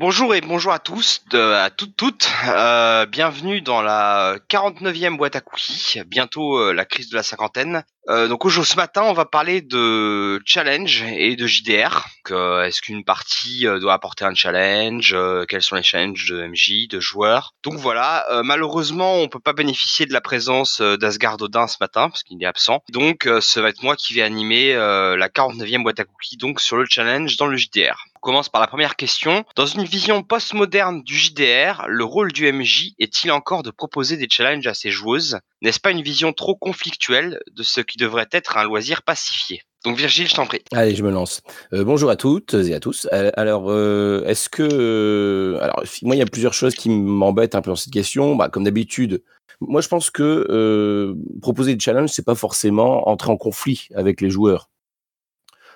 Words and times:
Bonjour 0.00 0.32
et 0.32 0.40
bonjour 0.40 0.72
à 0.72 0.78
tous, 0.78 1.24
à 1.32 1.70
toutes 1.70 1.96
toutes. 1.96 2.30
Euh, 2.46 3.04
bienvenue 3.06 3.62
dans 3.62 3.82
la 3.82 4.36
49e 4.48 5.16
boîte 5.16 5.34
à 5.34 5.40
cookies, 5.40 6.00
bientôt 6.06 6.56
euh, 6.56 6.72
la 6.72 6.84
crise 6.84 7.10
de 7.10 7.16
la 7.16 7.24
cinquantaine. 7.24 7.82
Euh, 8.08 8.28
donc 8.28 8.44
aujourd'hui, 8.44 8.70
ce 8.70 8.76
matin, 8.76 9.02
on 9.02 9.12
va 9.12 9.24
parler 9.24 9.60
de 9.60 10.40
challenge 10.44 11.02
et 11.02 11.34
de 11.34 11.48
JDR. 11.48 12.06
Est-ce 12.30 12.80
qu'une 12.80 13.04
partie 13.04 13.64
doit 13.80 13.92
apporter 13.92 14.24
un 14.24 14.34
challenge 14.36 15.16
Quels 15.48 15.62
sont 15.62 15.74
les 15.74 15.82
challenges 15.82 16.30
de 16.30 16.46
MJ, 16.46 16.86
de 16.88 17.00
joueurs? 17.00 17.54
Donc 17.64 17.74
voilà, 17.74 18.24
malheureusement, 18.44 19.16
on 19.16 19.28
peut 19.28 19.40
pas 19.40 19.52
bénéficier 19.52 20.06
de 20.06 20.12
la 20.12 20.20
présence 20.20 20.80
d'Asgard 20.80 21.38
Odin 21.40 21.66
ce 21.66 21.78
matin 21.80 22.08
parce 22.08 22.22
qu'il 22.22 22.40
est 22.40 22.46
absent. 22.46 22.82
Donc 22.90 23.28
ça 23.40 23.62
va 23.62 23.70
être 23.70 23.82
moi 23.82 23.96
qui 23.96 24.14
vais 24.14 24.22
animer 24.22 24.74
la 24.74 25.28
49e 25.28 25.82
boîte 25.82 26.00
à 26.00 26.04
cookies 26.04 26.36
donc 26.36 26.60
sur 26.60 26.76
le 26.76 26.86
challenge 26.88 27.36
dans 27.36 27.46
le 27.46 27.56
JDR. 27.56 28.07
Commence 28.20 28.48
par 28.48 28.60
la 28.60 28.66
première 28.66 28.96
question. 28.96 29.44
Dans 29.56 29.66
une 29.66 29.84
vision 29.84 30.22
postmoderne 30.22 31.02
du 31.02 31.16
JDR, 31.16 31.86
le 31.88 32.04
rôle 32.04 32.32
du 32.32 32.50
MJ 32.50 32.92
est-il 32.98 33.30
encore 33.30 33.62
de 33.62 33.70
proposer 33.70 34.16
des 34.16 34.28
challenges 34.28 34.66
à 34.66 34.74
ses 34.74 34.90
joueuses? 34.90 35.38
N'est-ce 35.62 35.80
pas 35.80 35.90
une 35.90 36.02
vision 36.02 36.32
trop 36.32 36.56
conflictuelle 36.56 37.40
de 37.52 37.62
ce 37.62 37.80
qui 37.80 37.96
devrait 37.96 38.28
être 38.32 38.56
un 38.56 38.64
loisir 38.64 39.02
pacifié? 39.02 39.62
Donc 39.84 39.96
Virgile, 39.96 40.28
je 40.28 40.34
t'en 40.34 40.46
prie. 40.46 40.60
Allez, 40.72 40.94
je 40.94 41.04
me 41.04 41.10
lance. 41.10 41.40
Euh, 41.72 41.84
bonjour 41.84 42.10
à 42.10 42.16
toutes 42.16 42.54
et 42.54 42.74
à 42.74 42.80
tous. 42.80 43.08
Euh, 43.12 43.30
alors, 43.34 43.70
euh, 43.70 44.24
est-ce 44.26 44.48
que... 44.48 45.56
alors, 45.60 45.82
moi, 46.02 46.16
il 46.16 46.18
y 46.18 46.22
a 46.22 46.26
plusieurs 46.26 46.54
choses 46.54 46.74
qui 46.74 46.90
m'embêtent 46.90 47.54
un 47.54 47.62
peu 47.62 47.70
dans 47.70 47.76
cette 47.76 47.92
question. 47.92 48.34
Bah, 48.34 48.48
comme 48.48 48.64
d'habitude, 48.64 49.22
moi, 49.60 49.80
je 49.80 49.88
pense 49.88 50.10
que 50.10 51.14
proposer 51.40 51.74
des 51.74 51.80
challenges, 51.80 52.10
c'est 52.10 52.24
pas 52.24 52.34
forcément 52.34 53.08
entrer 53.08 53.30
en 53.30 53.36
conflit 53.36 53.88
avec 53.94 54.20
les 54.20 54.30
joueurs. 54.30 54.70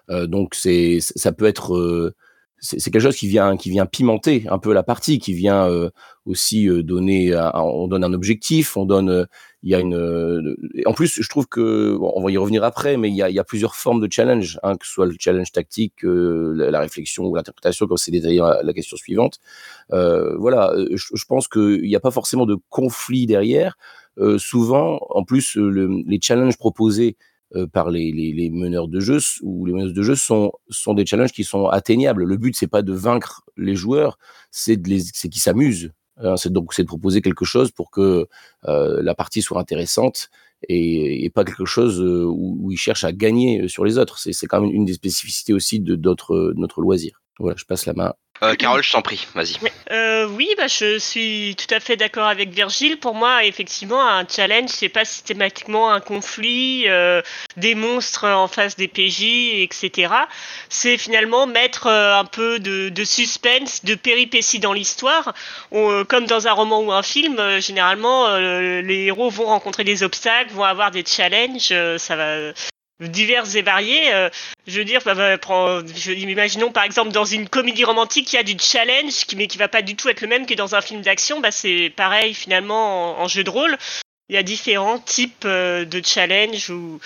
donc, 0.09 0.55
c'est, 0.55 0.99
ça 1.01 1.33
peut 1.33 1.47
être 1.47 2.13
c'est 2.63 2.93
quelque 2.93 3.03
chose 3.03 3.17
qui 3.17 3.27
vient 3.27 3.57
qui 3.57 3.71
vient 3.71 3.87
pimenter 3.87 4.45
un 4.49 4.59
peu 4.59 4.73
la 4.73 4.85
partie, 4.85 5.19
qui 5.19 5.35
vient 5.35 5.69
euh, 5.69 5.91
aussi 6.27 6.69
euh, 6.69 6.85
donner, 6.85 7.35
on 7.55 7.89
donne 7.89 8.05
un 8.05 8.13
objectif, 8.13 8.77
on 8.77 8.85
donne, 8.85 9.11
euh, 9.11 9.25
il 9.65 9.71
y 9.71 9.75
a 9.75 9.81
une, 9.81 10.57
en 10.87 10.93
plus 10.93 11.21
je 11.21 11.29
trouve 11.29 11.49
que 11.49 11.99
on 12.01 12.23
va 12.23 12.31
y 12.31 12.37
revenir 12.37 12.63
après, 12.63 12.97
mais 12.97 13.09
il 13.09 13.17
y 13.17 13.23
a, 13.23 13.31
y 13.31 13.41
a 13.41 13.45
plusieurs 13.45 13.75
formes 13.75 14.01
de 14.01 14.09
challenge, 14.11 14.61
hein, 14.63 14.77
que 14.77 14.87
ce 14.87 14.93
soit 14.93 15.07
le 15.07 15.15
challenge 15.19 15.51
tactique, 15.51 16.05
la, 16.05 16.79
réflexion 16.79 17.25
ou 17.25 17.35
l'interprétation, 17.35 17.89
comme 17.89 17.97
c'est 17.97 18.13
détaillé 18.13 18.39
la, 18.39 18.63
la 18.63 18.73
question 18.73 18.97
suivante. 18.97 19.41
voilà, 19.91 20.73
je, 20.93 21.07
je 21.15 21.25
pense 21.27 21.49
qu'il 21.49 21.83
n'y 21.83 21.97
a 21.97 22.01
pas 22.01 22.13
forcément 22.13 22.47
de 22.47 22.57
conflit 22.69 23.27
derrière. 23.27 23.77
souvent, 24.39 25.01
en 25.11 25.25
plus, 25.25 25.57
le, 25.57 26.03
les 26.07 26.21
challenges 26.23 26.59
proposés 26.59 27.17
euh, 27.55 27.67
par 27.67 27.91
les, 27.91 28.13
les, 28.13 28.51
meneurs 28.51 28.89
de 28.89 28.99
jeu 28.99 29.19
ou 29.43 29.67
les 29.67 29.73
meneuses 29.73 29.93
de 29.93 30.03
jeu 30.03 30.15
sont, 30.15 30.53
sont 30.71 30.95
des 30.95 31.05
challenges 31.05 31.33
qui 31.33 31.45
sont 31.45 31.67
atteignables. 31.67 32.25
Le 32.25 32.37
but, 32.39 32.57
c'est 32.57 32.67
pas 32.67 32.83
de 32.83 32.95
vaincre 32.95 33.43
les 33.57 33.75
joueurs, 33.75 34.19
c'est 34.51 34.77
de 34.77 34.89
qu'ils 34.89 35.41
s'amusent. 35.41 35.93
Hein, 36.19 36.37
c'est 36.37 36.53
donc 36.53 36.73
c'est 36.73 36.83
de 36.83 36.89
proposer 36.89 37.21
quelque 37.21 37.45
chose 37.45 37.71
pour 37.71 37.91
que 37.91 38.27
euh, 38.69 39.03
la 39.03 39.15
partie 39.15 39.43
soit 39.43 39.61
intéressante 39.61 40.31
et, 40.69 41.31
pas 41.35 41.45
quelque 41.45 41.65
chose 41.65 42.01
euh, 42.01 42.25
où, 42.25 42.71
ils 42.71 42.77
cherchent 42.79 43.05
à 43.05 43.13
gagner 43.13 43.69
sur 43.69 43.85
les 43.85 43.99
autres. 43.99 44.19
C'est, 44.19 44.47
quand 44.47 44.61
même 44.61 44.71
une 44.71 44.85
des 44.85 44.95
spécificités 44.95 45.53
aussi 45.53 45.81
de, 45.81 45.95
d'autres, 45.95 46.55
notre 46.57 46.81
loisir. 46.81 47.23
Voilà, 47.39 47.57
je 47.59 47.65
passe 47.65 47.87
la 47.87 47.93
main 47.95 48.15
euh, 48.43 48.55
Carole, 48.55 48.83
je 48.83 48.93
t'en 48.93 49.03
prie, 49.03 49.27
vas-y. 49.35 49.57
Euh, 49.93 50.27
oui, 50.27 50.49
bah, 50.57 50.67
je 50.69 50.99
suis 50.99 51.55
tout 51.57 51.73
à 51.73 51.79
fait 51.79 51.97
d'accord 51.97 52.27
avec 52.27 52.51
Virgile. 52.51 52.99
Pour 52.99 53.15
moi, 53.15 53.45
effectivement, 53.45 54.05
un 54.07 54.27
challenge, 54.27 54.71
c'est 54.71 54.89
pas 54.89 55.05
systématiquement 55.05 55.93
un 55.93 56.01
conflit, 56.01 56.85
euh, 56.89 57.21
des 57.57 57.75
monstres 57.75 58.27
en 58.27 58.49
face 58.49 58.77
des 58.77 58.89
PJ, 58.89 59.23
etc. 59.63 60.13
C'est 60.69 60.97
finalement 60.97 61.47
mettre 61.47 61.87
euh, 61.87 62.19
un 62.19 62.25
peu 62.25 62.59
de, 62.59 62.89
de, 62.89 63.05
suspense, 63.05 63.85
de 63.85 63.95
péripéties 63.95 64.61
dans 64.61 64.73
l'histoire. 64.73 65.35
Comme 66.09 66.27
dans 66.27 66.49
un 66.49 66.53
roman 66.53 66.81
ou 66.81 66.93
un 66.93 67.03
film, 67.03 67.59
généralement, 67.61 68.37
les 68.37 69.05
héros 69.07 69.31
vont 69.31 69.47
rencontrer 69.47 69.85
des 69.85 70.03
obstacles, 70.03 70.53
vont 70.53 70.65
avoir 70.65 70.91
des 70.91 71.05
challenges. 71.05 71.73
ça 71.99 72.17
va 72.17 72.53
diverses 73.09 73.55
et 73.55 73.63
variées. 73.63 74.13
Euh, 74.13 74.29
je 74.67 74.79
veux 74.79 74.85
dire, 74.85 75.01
bah, 75.05 75.15
bah, 75.15 75.83
je, 75.95 76.13
imaginons 76.13 76.71
par 76.71 76.85
exemple 76.85 77.11
dans 77.11 77.25
une 77.25 77.49
comédie 77.49 77.85
romantique, 77.85 78.33
il 78.33 78.37
y 78.37 78.39
a 78.39 78.43
du 78.43 78.57
challenge, 78.59 79.27
qui, 79.27 79.37
mais 79.37 79.47
qui 79.47 79.59
va 79.59 79.69
pas 79.69 79.83
du 79.83 79.97
tout 79.97 80.09
être 80.09 80.21
le 80.21 80.29
même 80.29 80.47
que 80.47 80.55
dans 80.55 80.75
un 80.75 80.81
film 80.81 81.03
d'action. 81.03 81.41
Bah, 81.41 81.51
c'est 81.51 81.93
pareil 81.95 82.35
finalement 82.35 83.21
en, 83.21 83.29
jeu 83.29 83.45
de 83.45 83.51
rôle. 83.51 83.77
Il 84.29 84.35
y 84.35 84.39
a 84.39 84.43
différents 84.43 84.99
types 84.99 85.45
euh, 85.45 85.85
de 85.85 86.01
challenge 86.05 86.71
ou, 86.71 87.01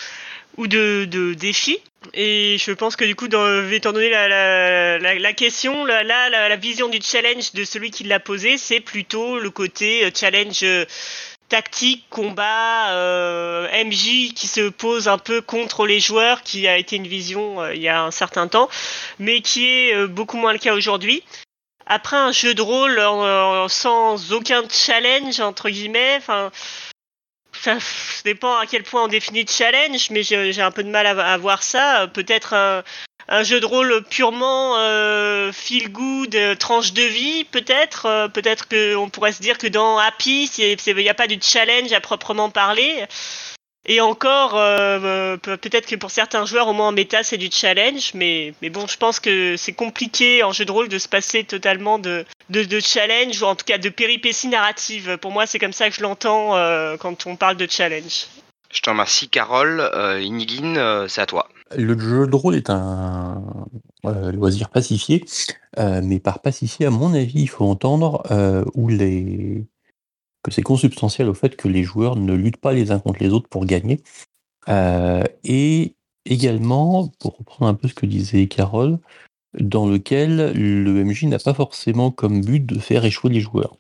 ou 0.57 0.67
de, 0.67 1.07
de, 1.11 1.35
défis. 1.35 1.79
Et 2.15 2.57
je 2.59 2.71
pense 2.73 2.95
que 2.95 3.05
du 3.05 3.17
coup, 3.17 3.27
dans, 3.27 3.69
étant 3.71 3.93
donné 3.93 4.11
la, 4.11 4.29
la, 4.29 5.15
la, 5.15 5.33
question, 5.33 5.85
là, 5.85 6.05
la, 6.05 6.29
la, 6.31 6.57
vision 6.57 6.89
du 6.89 7.01
challenge 7.03 7.53
de 7.53 7.65
celui 7.65 7.91
qui 7.91 8.05
l'a 8.05 8.21
posé, 8.21 8.59
c'est 8.59 8.81
plutôt 8.81 9.39
le 9.39 9.51
côté 9.51 10.05
euh, 10.05 10.11
challenge 10.15 10.65
tactique, 11.49 12.05
combat, 12.11 12.91
euh, 12.91 13.69
MJ 13.85 14.33
qui 14.35 14.47
se 14.47 14.69
pose 14.69 15.09
un 15.09 15.19
peu 15.19 15.41
contre 15.41 15.87
les 15.87 16.01
joueurs, 16.01 16.43
qui 16.43 16.67
a 16.67 16.77
été 16.77 16.97
une 16.97 17.07
vision 17.07 17.63
euh, 17.63 17.75
il 17.75 17.83
y 17.83 17.89
a 17.89 18.03
un 18.03 18.11
certain 18.11 18.49
temps, 18.49 18.69
mais 19.19 19.41
qui 19.41 19.67
est 19.67 19.95
euh, 19.95 20.07
beaucoup 20.07 20.37
moins 20.37 20.53
le 20.53 20.59
cas 20.59 20.75
aujourd'hui. 20.75 21.23
Après 21.87 22.17
un 22.17 22.33
jeu 22.33 22.53
de 22.53 22.63
rôle 22.63 23.01
sans 23.71 24.33
aucun 24.33 24.65
challenge 24.69 25.39
entre 25.39 25.71
guillemets, 25.71 26.17
enfin 26.19 26.51
ça 27.53 27.79
dépend 28.25 28.57
à 28.57 28.67
quel 28.67 28.83
point 28.83 29.05
on 29.05 29.09
définit 29.09 29.47
challenge, 29.47 30.11
mais 30.11 30.25
j'ai 30.25 30.61
un 30.61 30.73
peu 30.73 30.83
de 30.83 30.89
mal 30.89 31.07
à, 31.07 31.37
voir 31.39 31.63
ça. 31.63 32.09
Peut-être 32.13 32.83
un 33.29 33.43
jeu 33.43 33.61
de 33.61 33.67
rôle 33.67 34.03
purement 34.05 34.77
euh, 34.79 35.53
feel 35.53 35.91
good, 35.91 36.35
euh, 36.35 36.55
tranche 36.55 36.93
de 36.93 37.03
vie, 37.03 37.45
peut-être. 37.45 38.07
Euh, 38.07 38.29
peut-être 38.29 38.69
qu'on 38.69 39.11
pourrait 39.11 39.33
se 39.33 39.43
dire 39.43 39.59
que 39.59 39.67
dans 39.67 39.99
Happy, 39.99 40.51
il 40.59 40.97
n'y 40.97 41.09
a 41.09 41.15
pas 41.15 41.27
de 41.27 41.37
challenge 41.41 41.93
à 41.93 42.01
proprement 42.01 42.51
parler. 42.51 43.05
Et 43.89 44.01
encore, 44.01 44.55
peut-être 45.43 45.87
que 45.87 45.95
pour 45.95 46.11
certains 46.11 46.45
joueurs, 46.45 46.67
au 46.67 46.73
moins 46.73 46.89
en 46.89 46.93
méta, 46.93 47.23
c'est 47.23 47.37
du 47.37 47.49
challenge. 47.53 48.15
Mais, 48.15 48.53
bon, 48.63 48.89
je 48.89 48.97
pense 48.97 49.21
que 49.21 49.55
c'est 49.57 49.75
compliqué 49.75 50.43
en 50.43 50.51
jeu 50.51 50.65
de 50.65 50.73
rôle 50.73 50.89
de 50.89 50.99
se 50.99 51.07
passer 51.07 51.45
totalement 51.45 52.01
de 52.01 52.25
challenge, 52.81 53.41
ou 53.41 53.45
en 53.45 53.55
tout 53.55 53.65
cas 53.65 53.79
de 53.79 53.89
péripéties 53.89 54.49
narratives. 54.49 55.19
Pour 55.19 55.31
moi, 55.31 55.47
c'est 55.47 55.61
comme 55.61 55.73
ça 55.73 55.89
que 55.89 55.95
je 55.95 56.03
l'entends 56.03 56.51
quand 56.99 57.27
on 57.27 57.37
parle 57.37 57.57
de 57.57 57.69
challenge. 57.71 58.27
Je 58.71 58.81
te 58.81 58.91
remercie, 58.91 59.29
Carole. 59.29 59.91
Inigine, 60.23 61.07
c'est 61.09 61.21
à 61.21 61.27
toi. 61.27 61.49
Le 61.75 61.99
jeu 61.99 62.29
de 62.29 62.37
rôle 62.37 62.55
est 62.55 62.71
un 62.71 63.43
euh, 64.05 64.31
loisir 64.31 64.71
pacifié, 64.71 65.25
euh, 65.79 66.01
mais 66.03 66.21
par 66.21 66.41
pacifié, 66.41 66.87
à 66.87 66.91
mon 66.91 67.13
avis, 67.13 67.41
il 67.41 67.49
faut 67.49 67.65
entendre 67.65 68.23
euh, 68.31 68.65
que 70.43 70.51
c'est 70.53 70.63
consubstantiel 70.63 71.29
au 71.29 71.35
fait 71.35 71.57
que 71.57 71.67
les 71.67 71.83
joueurs 71.83 72.15
ne 72.15 72.35
luttent 72.35 72.59
pas 72.59 72.73
les 72.73 72.93
uns 72.93 73.01
contre 73.01 73.21
les 73.21 73.31
autres 73.31 73.49
pour 73.49 73.67
gagner. 73.67 74.01
et 74.69 75.97
également, 76.25 77.09
pour 77.19 77.39
reprendre 77.39 77.69
un 77.69 77.75
peu 77.75 77.89
ce 77.89 77.95
que 77.95 78.07
disait 78.07 78.47
Carole, 78.47 78.99
dans 79.59 79.89
lequel 79.89 80.53
le 80.53 81.05
MJ 81.05 81.25
n'a 81.25 81.39
pas 81.39 81.55
forcément 81.55 82.11
comme 82.13 82.43
but 82.43 82.65
de 82.65 82.79
faire 82.79 83.05
échouer 83.05 83.31
les 83.31 83.41
joueurs. 83.41 83.77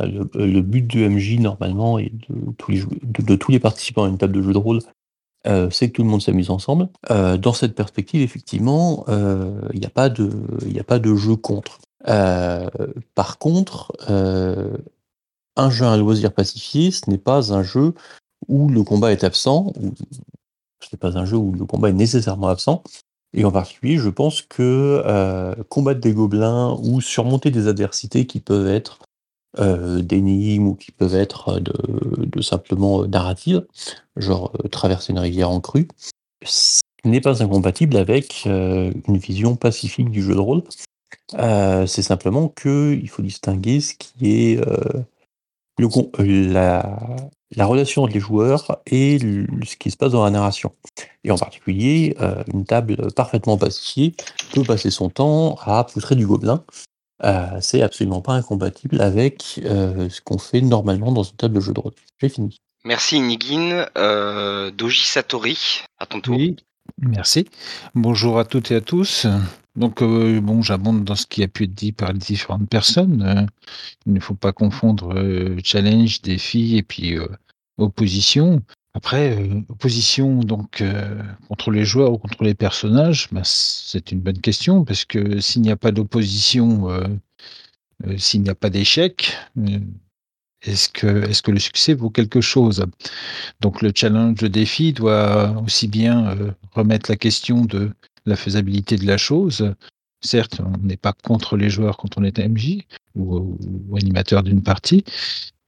Le, 0.00 0.60
but 0.60 0.82
du 0.82 1.08
MJ, 1.08 1.38
normalement, 1.38 1.98
et 1.98 2.12
de 2.28 2.52
tous, 3.36 3.50
les, 3.50 3.60
participants 3.60 4.04
à 4.04 4.08
une 4.08 4.18
table 4.18 4.32
de 4.32 4.42
jeu 4.42 4.52
de 4.52 4.58
rôle, 4.58 4.80
euh, 5.46 5.68
c'est 5.70 5.88
que 5.88 5.92
tout 5.96 6.02
le 6.02 6.08
monde 6.08 6.22
s'amuse 6.22 6.50
ensemble. 6.50 6.88
Euh, 7.10 7.36
dans 7.36 7.52
cette 7.52 7.74
perspective, 7.74 8.22
effectivement, 8.22 9.04
euh, 9.08 9.60
il 9.72 9.80
n'y 9.80 9.86
a 9.86 9.90
pas 9.90 10.08
de, 10.08 10.30
il 10.66 10.78
a 10.80 10.84
pas 10.84 10.98
de 10.98 11.14
jeu 11.14 11.36
contre. 11.36 11.78
par 13.14 13.38
contre, 13.38 13.92
un 15.56 15.70
jeu 15.70 15.86
à 15.86 15.96
loisir 15.96 16.32
pacifié, 16.32 16.90
ce 16.90 17.08
n'est 17.08 17.18
pas 17.18 17.52
un 17.52 17.62
jeu 17.62 17.94
où 18.48 18.68
le 18.68 18.82
combat 18.82 19.12
est 19.12 19.22
absent, 19.22 19.72
ou 19.80 19.94
ce 20.80 20.88
n'est 20.92 20.98
pas 20.98 21.16
un 21.16 21.24
jeu 21.24 21.36
où 21.36 21.52
le 21.52 21.64
combat 21.66 21.90
est 21.90 21.92
nécessairement 21.92 22.48
absent. 22.48 22.82
Et 23.32 23.44
en 23.44 23.52
particulier, 23.52 23.98
je 23.98 24.08
pense 24.08 24.42
que 24.42 25.54
combattre 25.68 26.00
des 26.00 26.12
gobelins 26.12 26.76
ou 26.82 27.00
surmonter 27.00 27.50
des 27.50 27.68
adversités 27.68 28.26
qui 28.26 28.40
peuvent 28.40 28.68
être 28.68 28.98
euh, 29.60 30.02
d'énigmes 30.02 30.66
ou 30.66 30.74
qui 30.74 30.90
peuvent 30.90 31.14
être 31.14 31.60
de, 31.60 31.72
de 32.26 32.42
simplement 32.42 33.06
narratives, 33.06 33.64
genre 34.16 34.50
euh, 34.64 34.68
traverser 34.68 35.12
une 35.12 35.20
rivière 35.20 35.48
en 35.48 35.60
crue, 35.60 35.86
n'est 37.04 37.20
pas 37.20 37.40
incompatible 37.40 37.96
avec 37.96 38.44
euh, 38.46 38.92
une 39.06 39.16
vision 39.16 39.54
pacifique 39.54 40.10
du 40.10 40.22
jeu 40.22 40.34
de 40.34 40.40
rôle. 40.40 40.64
c'est 41.86 42.02
simplement 42.02 42.48
que 42.48 42.98
il 43.00 43.08
faut 43.08 43.22
distinguer 43.22 43.80
ce 43.80 43.94
qui 43.94 44.32
est 44.32 44.60
le, 45.78 46.52
la, 46.52 47.00
la, 47.54 47.66
relation 47.66 48.02
entre 48.02 48.14
les 48.14 48.20
joueurs 48.20 48.80
et 48.86 49.18
ce 49.20 49.76
qui 49.76 49.92
se 49.92 49.96
passe 49.96 50.12
dans 50.12 50.24
la 50.24 50.30
narration. 50.30 50.72
Et 51.22 51.30
en 51.30 51.38
particulier, 51.38 52.16
une 52.52 52.64
table 52.64 53.12
parfaitement 53.12 53.56
pacifiée 53.56 54.14
peut 54.52 54.64
passer 54.64 54.90
son 54.90 55.10
temps 55.10 55.56
à 55.62 55.84
poutrer 55.84 56.16
du 56.16 56.26
gobelin 56.26 56.64
euh, 57.24 57.58
c'est 57.60 57.82
absolument 57.82 58.20
pas 58.20 58.34
incompatible 58.34 59.00
avec 59.00 59.60
euh, 59.64 60.08
ce 60.08 60.20
qu'on 60.20 60.38
fait 60.38 60.60
normalement 60.60 61.12
dans 61.12 61.22
une 61.22 61.36
table 61.36 61.54
de 61.54 61.60
jeu 61.60 61.72
de 61.72 61.80
rôle. 61.80 61.92
J'ai 62.20 62.28
fini. 62.28 62.58
Merci 62.84 63.20
Nigin. 63.20 63.86
Euh, 63.96 64.70
Doji 64.70 65.04
Satori, 65.04 65.82
à 65.98 66.06
ton 66.06 66.20
tour. 66.20 66.36
Oui, 66.36 66.56
merci. 66.98 67.48
Bonjour 67.94 68.38
à 68.38 68.44
toutes 68.44 68.70
et 68.70 68.76
à 68.76 68.80
tous. 68.80 69.26
Donc, 69.74 70.02
euh, 70.02 70.40
bon, 70.40 70.62
j'abonde 70.62 71.02
dans 71.02 71.16
ce 71.16 71.26
qui 71.26 71.42
a 71.42 71.48
pu 71.48 71.64
être 71.64 71.74
dit 71.74 71.92
par 71.92 72.12
les 72.12 72.18
différentes 72.18 72.68
personnes. 72.68 73.22
Euh, 73.22 73.46
il 74.06 74.12
ne 74.12 74.20
faut 74.20 74.34
pas 74.34 74.52
confondre 74.52 75.14
euh, 75.16 75.56
challenge, 75.64 76.20
défi 76.20 76.76
et 76.76 76.82
puis 76.82 77.16
opposition. 77.78 78.62
Après, 78.94 79.50
opposition 79.68 80.40
donc 80.40 80.82
contre 81.48 81.70
les 81.72 81.84
joueurs 81.84 82.12
ou 82.12 82.18
contre 82.18 82.44
les 82.44 82.54
personnages, 82.54 83.28
bah, 83.32 83.42
c'est 83.44 84.12
une 84.12 84.20
bonne 84.20 84.40
question 84.40 84.84
parce 84.84 85.04
que 85.04 85.40
s'il 85.40 85.62
n'y 85.62 85.70
a 85.70 85.76
pas 85.76 85.90
d'opposition, 85.90 86.88
s'il 88.16 88.42
n'y 88.42 88.50
a 88.50 88.54
pas 88.54 88.70
d'échec, 88.70 89.36
est-ce 90.62 90.88
que, 90.88 91.28
est 91.28 91.42
que 91.42 91.50
le 91.50 91.58
succès 91.58 91.94
vaut 91.94 92.10
quelque 92.10 92.40
chose? 92.40 92.86
Donc 93.60 93.82
le 93.82 93.90
challenge, 93.92 94.40
le 94.40 94.48
défi 94.48 94.92
doit 94.92 95.60
aussi 95.64 95.88
bien 95.88 96.36
remettre 96.72 97.10
la 97.10 97.16
question 97.16 97.64
de 97.64 97.90
la 98.26 98.36
faisabilité 98.36 98.96
de 98.96 99.06
la 99.06 99.18
chose. 99.18 99.74
Certes, 100.24 100.60
on 100.60 100.78
n'est 100.78 100.96
pas 100.96 101.12
contre 101.12 101.56
les 101.56 101.68
joueurs 101.68 101.96
quand 101.96 102.16
on 102.16 102.24
est 102.24 102.38
MJ 102.38 102.78
ou, 103.14 103.58
animateur 103.96 104.42
d'une 104.42 104.62
partie, 104.62 105.04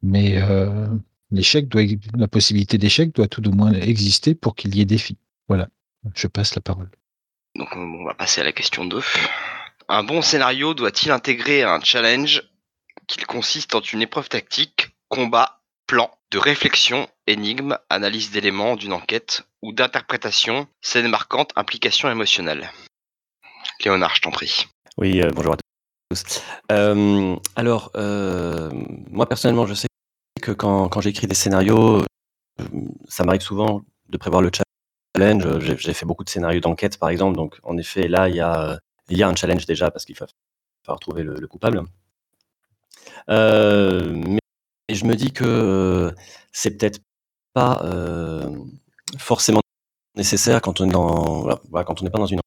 mais 0.03 0.41
euh, 0.43 0.89
l'échec 1.31 1.69
doit, 1.69 1.83
la 2.17 2.29
possibilité 2.29 2.79
d'échec 2.79 3.15
doit 3.15 3.29
tout 3.29 3.47
au 3.47 3.53
moins 3.53 3.73
exister 3.73 4.35
pour 4.35 4.55
qu'il 4.55 4.75
y 4.77 4.81
ait 4.81 4.87
défi. 4.87 5.19
Voilà, 5.49 5.69
je 6.15 6.27
passe 6.27 6.55
la 6.55 6.61
parole. 6.61 6.91
Donc 7.55 7.69
on 7.75 8.05
va 8.05 8.15
passer 8.15 8.41
à 8.41 8.45
la 8.45 8.53
question 8.53 8.85
2. 8.85 9.01
Un 9.89 10.03
bon 10.03 10.21
scénario 10.23 10.75
doit-il 10.75 11.11
intégrer 11.11 11.63
un 11.63 11.81
challenge 11.81 12.43
qu'il 13.07 13.25
consiste 13.27 13.75
en 13.75 13.81
une 13.81 14.03
épreuve 14.03 14.29
tactique, 14.29 14.89
combat, 15.09 15.61
plan, 15.87 16.11
de 16.33 16.39
réflexion, 16.39 17.09
énigme, 17.27 17.79
analyse 17.89 18.31
d'éléments 18.33 18.77
d'une 18.77 18.93
enquête 18.93 19.43
ou 19.63 19.73
d'interprétation, 19.73 20.67
scène 20.81 21.09
marquante, 21.09 21.53
implication 21.57 22.11
émotionnelle? 22.11 22.71
Léonard, 23.85 24.17
je 24.17 24.23
t'en 24.23 24.31
prie. 24.31 24.67
Oui, 24.97 25.23
euh, 25.23 25.31
bonjour 25.33 25.55
à 25.55 25.57
tous. 25.57 26.43
Euh, 26.73 27.37
alors, 27.55 27.91
euh, 27.95 28.71
moi 29.11 29.29
personnellement, 29.29 29.67
je 29.67 29.75
sais 29.75 29.87
quand, 30.53 31.01
j'écris 31.01 31.27
des 31.27 31.35
scénarios, 31.35 32.03
ça 33.09 33.25
m'arrive 33.25 33.43
souvent 33.43 33.83
de 34.09 34.17
prévoir 34.17 34.43
le 34.43 34.51
challenge. 35.17 35.59
J'ai 35.59 35.95
fait 35.95 36.07
beaucoup 36.07 36.25
de 36.25 36.31
scénarios 36.31 36.61
d'enquête, 36.61 36.99
par 36.99 37.09
exemple. 37.09 37.37
Donc, 37.37 37.59
en 37.63 37.77
effet, 37.77 38.09
là, 38.09 38.29
il 38.29 38.37
y 38.37 38.41
a, 38.41 38.81
un 39.29 39.37
challenge 39.37 39.67
déjà 39.67 39.91
parce 39.91 40.05
qu'il 40.05 40.17
va 40.17 40.27
falloir 40.83 41.01
trouver 41.01 41.23
le, 41.23 41.35
le 41.35 41.47
coupable. 41.49 41.83
mais 43.29 44.39
je 44.91 45.05
me 45.05 45.15
dis 45.15 45.33
que 45.33 46.15
c'est 46.53 46.77
peut-être 46.77 47.01
pas 47.53 47.83
forcément 49.19 49.61
nécessaire 50.17 50.61
quand 50.63 50.81
on 50.81 50.87
n'est 50.87 52.11
pas 52.11 52.19
dans 52.19 52.27
une 52.27 52.41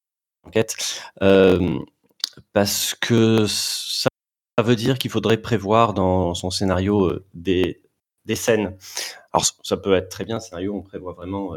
enquête, 0.46 0.76
parce 2.54 2.96
que 2.96 3.46
ça 3.48 4.10
veut 4.64 4.76
dire 4.76 4.98
qu'il 4.98 5.12
faudrait 5.12 5.38
prévoir 5.38 5.94
dans 5.94 6.34
son 6.34 6.50
scénario 6.50 7.20
des, 7.34 7.82
des 8.26 8.36
scènes. 8.36 8.78
Alors 9.34 9.46
ça 9.64 9.78
peut 9.78 9.94
être 9.94 10.10
très 10.10 10.26
bien, 10.26 10.40
scénario, 10.40 10.76
on 10.76 10.82
prévoit 10.82 11.14
vraiment 11.14 11.54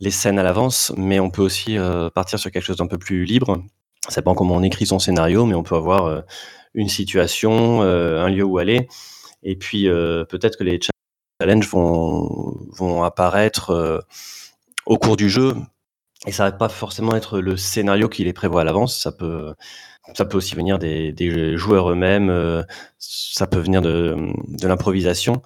les 0.00 0.10
scènes 0.10 0.38
à 0.38 0.42
l'avance, 0.42 0.92
mais 0.96 1.20
on 1.20 1.30
peut 1.30 1.42
aussi 1.42 1.76
partir 2.14 2.38
sur 2.38 2.50
quelque 2.50 2.64
chose 2.64 2.76
d'un 2.76 2.86
peu 2.86 2.98
plus 2.98 3.24
libre. 3.24 3.62
Ça 4.08 4.20
dépend 4.20 4.34
comment 4.34 4.56
on 4.56 4.62
écrit 4.62 4.86
son 4.86 4.98
scénario, 4.98 5.46
mais 5.46 5.54
on 5.54 5.62
peut 5.62 5.76
avoir 5.76 6.24
une 6.74 6.88
situation, 6.88 7.82
un 7.82 8.28
lieu 8.28 8.44
où 8.44 8.58
aller, 8.58 8.88
et 9.42 9.56
puis 9.56 9.84
peut-être 9.84 10.58
que 10.58 10.64
les 10.64 10.80
challenges 11.40 11.68
vont, 11.68 13.02
apparaître 13.02 14.04
au 14.86 14.98
cours 14.98 15.16
du 15.16 15.30
jeu. 15.30 15.54
Et 16.26 16.32
ça 16.32 16.44
va 16.44 16.52
pas 16.52 16.70
forcément 16.70 17.14
être 17.14 17.38
le 17.38 17.56
scénario 17.56 18.08
qui 18.08 18.24
les 18.24 18.32
prévoit 18.32 18.62
à 18.62 18.64
l'avance. 18.64 18.98
Ça 18.98 19.12
peut, 19.12 19.54
ça 20.12 20.24
peut 20.24 20.36
aussi 20.36 20.54
venir 20.54 20.78
des, 20.78 21.12
des 21.12 21.56
joueurs 21.56 21.90
eux-mêmes. 21.90 22.30
Euh, 22.30 22.62
ça 22.98 23.46
peut 23.46 23.58
venir 23.58 23.80
de, 23.80 24.16
de 24.48 24.68
l'improvisation. 24.68 25.42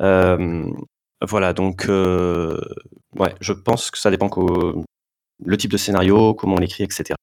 Euh, 0.00 0.64
voilà, 1.22 1.52
donc 1.52 1.86
euh, 1.88 2.60
ouais, 3.16 3.34
je 3.40 3.52
pense 3.52 3.90
que 3.90 3.98
ça 3.98 4.10
dépend 4.10 4.28
que, 4.28 4.74
le 5.44 5.56
type 5.56 5.70
de 5.70 5.76
scénario, 5.76 6.34
comment 6.34 6.56
on 6.56 6.60
l'écrit, 6.60 6.84
etc. 6.84 7.14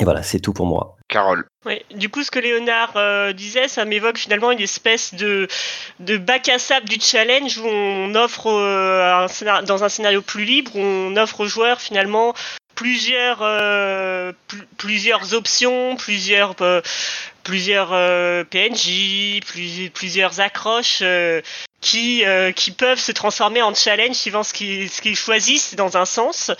Et 0.00 0.04
voilà, 0.04 0.22
c'est 0.22 0.40
tout 0.40 0.52
pour 0.52 0.66
moi. 0.66 0.96
Carole. 1.08 1.46
Oui, 1.64 1.80
du 1.94 2.10
coup, 2.10 2.22
ce 2.22 2.30
que 2.30 2.38
Léonard 2.38 2.96
euh, 2.96 3.32
disait, 3.32 3.68
ça 3.68 3.84
m'évoque 3.84 4.18
finalement 4.18 4.50
une 4.50 4.60
espèce 4.60 5.14
de, 5.14 5.48
de 6.00 6.18
bac 6.18 6.48
à 6.48 6.58
sable 6.58 6.88
du 6.88 7.00
challenge 7.00 7.58
où 7.58 7.66
on 7.66 8.14
offre, 8.14 8.48
euh, 8.48 9.26
un 9.46 9.62
dans 9.62 9.84
un 9.84 9.88
scénario 9.88 10.20
plus 10.20 10.44
libre, 10.44 10.76
où 10.76 10.80
on 10.80 11.16
offre 11.16 11.40
aux 11.40 11.46
joueurs 11.46 11.80
finalement 11.80 12.34
plusieurs, 12.76 13.40
euh, 13.42 14.32
plusieurs 14.76 15.34
options, 15.34 15.96
plusieurs, 15.96 16.54
plusieurs 17.42 17.88
PNJ, 18.46 19.40
plusieurs 19.92 20.38
accroches 20.40 21.02
qui, 21.80 22.22
qui 22.54 22.70
peuvent 22.70 23.00
se 23.00 23.12
transformer 23.12 23.62
en 23.62 23.74
challenge 23.74 24.14
suivant 24.14 24.44
ce 24.44 24.52
qu'ils 24.52 24.88
ce 24.88 25.02
qu'ils 25.02 25.16
choisissent 25.16 25.74
dans 25.74 25.96
un 25.96 26.04
sens. 26.04 26.52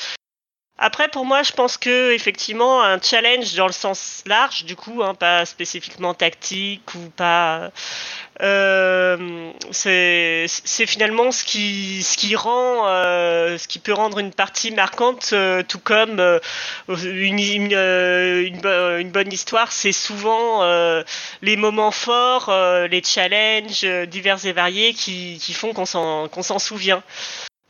Après, 0.79 1.09
pour 1.09 1.25
moi, 1.25 1.43
je 1.43 1.53
pense 1.53 1.79
que 1.79 2.13
effectivement, 2.13 2.83
un 2.83 3.01
challenge 3.01 3.55
dans 3.55 3.67
le 3.67 3.73
sens 3.73 4.23
large, 4.27 4.65
du 4.65 4.77
coup, 4.77 5.03
hein, 5.03 5.15
pas 5.15 5.47
spécifiquement 5.47 6.13
tactique 6.13 6.95
ou 6.95 7.09
pas, 7.17 7.71
euh, 8.43 9.53
c'est 9.71 10.47
finalement 10.87 11.33
ce 11.33 11.45
qui, 11.45 12.37
rend, 12.37 12.87
euh, 12.87 13.57
ce 13.59 13.67
qui 13.69 13.79
peut 13.79 13.93
rendre 13.93 14.19
une 14.19 14.33
partie 14.33 14.71
marquante, 14.73 15.31
euh, 15.33 15.63
tout 15.67 15.79
comme 15.79 16.21
une, 16.89 17.39
une, 17.39 19.11
bonne 19.11 19.33
histoire, 19.33 19.73
c'est 19.73 19.93
souvent 19.93 20.63
les 21.43 21.57
moments 21.57 21.91
forts, 21.91 22.53
les 22.91 23.03
challenges 23.03 23.85
divers 24.09 24.45
et 24.45 24.53
variés 24.53 24.93
qui 24.95 25.53
font 25.53 25.73
qu'on 25.73 25.87
s'en 25.87 26.59
souvient. 26.59 27.03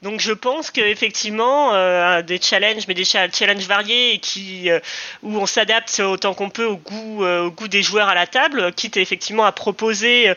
Donc 0.03 0.21
je 0.21 0.33
pense 0.33 0.71
qu'effectivement, 0.71 1.73
euh, 1.73 2.21
des 2.21 2.39
challenges, 2.41 2.87
mais 2.87 2.93
des 2.93 3.05
challenges 3.05 3.67
variés 3.67 4.13
et 4.13 4.19
qui, 4.19 4.71
euh, 4.71 4.79
où 5.23 5.39
on 5.39 5.47
s'adapte 5.47 6.01
autant 6.01 6.35
qu'on 6.35 6.51
peut 6.51 6.67
au 6.67 6.77
goût, 6.77 7.25
euh, 7.25 7.45
au 7.45 7.51
goût 7.51 7.67
des 7.67 7.83
joueurs 7.83 8.09
à 8.09 8.15
la 8.15 8.27
table, 8.27 8.73
quitte 8.75 8.99
effectivement 8.99 9.47
à 9.47 9.53
proposer 9.53 10.35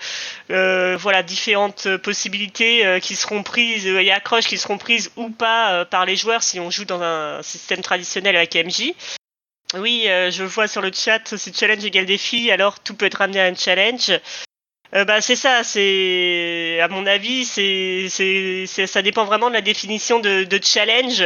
euh, 0.49 0.95
voilà, 0.97 1.23
différentes 1.23 1.97
possibilités 1.97 2.99
qui 3.01 3.15
seront 3.17 3.43
prises 3.43 3.85
et 3.85 4.11
accroches 4.11 4.47
qui 4.47 4.57
seront 4.57 4.77
prises 4.77 5.11
ou 5.17 5.29
pas 5.29 5.83
par 5.85 6.05
les 6.05 6.15
joueurs 6.15 6.41
si 6.41 6.59
on 6.59 6.71
joue 6.71 6.85
dans 6.85 7.01
un 7.01 7.43
système 7.43 7.81
traditionnel 7.81 8.37
avec 8.37 8.55
MJ. 8.55 8.93
Oui, 9.75 10.05
je 10.05 10.43
vois 10.43 10.67
sur 10.67 10.81
le 10.81 10.91
chat, 10.93 11.35
si 11.37 11.53
challenge 11.53 11.83
égale 11.83 12.05
défi, 12.05 12.49
alors 12.49 12.79
tout 12.79 12.95
peut 12.95 13.05
être 13.05 13.21
amené 13.21 13.41
à 13.41 13.45
un 13.45 13.55
challenge. 13.55 14.11
Euh, 14.95 15.05
bah, 15.05 15.21
c'est 15.21 15.35
ça, 15.35 15.63
c'est 15.63 16.79
à 16.81 16.87
mon 16.87 17.05
avis, 17.05 17.45
c'est, 17.45 18.07
ça 18.87 19.01
dépend 19.01 19.25
vraiment 19.25 19.49
de 19.49 19.53
la 19.53 19.61
définition 19.61 20.19
de, 20.19 20.43
de 20.43 20.59
challenge. 20.63 21.23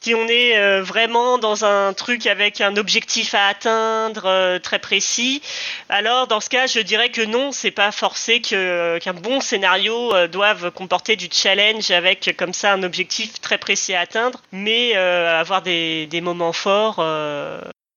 Si 0.00 0.14
on 0.14 0.28
est 0.28 0.56
euh, 0.56 0.80
vraiment 0.80 1.38
dans 1.38 1.64
un 1.64 1.92
truc 1.92 2.26
avec 2.28 2.60
un 2.60 2.76
objectif 2.76 3.34
à 3.34 3.48
atteindre 3.48 4.26
euh, 4.26 4.58
très 4.60 4.78
précis, 4.78 5.42
alors 5.88 6.28
dans 6.28 6.40
ce 6.40 6.48
cas, 6.48 6.66
je 6.66 6.78
dirais 6.78 7.08
que 7.08 7.22
non, 7.22 7.50
c'est 7.50 7.72
pas 7.72 7.90
forcé 7.90 8.40
que 8.40 8.98
qu'un 8.98 9.14
bon 9.14 9.40
scénario 9.40 10.28
doive 10.28 10.70
comporter 10.70 11.16
du 11.16 11.28
challenge 11.32 11.90
avec 11.90 12.36
comme 12.38 12.52
ça 12.52 12.74
un 12.74 12.82
objectif 12.84 13.40
très 13.40 13.58
précis 13.58 13.94
à 13.94 14.00
atteindre, 14.00 14.42
mais 14.52 14.94
avoir 14.94 15.62
des, 15.62 16.06
des 16.06 16.20
moments 16.20 16.52
forts, 16.52 17.00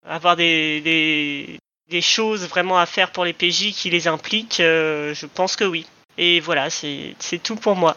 avoir 0.03 0.35
des, 0.35 0.81
des 0.81 1.59
des 1.91 2.01
choses 2.01 2.47
vraiment 2.47 2.79
à 2.79 2.87
faire 2.87 3.11
pour 3.11 3.25
les 3.25 3.33
PJ 3.33 3.73
qui 3.73 3.91
les 3.91 4.07
impliquent, 4.07 4.61
euh, 4.61 5.13
je 5.13 5.27
pense 5.27 5.55
que 5.55 5.65
oui. 5.65 5.85
Et 6.17 6.39
voilà, 6.39 6.69
c'est 6.69 7.15
tout 7.43 7.55
pour 7.55 7.75
moi. 7.75 7.95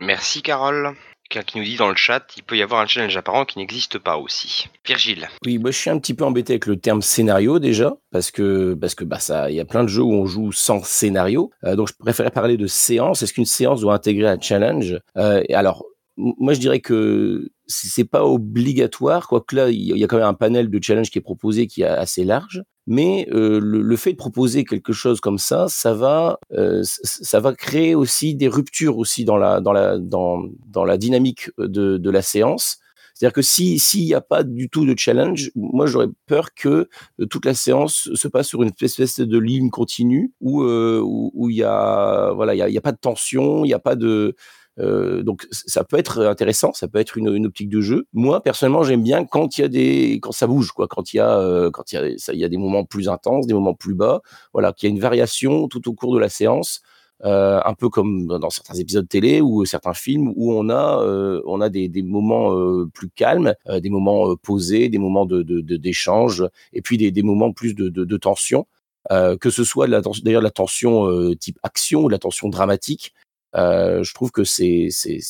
Merci 0.00 0.42
Carole. 0.42 0.94
Quelqu'un 1.28 1.46
qui 1.46 1.58
nous 1.58 1.64
dit 1.64 1.76
dans 1.76 1.88
le 1.88 1.96
chat, 1.96 2.26
il 2.36 2.42
peut 2.42 2.56
y 2.56 2.62
avoir 2.62 2.82
un 2.82 2.86
challenge 2.86 3.16
apparent 3.16 3.46
qui 3.46 3.58
n'existe 3.58 3.98
pas 3.98 4.18
aussi. 4.18 4.68
Virgile. 4.86 5.28
Oui, 5.46 5.58
moi 5.58 5.70
je 5.70 5.78
suis 5.78 5.88
un 5.88 5.98
petit 5.98 6.12
peu 6.12 6.24
embêté 6.24 6.52
avec 6.52 6.66
le 6.66 6.76
terme 6.76 7.00
scénario 7.00 7.58
déjà, 7.58 7.94
parce 8.10 8.30
que 8.30 8.74
parce 8.74 8.94
que 8.94 9.04
bah 9.04 9.18
ça, 9.18 9.50
il 9.50 9.56
y 9.56 9.60
a 9.60 9.64
plein 9.64 9.84
de 9.84 9.88
jeux 9.88 10.02
où 10.02 10.12
on 10.12 10.26
joue 10.26 10.52
sans 10.52 10.84
scénario. 10.84 11.50
Euh, 11.64 11.74
donc 11.74 11.88
je 11.88 11.94
préférais 11.98 12.30
parler 12.30 12.58
de 12.58 12.66
séance. 12.66 13.22
Est-ce 13.22 13.32
qu'une 13.32 13.46
séance 13.46 13.80
doit 13.80 13.94
intégrer 13.94 14.28
un 14.28 14.40
challenge? 14.40 14.98
Euh, 15.16 15.42
Alors 15.54 15.86
moi 16.18 16.52
je 16.52 16.60
dirais 16.60 16.80
que 16.80 17.48
c'est 17.66 18.04
pas 18.04 18.24
obligatoire, 18.24 19.28
quoique 19.28 19.56
là 19.56 19.70
il 19.70 19.96
y 19.96 20.04
a 20.04 20.06
quand 20.06 20.18
même 20.18 20.26
un 20.26 20.34
panel 20.34 20.68
de 20.68 20.82
challenge 20.82 21.10
qui 21.10 21.18
est 21.18 21.22
proposé 21.22 21.66
qui 21.66 21.82
est 21.82 21.86
assez 21.86 22.24
large 22.24 22.62
mais 22.86 23.28
euh, 23.32 23.60
le, 23.62 23.96
fait 23.96 24.12
de 24.12 24.16
proposer 24.16 24.64
quelque 24.64 24.92
chose 24.92 25.20
comme 25.20 25.38
ça, 25.38 25.66
ça 25.68 25.94
va, 25.94 26.38
euh, 26.52 26.82
ça 26.84 27.40
va 27.40 27.54
créer 27.54 27.94
aussi 27.94 28.34
des 28.34 28.48
ruptures 28.48 28.98
aussi 28.98 29.24
dans 29.24 29.36
la 29.36 29.60
dans 29.60 29.72
la 29.72 29.98
dans, 29.98 30.42
dans 30.66 30.84
la 30.84 30.98
dynamique 30.98 31.50
de, 31.58 31.96
de 31.96 32.10
la 32.10 32.22
séance. 32.22 32.78
C'est-à-dire 33.14 33.34
que 33.34 33.42
si 33.42 33.78
s'il 33.78 34.04
n'y 34.04 34.14
a 34.14 34.20
pas 34.20 34.42
du 34.42 34.68
tout 34.68 34.84
de 34.84 34.94
challenge, 34.96 35.52
moi 35.54 35.86
j'aurais 35.86 36.08
peur 36.26 36.54
que 36.54 36.88
euh, 37.20 37.26
toute 37.26 37.44
la 37.44 37.54
séance 37.54 38.10
se 38.14 38.28
passe 38.28 38.48
sur 38.48 38.62
une 38.62 38.72
espèce 38.80 39.20
de 39.20 39.38
ligne 39.38 39.70
continue 39.70 40.32
où 40.40 40.62
où 40.64 41.50
il 41.50 41.56
y 41.56 41.62
a 41.62 42.32
voilà 42.34 42.54
il 42.54 42.58
y 42.58 42.62
a, 42.62 42.66
a, 42.66 42.80
pas 42.80 42.92
de 42.92 42.98
tension, 42.98 43.64
il 43.64 43.68
n'y 43.68 43.74
a 43.74 43.78
pas 43.78 43.94
de 43.94 44.34
euh, 44.78 45.22
donc 45.22 45.46
ça 45.50 45.84
peut 45.84 45.98
être 45.98 46.24
intéressant, 46.24 46.72
ça 46.72 46.88
peut 46.88 46.98
être 46.98 47.16
une, 47.16 47.34
une 47.34 47.46
optique 47.46 47.68
de 47.68 47.80
jeu. 47.80 48.06
Moi 48.12 48.42
personnellement, 48.42 48.82
j'aime 48.82 49.02
bien 49.02 49.24
quand 49.24 49.58
il 49.58 49.62
y 49.62 49.64
a 49.64 49.68
des, 49.68 50.18
quand 50.22 50.32
ça 50.32 50.46
bouge, 50.46 50.72
quoi, 50.72 50.88
quand 50.88 51.12
il 51.12 51.18
y 51.18 51.20
a, 51.20 51.38
euh, 51.38 51.70
quand 51.70 51.92
il 51.92 51.94
y 51.96 51.98
a, 51.98 52.08
il 52.32 52.38
y 52.38 52.44
a 52.44 52.48
des 52.48 52.56
moments 52.56 52.84
plus 52.84 53.08
intenses, 53.08 53.46
des 53.46 53.54
moments 53.54 53.74
plus 53.74 53.94
bas, 53.94 54.22
voilà, 54.52 54.72
qu'il 54.72 54.88
y 54.88 54.92
a 54.92 54.94
une 54.94 55.00
variation 55.00 55.68
tout 55.68 55.88
au 55.88 55.94
cours 55.94 56.14
de 56.14 56.18
la 56.18 56.28
séance. 56.28 56.82
Euh, 57.24 57.60
un 57.64 57.74
peu 57.74 57.88
comme 57.88 58.26
dans 58.26 58.50
certains 58.50 58.74
épisodes 58.74 59.08
télé 59.08 59.40
ou 59.40 59.64
certains 59.64 59.94
films 59.94 60.32
où 60.34 60.52
on 60.54 60.68
a 60.68 61.00
euh, 61.04 61.40
on 61.46 61.60
a 61.60 61.68
des, 61.68 61.88
des 61.88 62.02
moments 62.02 62.52
euh, 62.58 62.86
plus 62.92 63.10
calmes, 63.10 63.54
des 63.80 63.90
moments 63.90 64.34
posés, 64.34 64.88
des 64.88 64.98
moments 64.98 65.24
de 65.24 65.42
d'échange 65.42 66.38
de, 66.40 66.50
et 66.72 66.82
puis 66.82 66.96
des, 66.98 67.12
des 67.12 67.22
moments 67.22 67.52
plus 67.52 67.74
de, 67.76 67.88
de, 67.90 68.04
de 68.04 68.16
tension. 68.16 68.66
que 69.08 69.50
ce 69.50 69.62
soit 69.62 69.86
d'ailleurs 69.86 70.40
de 70.40 70.44
la 70.44 70.50
tension 70.50 71.34
type 71.36 71.58
action 71.62 72.04
ou 72.04 72.06
de 72.08 72.12
la 72.12 72.18
tension 72.18 72.48
dramatique, 72.48 73.14
euh, 73.54 74.02
je 74.02 74.14
trouve 74.14 74.30
que 74.30 74.44
c'est 74.44 74.88
c'est 74.90 75.20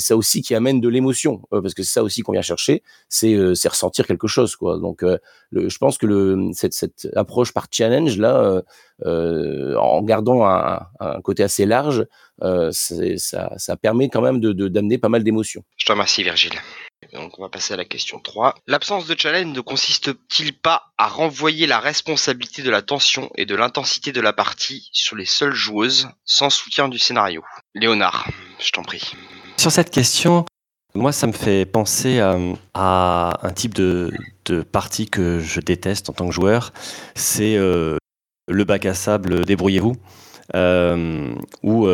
ça 0.00 0.16
aussi 0.16 0.42
qui 0.42 0.54
amène 0.54 0.80
de 0.80 0.88
l'émotion 0.88 1.42
euh, 1.52 1.60
parce 1.60 1.74
que 1.74 1.82
c'est 1.82 1.92
ça 1.92 2.02
aussi 2.02 2.22
qu'on 2.22 2.32
vient 2.32 2.42
chercher, 2.42 2.82
c'est 3.08 3.34
euh, 3.34 3.54
c'est 3.54 3.68
ressentir 3.68 4.06
quelque 4.06 4.28
chose 4.28 4.54
quoi. 4.56 4.78
Donc 4.78 5.04
je 5.52 5.78
pense 5.78 5.98
que 5.98 6.06
le 6.06 6.50
cette 6.52 6.74
cette 6.74 7.08
approche 7.16 7.52
par 7.52 7.66
challenge 7.70 8.18
là, 8.18 8.62
en 9.04 10.02
gardant 10.02 10.46
un, 10.46 10.80
un, 11.00 11.20
côté 11.22 11.42
assez 11.42 11.66
large, 11.66 12.06
ça 12.40 13.50
ça 13.56 13.76
permet 13.76 14.08
quand 14.08 14.22
même 14.22 14.40
de 14.40 14.68
d'amener 14.68 14.98
pas 14.98 15.08
mal 15.08 15.24
d'émotions. 15.24 15.64
Je 15.76 15.86
te 15.86 15.92
remercie 15.92 16.22
Virgile. 16.22 16.52
Donc 17.12 17.38
on 17.38 17.42
va 17.42 17.48
passer 17.48 17.74
à 17.74 17.76
la 17.76 17.84
question 17.84 18.18
3. 18.20 18.54
L'absence 18.66 19.06
de 19.06 19.18
challenge 19.18 19.52
ne 19.52 19.60
consiste-t-il 19.60 20.58
pas 20.58 20.92
à 20.98 21.08
renvoyer 21.08 21.66
la 21.66 21.78
responsabilité 21.78 22.62
de 22.62 22.70
la 22.70 22.82
tension 22.82 23.30
et 23.36 23.44
de 23.44 23.54
l'intensité 23.54 24.12
de 24.12 24.20
la 24.20 24.32
partie 24.32 24.88
sur 24.92 25.16
les 25.16 25.26
seules 25.26 25.54
joueuses 25.54 26.08
sans 26.24 26.50
soutien 26.50 26.88
du 26.88 26.98
scénario? 26.98 27.42
Léonard, 27.74 28.28
je 28.58 28.70
t'en 28.70 28.82
prie. 28.82 29.12
Sur 29.56 29.72
cette 29.72 29.90
question, 29.90 30.46
moi 30.94 31.12
ça 31.12 31.26
me 31.26 31.32
fait 31.32 31.66
penser 31.66 32.20
à, 32.20 33.38
un 33.42 33.52
type 33.52 33.74
de, 33.74 34.12
partie 34.70 35.08
que 35.08 35.40
je 35.40 35.60
déteste 35.60 36.08
en 36.10 36.12
tant 36.12 36.26
que 36.26 36.32
joueur, 36.32 36.72
c'est 37.14 37.56
euh, 37.56 37.96
le 38.48 38.64
bac 38.64 38.86
à 38.86 38.94
sable 38.94 39.44
débrouillez-vous. 39.44 39.96
Euh, 40.54 41.34
où 41.62 41.86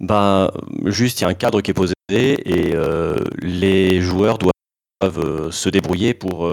ben, 0.00 0.50
juste 0.84 1.20
il 1.20 1.24
y 1.24 1.26
a 1.26 1.28
un 1.28 1.34
cadre 1.34 1.60
qui 1.60 1.70
est 1.70 1.74
posé 1.74 1.94
et 2.10 2.74
euh, 2.74 3.16
les 3.38 4.00
joueurs 4.00 4.38
doivent 4.38 5.50
se 5.50 5.68
débrouiller 5.68 6.14
pour, 6.14 6.50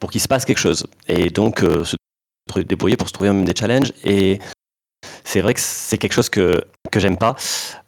pour 0.00 0.10
qu'il 0.10 0.20
se 0.20 0.28
passe 0.28 0.44
quelque 0.44 0.58
chose. 0.58 0.86
Et 1.08 1.30
donc 1.30 1.60
se 1.60 1.96
débrouiller 2.60 2.96
pour 2.96 3.08
se 3.08 3.12
trouver 3.12 3.30
même 3.30 3.44
des 3.44 3.54
challenges. 3.54 3.92
Et 4.04 4.40
c'est 5.24 5.40
vrai 5.40 5.54
que 5.54 5.60
c'est 5.60 5.98
quelque 5.98 6.14
chose 6.14 6.28
que, 6.28 6.60
que 6.90 7.00
j'aime 7.00 7.18
pas. 7.18 7.36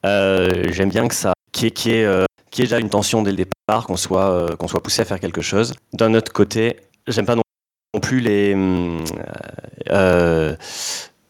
j'aime 0.04 0.90
bien 0.90 1.08
que 1.08 1.14
ça, 1.14 1.32
qui 1.52 1.66
est, 1.66 1.70
qui 1.70 1.90
est, 1.90 2.26
qui 2.50 2.62
est 2.62 2.64
déjà 2.64 2.78
une 2.78 2.90
tension 2.90 3.22
dès 3.22 3.30
le 3.30 3.36
départ, 3.36 3.86
qu'on 3.86 3.96
soit, 3.96 4.56
qu'on 4.58 4.68
soit 4.68 4.82
poussé 4.82 5.02
à 5.02 5.04
faire 5.04 5.20
quelque 5.20 5.42
chose. 5.42 5.74
D'un 5.92 6.14
autre 6.14 6.32
côté, 6.32 6.76
j'aime 7.06 7.26
pas 7.26 7.36
non 7.36 7.42
plus 8.00 8.20
les 8.20 8.54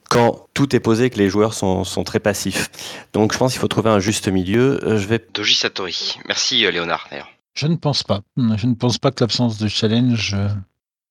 quand 0.09 0.47
tout 0.55 0.75
est 0.75 0.81
posé, 0.81 1.11
que 1.11 1.19
les 1.19 1.29
joueurs 1.29 1.55
sont, 1.55 1.85
sont 1.85 2.05
très 2.05 2.21
passifs. 2.21 2.71
Donc 3.13 3.33
je 3.33 3.39
pense 3.39 3.53
qu'il 3.53 3.61
faut 3.61 3.69
trouver 3.69 3.91
un 3.91 4.01
juste 4.01 4.29
milieu. 4.29 4.85
Euh, 4.85 4.99
je 4.99 5.07
vais... 5.07 5.25
Doji 5.35 5.55
Satori. 5.55 6.19
Merci 6.27 6.65
euh, 6.65 6.71
Léonard 6.71 7.07
d'ailleurs. 7.11 7.31
Je 7.55 7.67
ne 7.67 7.77
pense 7.77 8.03
pas. 8.03 8.21
Je 8.37 8.67
ne 8.67 8.75
pense 8.75 8.99
pas 8.99 9.11
que 9.11 9.23
l'absence 9.25 9.59
de 9.59 9.67
challenge 9.67 10.35
euh, 10.35 10.49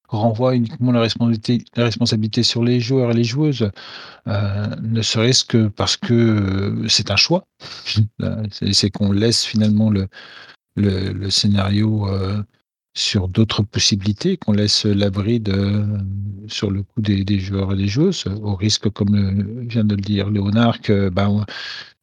renvoie 0.07 0.55
uniquement 0.55 0.91
la 0.91 1.01
responsabilité, 1.01 1.65
la 1.75 1.83
responsabilité 1.83 2.43
sur 2.43 2.63
les 2.63 2.79
joueurs 2.79 3.11
et 3.11 3.13
les 3.13 3.23
joueuses, 3.23 3.69
euh, 4.27 4.67
ne 4.81 5.01
serait-ce 5.01 5.43
que 5.43 5.67
parce 5.67 5.97
que 5.97 6.85
c'est 6.87 7.11
un 7.11 7.17
choix. 7.17 7.45
c'est 8.51 8.89
qu'on 8.89 9.11
laisse 9.11 9.43
finalement 9.43 9.89
le, 9.89 10.07
le, 10.75 11.11
le 11.11 11.29
scénario 11.29 12.07
euh, 12.07 12.41
sur 12.97 13.27
d'autres 13.27 13.61
possibilités, 13.61 14.37
qu'on 14.37 14.53
laisse 14.53 14.85
l'abri 14.85 15.39
de, 15.39 15.85
sur 16.47 16.71
le 16.71 16.81
coup 16.81 16.99
des, 16.99 17.39
joueurs 17.39 17.73
et 17.73 17.77
des 17.77 17.87
joueuses, 17.87 18.25
au 18.41 18.55
risque, 18.55 18.89
comme 18.89 19.65
vient 19.67 19.83
de 19.83 19.95
le 19.95 20.01
dire 20.01 20.31
Léonard, 20.31 20.81
que 20.81 21.09
ben, 21.09 21.45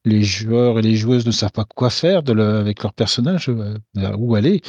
les 0.04 0.22
joueurs 0.22 0.78
et 0.78 0.82
les 0.82 0.94
joueuses 0.96 1.26
ne 1.26 1.32
savent 1.32 1.52
pas 1.52 1.64
quoi 1.64 1.90
faire 1.90 2.22
avec 2.28 2.82
leur 2.82 2.92
personnage, 2.92 3.48
euh, 3.48 3.76
où 4.16 4.36
aller. 4.36 4.62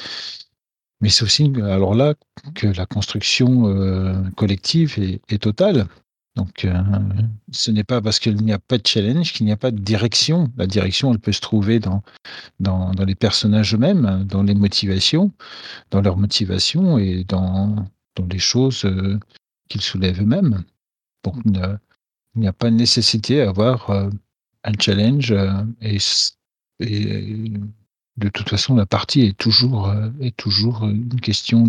Mais 1.01 1.09
c'est 1.09 1.23
aussi, 1.23 1.51
alors 1.61 1.93
là, 1.93 2.15
que 2.55 2.67
la 2.67 2.87
construction 2.87 3.67
euh, 3.67 4.15
collective 4.35 4.97
est, 4.97 5.37
totale. 5.37 5.85
Donc, 6.35 6.65
euh, 6.65 6.73
ce 7.51 7.71
n'est 7.71 7.85
pas 7.85 8.01
parce 8.01 8.19
qu'il 8.19 8.35
n'y 8.35 8.51
a 8.51 8.59
pas 8.59 8.77
de 8.77 8.85
challenge 8.85 9.31
qu'il 9.31 9.45
n'y 9.45 9.53
a 9.53 9.57
pas 9.57 9.71
de 9.71 9.79
direction. 9.79 10.51
La 10.57 10.67
direction, 10.67 11.13
elle 11.13 11.19
peut 11.19 11.31
se 11.31 11.39
trouver 11.39 11.79
dans, 11.79 12.03
dans, 12.59 12.91
les 13.05 13.15
personnages 13.15 13.73
eux-mêmes, 13.73 14.25
dans 14.25 14.43
les 14.43 14.53
motivations, 14.53 15.31
dans 15.91 16.01
leurs 16.01 16.17
motivations 16.17 16.97
et 16.97 17.23
dans, 17.23 17.87
dans 18.15 18.25
les 18.25 18.39
choses 18.39 18.83
euh, 18.83 19.17
qu'ils 19.69 19.81
soulèvent 19.81 20.21
eux-mêmes. 20.21 20.65
Donc, 21.23 21.35
il 21.45 22.41
n'y 22.41 22.47
a 22.47 22.53
pas 22.53 22.69
de 22.69 22.75
nécessité 22.75 23.41
à 23.41 23.49
avoir 23.49 23.89
euh, 23.89 24.09
un 24.65 24.73
challenge 24.77 25.33
et, 25.81 25.97
de 28.17 28.29
toute 28.29 28.49
façon, 28.49 28.75
la 28.75 28.85
partie 28.85 29.21
est 29.21 29.37
toujours, 29.37 29.93
est 30.21 30.35
toujours 30.35 30.85
une 30.85 31.19
question 31.19 31.67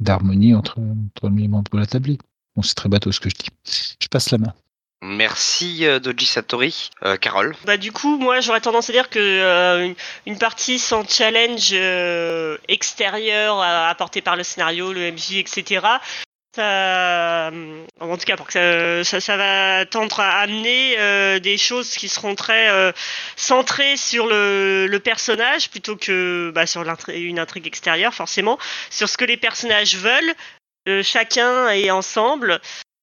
d'harmonie 0.00 0.54
entre, 0.54 0.78
entre 0.80 1.28
les 1.30 1.48
membres 1.48 1.70
de 1.72 1.78
la 1.78 1.86
tablée. 1.86 2.18
Bon, 2.56 2.62
c'est 2.62 2.74
très 2.74 2.88
bateau 2.88 3.12
ce 3.12 3.20
que 3.20 3.28
je 3.28 3.34
dis. 3.34 3.48
Je 4.00 4.08
passe 4.08 4.30
la 4.30 4.38
main. 4.38 4.54
Merci 5.02 5.84
euh, 5.84 5.98
Doji 5.98 6.24
Satori. 6.24 6.90
Euh, 7.04 7.16
Carole 7.16 7.54
Bah 7.66 7.76
du 7.76 7.92
coup, 7.92 8.16
moi 8.16 8.40
j'aurais 8.40 8.62
tendance 8.62 8.88
à 8.88 8.92
dire 8.92 9.10
que 9.10 9.18
euh, 9.18 9.92
une 10.24 10.38
partie 10.38 10.78
sans 10.78 11.06
challenge 11.06 11.70
euh, 11.72 12.56
extérieur 12.68 13.60
apporté 13.60 14.22
par 14.22 14.36
le 14.36 14.44
scénario, 14.44 14.94
le 14.94 15.12
MJ, 15.12 15.34
etc. 15.34 15.86
Ça, 16.54 17.50
en 18.00 18.16
tout 18.16 18.24
cas, 18.24 18.36
pour 18.36 18.46
que 18.46 18.52
ça, 18.52 19.04
ça, 19.04 19.20
ça 19.20 19.36
va 19.36 19.84
tendre 19.86 20.20
à 20.20 20.38
amener 20.38 20.94
euh, 20.98 21.40
des 21.40 21.58
choses 21.58 21.90
qui 21.96 22.08
seront 22.08 22.36
très 22.36 22.70
euh, 22.70 22.92
centrées 23.34 23.96
sur 23.96 24.28
le, 24.28 24.86
le, 24.86 25.00
personnage 25.00 25.68
plutôt 25.68 25.96
que 25.96 26.52
bah, 26.54 26.64
sur 26.66 26.84
une 27.08 27.40
intrigue 27.40 27.66
extérieure, 27.66 28.14
forcément, 28.14 28.56
sur 28.88 29.08
ce 29.08 29.16
que 29.16 29.24
les 29.24 29.36
personnages 29.36 29.96
veulent, 29.96 30.34
chacun 31.02 31.68
est 31.70 31.90
ensemble 31.90 32.60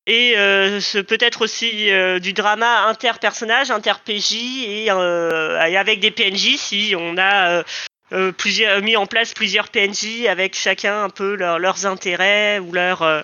et 0.08 0.34
euh, 0.36 0.80
peut-être 1.08 1.44
aussi 1.44 1.92
euh, 1.92 2.20
du 2.20 2.34
drama 2.34 2.88
interpersonnage, 2.88 3.70
inter-PJ 3.70 4.34
et, 4.66 4.88
euh, 4.90 5.60
avec 5.60 6.00
des 6.00 6.12
PNJ 6.12 6.58
si 6.58 6.96
on 6.98 7.18
a 7.18 7.64
plusieurs, 8.38 8.82
mis 8.82 8.98
en 8.98 9.06
place 9.06 9.34
plusieurs 9.34 9.70
PNJ 9.70 10.26
avec 10.28 10.54
chacun 10.54 11.06
un 11.06 11.10
peu 11.10 11.36
leur, 11.36 11.60
leurs 11.60 11.86
intérêts 11.86 12.60
ou 12.60 12.74
leurs. 12.74 13.24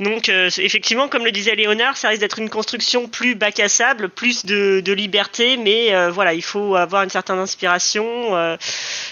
donc 0.00 0.28
effectivement, 0.28 1.06
comme 1.06 1.24
le 1.24 1.30
disait 1.30 1.54
Léonard, 1.54 1.96
ça 1.96 2.08
risque 2.08 2.22
d'être 2.22 2.40
une 2.40 2.50
construction 2.50 3.06
plus 3.06 3.36
bac 3.36 3.60
à 3.60 3.68
sable, 3.68 4.08
plus 4.08 4.44
de, 4.44 4.80
de 4.84 4.92
liberté, 4.92 5.56
mais 5.56 6.10
voilà, 6.10 6.34
il 6.34 6.42
faut 6.42 6.74
avoir 6.74 7.04
une 7.04 7.10
certaine 7.10 7.38
inspiration 7.38 8.58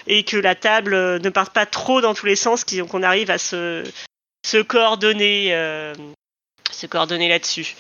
et 0.09 0.25
que 0.25 0.37
la 0.37 0.57
table 0.57 1.21
ne 1.21 1.29
parte 1.29 1.53
pas 1.53 1.67
trop 1.67 2.00
dans 2.00 2.14
tous 2.14 2.26
les 2.26 2.35
sens, 2.35 2.64
qu'on 2.64 3.03
arrive 3.05 3.31
à 3.31 3.38
se 3.38 3.85
se 4.44 4.58
coordonner 4.58 5.48
euh, 5.54 5.94
se 6.74 7.28
là-dessus. 7.28 7.74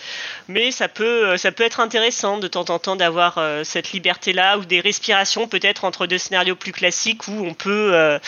Mais 0.48 0.70
ça 0.70 0.88
peut, 0.88 1.36
ça 1.36 1.52
peut 1.52 1.64
être 1.64 1.80
intéressant 1.80 2.38
de 2.38 2.48
temps 2.48 2.70
en 2.70 2.78
temps 2.78 2.96
d'avoir 2.96 3.38
euh, 3.38 3.64
cette 3.64 3.92
liberté-là 3.92 4.58
ou 4.58 4.64
des 4.64 4.80
respirations 4.80 5.48
peut-être 5.48 5.84
entre 5.84 6.06
deux 6.06 6.18
scénarios 6.18 6.56
plus 6.56 6.72
classiques 6.72 7.28
où 7.28 7.44
on 7.44 7.54
peut, 7.54 7.90
euh, 7.92 8.18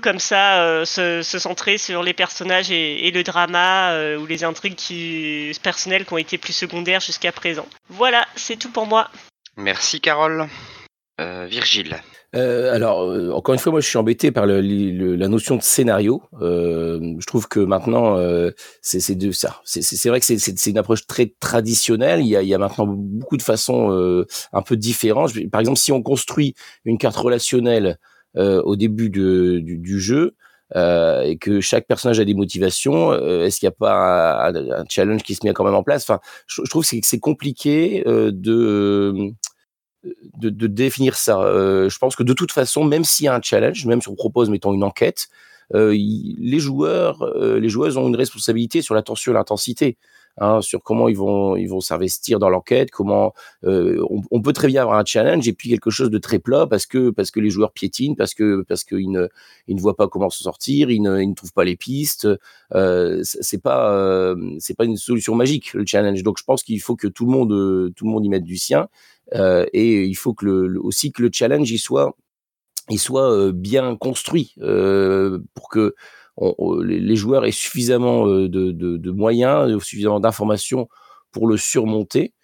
comme 0.00 0.18
ça 0.18 0.62
euh, 0.62 0.84
se, 0.84 1.22
centrer 1.22 1.78
sur 1.78 2.02
les 2.02 2.12
personnages 2.12 2.70
et, 2.70 3.10
le 3.12 3.22
drama 3.22 3.94
ou 4.16 4.26
les 4.26 4.44
intrigues 4.44 4.78
personnelles 5.62 6.06
qui 6.06 6.12
ont 6.12 6.18
été 6.18 6.38
plus 6.38 6.52
secondaires 6.52 7.00
jusqu'à 7.00 7.32
présent. 7.32 7.66
Voilà, 7.88 8.26
c'est 8.36 8.56
tout 8.56 8.70
pour 8.70 8.86
moi. 8.86 9.10
Merci 9.56 10.00
Carole. 10.00 10.48
Virgile. 11.48 11.96
Euh, 12.34 12.74
alors, 12.74 13.02
euh, 13.02 13.30
encore 13.30 13.52
une 13.52 13.58
fois, 13.58 13.72
moi, 13.72 13.80
je 13.80 13.88
suis 13.88 13.98
embêté 13.98 14.30
par 14.30 14.46
la 14.46 15.28
notion 15.28 15.56
de 15.56 15.62
scénario. 15.62 16.22
Euh, 16.40 17.14
je 17.18 17.26
trouve 17.26 17.46
que 17.46 17.60
maintenant, 17.60 18.16
euh, 18.16 18.50
c'est 18.80 19.14
de 19.14 19.32
ça. 19.32 19.60
C'est 19.64 20.08
vrai 20.08 20.20
que 20.20 20.26
c'est 20.26 20.66
une 20.66 20.78
approche 20.78 21.06
très 21.06 21.34
traditionnelle. 21.40 22.20
Il 22.20 22.26
y 22.26 22.54
a, 22.54 22.58
maintenant 22.58 22.86
beaucoup 22.86 23.36
de 23.36 23.42
façons 23.42 23.92
euh, 23.92 24.26
un 24.52 24.62
peu 24.62 24.76
différentes. 24.76 25.32
Par 25.50 25.60
exemple, 25.60 25.78
si 25.78 25.92
on 25.92 26.02
construit 26.02 26.54
une 26.84 26.96
carte 26.96 27.16
relationnelle 27.16 27.98
euh, 28.36 28.62
au 28.62 28.76
début 28.76 29.10
du, 29.10 30.00
jeu, 30.00 30.34
et 30.74 31.36
que 31.38 31.60
chaque 31.60 31.86
personnage 31.86 32.18
a 32.18 32.24
des 32.24 32.32
motivations, 32.32 33.12
est-ce 33.12 33.60
qu'il 33.60 33.66
n'y 33.66 33.74
a 33.74 33.76
pas 33.78 34.48
un, 34.48 34.84
challenge 34.88 35.22
qui 35.22 35.34
se 35.34 35.46
met 35.46 35.52
quand 35.52 35.64
même 35.64 35.74
en 35.74 35.82
place? 35.82 36.02
Enfin, 36.08 36.20
je 36.46 36.62
trouve 36.62 36.88
que 36.88 36.96
c'est 37.02 37.18
compliqué 37.18 38.02
de 38.06 39.34
de, 40.38 40.50
de, 40.50 40.66
définir 40.66 41.16
ça. 41.16 41.40
Euh, 41.42 41.88
je 41.88 41.98
pense 41.98 42.16
que 42.16 42.22
de 42.22 42.32
toute 42.32 42.52
façon, 42.52 42.84
même 42.84 43.04
s'il 43.04 43.26
y 43.26 43.28
a 43.28 43.34
un 43.34 43.42
challenge, 43.42 43.86
même 43.86 44.00
si 44.02 44.08
on 44.08 44.14
propose, 44.14 44.50
mettons, 44.50 44.72
une 44.72 44.84
enquête, 44.84 45.28
euh, 45.74 45.92
les 45.92 46.58
joueurs, 46.58 47.22
euh, 47.22 47.58
les 47.58 47.68
joueuses 47.68 47.96
ont 47.96 48.08
une 48.08 48.16
responsabilité 48.16 48.82
sur 48.82 48.94
la 48.94 49.02
tension 49.02 49.32
et 49.32 49.34
l'intensité. 49.34 49.96
hein, 50.38 50.60
sur 50.62 50.82
comment 50.82 51.08
ils 51.08 51.16
vont 51.16 51.56
ils 51.56 51.66
vont 51.66 51.80
s'investir 51.80 52.38
dans 52.38 52.48
l'enquête, 52.48 52.90
comment 52.90 53.34
euh, 53.64 54.02
on, 54.30 54.40
peut 54.42 54.52
très 54.52 54.66
bien 54.68 54.82
avoir 54.82 54.98
un 54.98 55.04
challenge 55.04 55.46
et 55.46 55.52
puis 55.52 55.68
quelque 55.68 55.90
chose 55.90 56.10
de 56.10 56.18
très 56.18 56.38
plat 56.38 56.66
parce 56.66 56.86
que 56.86 57.10
parce 57.10 57.30
que 57.30 57.40
les 57.40 57.50
joueurs 57.50 57.72
piétinent, 57.72 58.14
parce 58.14 58.34
que 58.34 58.62
parce 58.62 58.84
qu'ils 58.84 59.10
ne 59.10 59.28
ils 59.68 59.76
ne 59.76 59.80
voient 59.80 59.96
pas 59.96 60.08
comment 60.08 60.30
se 60.30 60.42
sortir, 60.42 60.90
ils 60.90 61.02
ne, 61.02 61.20
ils 61.20 61.28
ne 61.28 61.34
trouvent 61.34 61.52
pas 61.52 61.64
les 61.64 61.76
pistes. 61.76 62.26
Euh, 62.74 63.20
c'est 63.22 63.62
pas 63.62 63.92
euh, 63.92 64.56
c'est 64.58 64.74
pas 64.74 64.84
une 64.84 64.96
solution 64.96 65.34
magique 65.34 65.74
le 65.74 65.84
challenge. 65.86 66.22
Donc 66.22 66.38
je 66.38 66.44
pense 66.44 66.62
qu'il 66.62 66.80
faut 66.80 66.96
que 66.96 67.08
tout 67.08 67.26
le 67.26 67.32
monde 67.32 67.92
tout 67.94 68.06
le 68.06 68.10
monde 68.10 68.24
y 68.24 68.28
mette 68.28 68.44
du 68.44 68.56
sien 68.56 68.88
euh, 69.21 69.21
et 69.34 70.04
il 70.04 70.14
faut 70.14 70.34
que 70.34 70.46
le, 70.46 70.80
aussi 70.80 71.12
que 71.12 71.22
le 71.22 71.30
challenge 71.32 71.70
il 71.70 71.78
soit 71.78 72.16
il 72.90 72.98
soit 72.98 73.52
bien 73.52 73.96
construit 73.96 74.54
pour 74.56 75.68
que 75.70 75.94
les 76.36 77.16
joueurs 77.16 77.44
aient 77.44 77.50
suffisamment 77.52 78.26
de 78.26 79.10
moyens, 79.10 79.82
suffisamment 79.82 80.20
d'informations 80.20 80.88
pour 81.30 81.46
le 81.46 81.56
surmonter, 81.56 82.34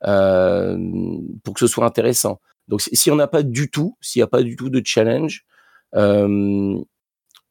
pour 0.00 1.54
que 1.54 1.60
ce 1.60 1.66
soit 1.66 1.86
intéressant. 1.86 2.40
Donc 2.68 2.82
si 2.82 3.10
on 3.10 3.16
n'a 3.16 3.28
pas 3.28 3.42
du 3.42 3.70
tout, 3.70 3.96
s'il 4.00 4.20
n'y 4.20 4.24
a 4.24 4.28
pas 4.28 4.42
du 4.42 4.56
tout 4.56 4.70
de 4.70 4.82
challenge, 4.84 5.44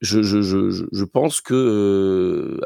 je, 0.01 0.21
je, 0.21 0.41
je, 0.41 0.87
je, 0.91 1.05
pense 1.05 1.41
que 1.41 2.59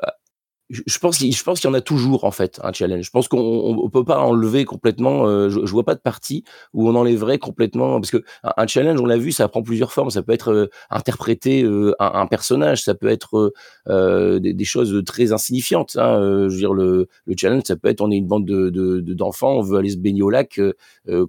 je 0.69 0.99
pense, 0.99 1.19
je 1.19 1.43
pense 1.43 1.59
qu'il 1.59 1.67
y 1.67 1.71
en 1.71 1.73
a 1.73 1.81
toujours 1.81 2.25
en 2.25 2.31
fait 2.31 2.59
un 2.63 2.71
challenge. 2.71 3.03
Je 3.03 3.09
pense 3.09 3.27
qu'on 3.27 3.83
ne 3.83 3.89
peut 3.89 4.03
pas 4.03 4.19
enlever 4.19 4.65
complètement. 4.65 5.25
Euh, 5.25 5.49
je, 5.49 5.65
je, 5.65 5.71
vois 5.71 5.83
pas 5.83 5.95
de 5.95 5.99
partie 5.99 6.43
où 6.73 6.87
on 6.87 6.95
enlèverait 6.95 7.39
complètement 7.39 7.99
parce 7.99 8.11
que 8.11 8.23
un, 8.43 8.67
challenge, 8.67 9.01
on 9.01 9.07
l'a 9.07 9.17
vu, 9.17 9.31
ça 9.31 9.47
prend 9.47 9.63
plusieurs 9.63 9.91
formes. 9.91 10.11
Ça 10.11 10.21
peut 10.21 10.31
être 10.31 10.51
euh, 10.51 10.69
interpréter 10.91 11.63
euh, 11.63 11.95
un, 11.99 12.11
un, 12.21 12.27
personnage, 12.27 12.83
ça 12.83 12.93
peut 12.93 13.07
être 13.07 13.51
des, 13.87 14.53
des, 14.53 14.65
choses 14.65 15.03
très 15.05 15.31
insignifiantes. 15.31 15.97
Hein. 15.97 16.47
je 16.47 16.53
veux 16.53 16.59
dire 16.59 16.73
le, 16.73 17.07
le, 17.25 17.35
challenge, 17.35 17.63
ça 17.65 17.75
peut 17.75 17.87
être 17.89 18.01
on 18.01 18.11
est 18.11 18.17
une 18.17 18.27
bande 18.27 18.45
de 18.45 18.99
d'enfants, 19.13 19.55
de, 19.55 19.59
on 19.59 19.61
veut 19.63 19.77
aller 19.79 19.89
se 19.89 19.97
baigner 19.97 20.21
au 20.21 20.29
lac. 20.29 20.61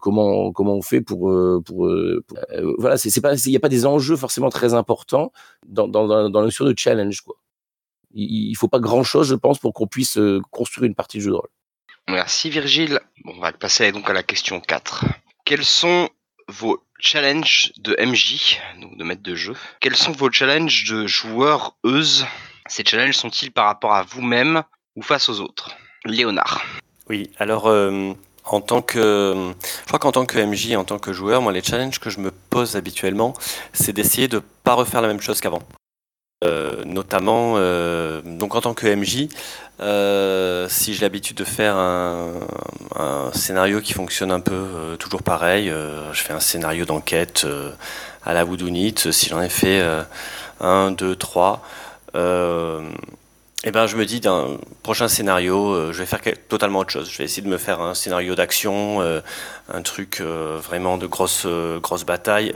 comment 0.00 0.52
comment 0.52 0.74
on 0.74 0.82
fait 0.82 1.00
pour 1.00 1.32
pour, 1.64 1.90
voilà, 2.78 2.98
c'est 2.98 3.20
pas 3.22 3.34
il 3.34 3.50
n'y 3.50 3.56
a 3.56 3.60
pas 3.60 3.70
des 3.70 3.86
enjeux 3.86 4.16
forcément 4.16 4.50
très 4.50 4.74
importants 4.74 5.32
dans 5.66 5.88
dans, 5.88 6.06
dans, 6.06 6.28
dans 6.28 6.40
la 6.40 6.46
notion 6.46 6.66
de 6.66 6.74
challenge 6.76 7.22
quoi 7.22 7.36
il 8.14 8.54
faut 8.54 8.68
pas 8.68 8.80
grand 8.80 9.02
chose, 9.02 9.28
je 9.28 9.34
pense, 9.34 9.58
pour 9.58 9.72
qu'on 9.72 9.86
puisse 9.86 10.18
euh, 10.18 10.40
construire 10.50 10.86
une 10.86 10.94
partie 10.94 11.18
de 11.18 11.22
jeu 11.22 11.30
de 11.30 11.36
rôle. 11.36 11.48
Merci 12.08 12.50
Virgile. 12.50 13.00
Bon, 13.24 13.34
on 13.36 13.40
va 13.40 13.52
passer 13.52 13.92
donc 13.92 14.08
à 14.10 14.12
la 14.12 14.22
question 14.22 14.60
4. 14.60 15.04
Quels 15.44 15.64
sont 15.64 16.08
vos 16.48 16.82
challenges 16.98 17.72
de 17.78 17.96
MJ, 18.04 18.58
donc 18.80 18.96
de 18.96 19.04
maître 19.04 19.22
de 19.22 19.34
jeu? 19.34 19.54
Quels 19.80 19.96
sont 19.96 20.12
vos 20.12 20.30
challenges 20.30 20.84
de 20.90 21.06
joueurs 21.06 21.76
Euse 21.84 22.26
Ces 22.66 22.84
challenges 22.84 23.16
sont-ils 23.16 23.52
par 23.52 23.66
rapport 23.66 23.94
à 23.94 24.02
vous-même 24.02 24.62
ou 24.96 25.02
face 25.02 25.28
aux 25.28 25.40
autres? 25.40 25.70
Léonard. 26.04 26.64
Oui, 27.08 27.30
alors 27.38 27.66
euh, 27.66 28.12
en 28.44 28.60
tant 28.60 28.82
que, 28.82 29.52
je 29.82 29.86
crois 29.86 29.98
qu'en 29.98 30.12
tant 30.12 30.26
que 30.26 30.38
MJ, 30.38 30.74
en 30.74 30.84
tant 30.84 30.98
que 30.98 31.12
joueur, 31.12 31.42
moi 31.42 31.52
les 31.52 31.62
challenges 31.62 32.00
que 32.00 32.10
je 32.10 32.20
me 32.20 32.30
pose 32.30 32.76
habituellement, 32.76 33.34
c'est 33.72 33.92
d'essayer 33.92 34.28
de 34.28 34.40
pas 34.64 34.74
refaire 34.74 35.02
la 35.02 35.08
même 35.08 35.20
chose 35.20 35.40
qu'avant. 35.40 35.62
Euh, 36.42 36.84
notamment, 36.86 37.56
euh, 37.58 38.22
donc 38.24 38.54
en 38.54 38.62
tant 38.62 38.72
que 38.72 38.86
MJ, 38.86 39.28
euh, 39.82 40.66
si 40.70 40.94
j'ai 40.94 41.02
l'habitude 41.02 41.36
de 41.36 41.44
faire 41.44 41.76
un, 41.76 42.32
scénario 43.34 43.82
qui 43.82 43.92
fonctionne 43.92 44.32
un 44.32 44.40
peu 44.40 44.96
toujours 44.98 45.22
pareil, 45.22 45.70
je 46.12 46.20
fais 46.20 46.32
un 46.32 46.40
scénario 46.40 46.86
d'enquête 46.86 47.46
à 48.24 48.32
la 48.32 48.44
Woodoonit, 48.44 48.94
si 49.10 49.28
j'en 49.28 49.40
ai 49.40 49.48
fait 49.48 49.82
un, 50.60 50.90
deux, 50.90 51.14
trois, 51.14 51.62
et 52.14 53.70
ben 53.70 53.86
je 53.86 53.96
me 53.96 54.04
dis 54.04 54.20
d'un 54.20 54.58
prochain 54.82 55.08
scénario, 55.08 55.92
je 55.92 55.98
vais 55.98 56.06
faire 56.06 56.20
totalement 56.48 56.80
autre 56.80 56.90
chose. 56.90 57.10
Je 57.10 57.18
vais 57.18 57.24
essayer 57.24 57.42
de 57.42 57.48
me 57.48 57.58
faire 57.58 57.80
un 57.80 57.94
scénario 57.94 58.34
d'action, 58.34 59.00
un 59.00 59.82
truc 59.82 60.20
vraiment 60.20 60.98
de 60.98 61.06
grosse 61.06 61.46
grosse 61.80 62.04
bataille, 62.04 62.54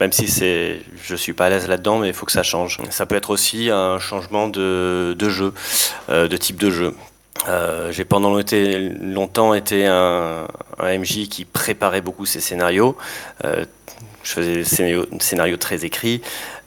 même 0.00 0.12
si 0.12 0.28
c'est, 0.28 0.80
je 1.04 1.14
suis 1.14 1.34
pas 1.34 1.46
à 1.46 1.50
l'aise 1.50 1.68
là-dedans, 1.68 1.98
mais 1.98 2.08
il 2.08 2.14
faut 2.14 2.24
que 2.24 2.32
ça 2.32 2.42
change. 2.42 2.78
Ça 2.88 3.04
peut 3.04 3.16
être 3.16 3.30
aussi 3.30 3.70
un 3.70 3.98
changement 3.98 4.48
de, 4.48 5.14
de 5.16 5.28
jeu, 5.28 5.52
euh, 6.08 6.26
de 6.26 6.36
type 6.38 6.58
de 6.58 6.70
jeu. 6.70 6.94
Euh, 7.48 7.92
j'ai 7.92 8.04
pendant 8.04 8.30
longtemps 8.30 9.54
été 9.54 9.86
un, 9.86 10.46
un, 10.78 10.98
MJ 10.98 11.28
qui 11.28 11.44
préparait 11.44 12.00
beaucoup 12.00 12.24
ses 12.24 12.40
scénarios. 12.40 12.96
Euh, 13.44 13.66
je 14.22 14.32
faisais 14.32 14.54
des 14.54 14.64
scénarios, 14.64 15.56
très 15.58 15.84
écrits. 15.84 16.22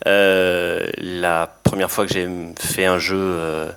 La 0.05 1.55
première 1.63 1.91
fois 1.91 2.05
que 2.05 2.13
j'ai 2.13 2.27
fait 2.59 2.85
un 2.85 2.99
jeu 2.99 3.67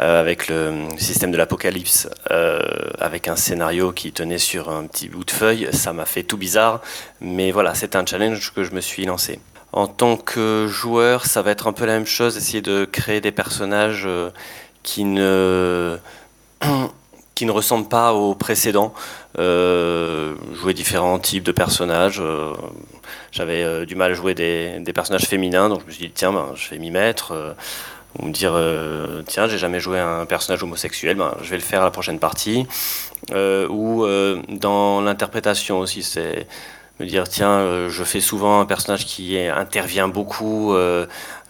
euh, 0.00 0.20
avec 0.20 0.46
le 0.46 0.86
système 0.96 1.32
de 1.32 1.36
l'apocalypse, 1.36 2.08
euh, 2.30 2.60
avec 3.00 3.26
un 3.26 3.34
scénario 3.34 3.90
qui 3.90 4.12
tenait 4.12 4.38
sur 4.38 4.68
un 4.68 4.86
petit 4.86 5.08
bout 5.08 5.24
de 5.24 5.30
feuille, 5.32 5.68
ça 5.72 5.92
m'a 5.92 6.04
fait 6.04 6.22
tout 6.22 6.36
bizarre. 6.36 6.80
Mais 7.20 7.50
voilà, 7.50 7.74
c'est 7.74 7.96
un 7.96 8.06
challenge 8.06 8.52
que 8.54 8.62
je 8.62 8.70
me 8.70 8.80
suis 8.80 9.06
lancé. 9.06 9.40
En 9.72 9.88
tant 9.88 10.16
que 10.16 10.68
joueur, 10.68 11.26
ça 11.26 11.42
va 11.42 11.50
être 11.50 11.66
un 11.66 11.72
peu 11.72 11.84
la 11.84 11.94
même 11.94 12.06
chose, 12.06 12.36
essayer 12.36 12.62
de 12.62 12.84
créer 12.84 13.20
des 13.20 13.32
personnages 13.32 14.04
euh, 14.06 14.30
qui 14.84 15.02
ne 15.02 15.98
qui 17.34 17.44
ne 17.44 17.50
ressemblent 17.50 17.88
pas 17.88 18.12
aux 18.12 18.36
précédents. 18.36 18.94
Jouer 19.36 20.74
différents 20.74 21.18
types 21.18 21.44
de 21.44 21.52
personnages. 21.52 22.22
J'avais 23.30 23.86
du 23.86 23.94
mal 23.94 24.10
à 24.10 24.14
jouer 24.14 24.34
des, 24.34 24.80
des, 24.80 24.92
personnages 24.92 25.26
féminins, 25.26 25.68
donc 25.68 25.82
je 25.82 25.86
me 25.86 25.90
suis 25.92 26.06
dit 26.06 26.12
tiens, 26.12 26.32
ben, 26.32 26.48
je 26.56 26.70
vais 26.70 26.78
m'y 26.78 26.90
mettre 26.90 27.54
ou 28.18 28.26
me 28.26 28.32
dire 28.32 28.52
euh, 28.54 29.22
tiens 29.26 29.46
j'ai 29.46 29.58
jamais 29.58 29.80
joué 29.80 29.98
un 29.98 30.26
personnage 30.26 30.62
homosexuel 30.62 31.16
ben, 31.16 31.34
je 31.42 31.50
vais 31.50 31.56
le 31.56 31.62
faire 31.62 31.82
à 31.82 31.84
la 31.84 31.90
prochaine 31.90 32.18
partie. 32.18 32.66
Euh, 33.32 33.66
ou 33.68 34.04
euh, 34.04 34.40
dans 34.48 35.00
l'interprétation 35.00 35.78
aussi 35.80 36.02
c'est 36.02 36.46
me 37.00 37.06
dire 37.06 37.28
tiens 37.28 37.88
je 37.88 38.04
fais 38.04 38.20
souvent 38.20 38.60
un 38.60 38.66
personnage 38.66 39.06
qui 39.06 39.38
intervient 39.38 40.08
beaucoup 40.08 40.74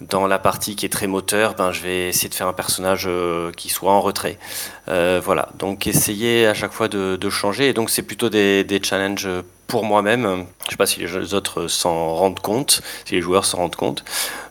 dans 0.00 0.26
la 0.26 0.38
partie 0.38 0.76
qui 0.76 0.86
est 0.86 0.90
très 0.90 1.06
moteur 1.06 1.54
ben 1.54 1.72
je 1.72 1.82
vais 1.82 2.08
essayer 2.08 2.28
de 2.28 2.34
faire 2.34 2.46
un 2.46 2.52
personnage 2.52 3.08
qui 3.56 3.68
soit 3.68 3.92
en 3.92 4.00
retrait 4.00 4.38
voilà 4.86 5.48
donc 5.58 5.86
essayer 5.86 6.46
à 6.46 6.54
chaque 6.54 6.72
fois 6.72 6.88
de, 6.88 7.16
de 7.16 7.30
changer 7.30 7.68
et 7.68 7.72
donc 7.72 7.90
c'est 7.90 8.02
plutôt 8.02 8.28
des, 8.28 8.64
des 8.64 8.82
challenges 8.82 9.28
pour 9.66 9.84
moi-même 9.84 10.46
je 10.66 10.70
sais 10.70 10.76
pas 10.76 10.86
si 10.86 11.00
les 11.00 11.34
autres 11.34 11.66
s'en 11.66 12.14
rendent 12.14 12.40
compte 12.40 12.82
si 13.06 13.14
les 13.14 13.20
joueurs 13.20 13.44
s'en 13.44 13.58
rendent 13.58 13.76
compte 13.76 14.04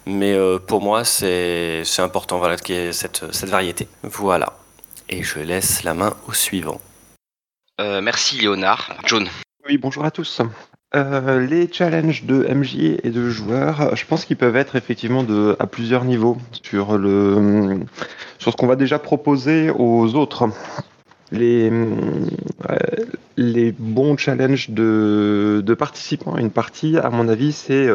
mais 0.07 0.33
euh, 0.33 0.57
pour 0.57 0.81
moi, 0.81 1.03
c'est 1.03 1.83
important 1.99 2.39
voilà, 2.39 2.55
qu'il 2.55 2.75
y 2.75 2.77
ait 2.77 2.93
cette, 2.93 3.33
cette, 3.33 3.49
variété. 3.49 3.89
Voilà. 4.03 4.53
Et 5.10 5.21
je 5.21 5.39
laisse 5.39 5.83
la 5.83 5.93
main 5.93 6.15
au 6.27 6.33
suivant. 6.33 6.79
Euh, 7.81 8.01
merci 8.01 8.39
Léonard. 8.39 8.97
John. 9.05 9.27
Oui, 9.67 9.77
bonjour 9.77 10.05
à 10.05 10.12
tous. 10.12 10.41
Euh, 10.95 11.45
les 11.45 11.71
challenges 11.71 12.23
de 12.23 12.47
MJ 12.47 12.97
et 13.04 13.10
de 13.10 13.30
joueurs, 13.30 13.95
je 13.95 14.06
pense 14.06 14.23
qu'ils 14.23 14.38
peuvent 14.38 14.56
être 14.56 14.78
effectivement 14.78 15.23
de, 15.23 15.58
à 15.60 15.67
plusieurs 15.67 16.06
niveaux 16.06 16.38
sur, 16.63 16.97
le, 16.97 17.80
sur 18.39 18.54
ce 18.54 18.58
qu'on 18.58 18.67
va 18.67 18.78
déjà 18.78 18.97
proposer 18.97 19.69
aux 19.69 20.15
autres. 20.15 20.50
Les, 21.34 21.69
les 23.36 23.73
bons 23.73 24.15
challenges 24.15 24.69
de, 24.69 25.62
de 25.65 25.73
participants 25.73 26.36
à 26.36 26.39
une 26.39 26.52
partie, 26.52 26.97
à 26.97 27.10
mon 27.10 27.28
avis, 27.28 27.52
c'est 27.52 27.89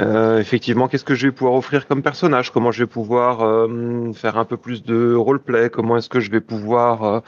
euh, 0.00 0.38
effectivement, 0.38 0.88
qu'est-ce 0.88 1.04
que 1.04 1.14
je 1.14 1.26
vais 1.26 1.32
pouvoir 1.32 1.54
offrir 1.54 1.86
comme 1.86 2.02
personnage? 2.02 2.50
Comment 2.50 2.70
je 2.70 2.84
vais 2.84 2.88
pouvoir 2.88 3.42
euh, 3.42 4.12
faire 4.14 4.38
un 4.38 4.44
peu 4.44 4.56
plus 4.56 4.84
de 4.84 5.14
roleplay? 5.14 5.70
Comment 5.70 5.96
est-ce 5.98 6.08
que 6.08 6.20
je 6.20 6.30
vais 6.30 6.40
pouvoir 6.40 7.04
euh, 7.04 7.20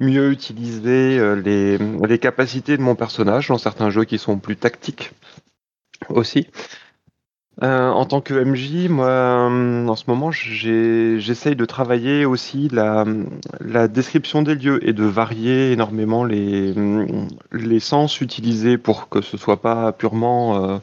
mieux 0.00 0.30
utiliser 0.30 1.18
les, 1.36 1.78
les, 1.78 2.18
capacités 2.18 2.76
de 2.76 2.82
mon 2.82 2.94
personnage 2.94 3.48
dans 3.48 3.58
certains 3.58 3.90
jeux 3.90 4.04
qui 4.04 4.18
sont 4.18 4.38
plus 4.38 4.56
tactiques 4.56 5.12
aussi. 6.08 6.46
En 7.62 8.06
tant 8.06 8.22
que 8.22 8.32
MJ, 8.32 8.88
moi, 8.88 9.44
en 9.44 9.94
ce 9.94 10.04
moment, 10.06 10.30
j'essaye 10.30 11.56
de 11.56 11.64
travailler 11.66 12.24
aussi 12.24 12.70
la, 12.72 13.04
description 13.88 14.40
des 14.40 14.54
lieux 14.54 14.86
et 14.88 14.94
de 14.94 15.04
varier 15.04 15.72
énormément 15.72 16.24
les, 16.24 16.74
les 17.52 17.80
sens 17.80 18.22
utilisés 18.22 18.78
pour 18.78 19.10
que 19.10 19.20
ce 19.20 19.36
soit 19.36 19.60
pas 19.60 19.92
purement 19.92 20.80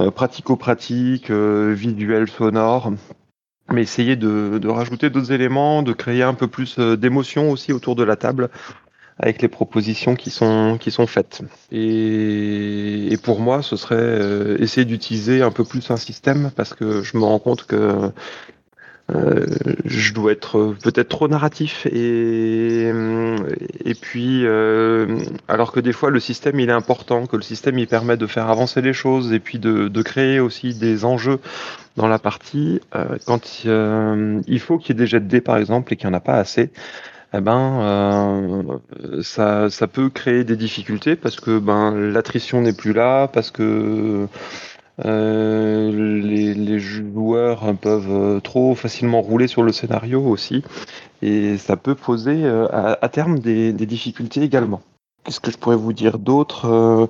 euh, 0.00 0.10
pratico-pratique, 0.10 1.30
euh, 1.30 1.74
visuel, 1.74 2.28
sonore 2.28 2.92
mais 3.70 3.82
essayer 3.82 4.16
de, 4.16 4.68
rajouter 4.68 5.10
d'autres 5.10 5.32
éléments, 5.32 5.82
de 5.82 5.92
créer 5.92 6.22
un 6.22 6.34
peu 6.34 6.48
plus 6.48 6.78
euh, 6.78 6.96
d'émotion 6.96 7.50
aussi 7.50 7.72
autour 7.72 7.96
de 7.96 8.02
la 8.02 8.16
table 8.16 8.50
avec 9.18 9.42
les 9.42 9.48
propositions 9.48 10.16
qui 10.16 10.30
sont, 10.30 10.78
qui 10.80 10.90
sont 10.90 11.06
faites. 11.06 11.42
Et, 11.70 13.16
pour 13.22 13.40
moi, 13.40 13.62
ce 13.62 13.76
serait 13.76 14.56
essayer 14.58 14.84
d'utiliser 14.84 15.42
un 15.42 15.50
peu 15.50 15.64
plus 15.64 15.90
un 15.90 15.96
système 15.96 16.50
parce 16.56 16.74
que 16.74 17.02
je 17.02 17.16
me 17.16 17.22
rends 17.22 17.38
compte 17.38 17.64
que 17.64 18.10
euh, 19.14 19.46
je 19.84 20.14
dois 20.14 20.32
être 20.32 20.74
peut-être 20.82 21.08
trop 21.08 21.28
narratif 21.28 21.86
et 21.86 22.90
et 23.84 23.94
puis 23.94 24.44
euh, 24.44 25.18
alors 25.48 25.72
que 25.72 25.80
des 25.80 25.92
fois 25.92 26.10
le 26.10 26.20
système 26.20 26.58
il 26.60 26.68
est 26.68 26.72
important 26.72 27.26
que 27.26 27.36
le 27.36 27.42
système 27.42 27.78
il 27.78 27.86
permet 27.86 28.16
de 28.16 28.26
faire 28.26 28.48
avancer 28.48 28.80
les 28.80 28.92
choses 28.92 29.32
et 29.32 29.40
puis 29.40 29.58
de, 29.58 29.88
de 29.88 30.02
créer 30.02 30.40
aussi 30.40 30.74
des 30.74 31.04
enjeux 31.04 31.38
dans 31.96 32.08
la 32.08 32.18
partie 32.18 32.80
euh, 32.94 33.18
quand 33.26 33.64
il 33.64 34.60
faut 34.60 34.78
qu'il 34.78 34.94
y 34.94 34.98
ait 34.98 35.02
des 35.02 35.06
jets 35.06 35.20
de 35.20 35.26
dés 35.26 35.40
par 35.40 35.56
exemple 35.56 35.92
et 35.92 35.96
qu'il 35.96 36.08
n'y 36.08 36.14
en 36.14 36.18
a 36.18 36.20
pas 36.20 36.38
assez 36.38 36.70
eh 37.34 37.40
ben, 37.40 37.80
euh, 37.80 39.22
ça, 39.22 39.70
ça 39.70 39.86
peut 39.86 40.10
créer 40.10 40.44
des 40.44 40.56
difficultés 40.56 41.16
parce 41.16 41.40
que 41.40 41.58
ben, 41.58 41.94
l'attrition 42.12 42.60
n'est 42.60 42.74
plus 42.74 42.92
là, 42.92 43.26
parce 43.26 43.50
que 43.50 44.28
euh, 45.04 45.90
les, 45.92 46.78
joueurs 46.78 47.74
peuvent 47.80 48.40
trop 48.42 48.74
facilement 48.74 49.20
rouler 49.20 49.46
sur 49.46 49.62
le 49.62 49.72
scénario 49.72 50.22
aussi, 50.22 50.62
et 51.22 51.56
ça 51.58 51.76
peut 51.76 51.94
poser 51.94 52.44
euh, 52.44 52.66
à, 52.70 53.08
terme 53.08 53.38
des, 53.38 53.72
des 53.72 53.86
difficultés 53.86 54.42
également. 54.42 54.82
Qu'est-ce 55.24 55.40
que 55.40 55.50
je 55.50 55.58
pourrais 55.58 55.76
vous 55.76 55.92
dire 55.92 56.18
d'autre 56.18 56.66
Euh, 56.66 57.06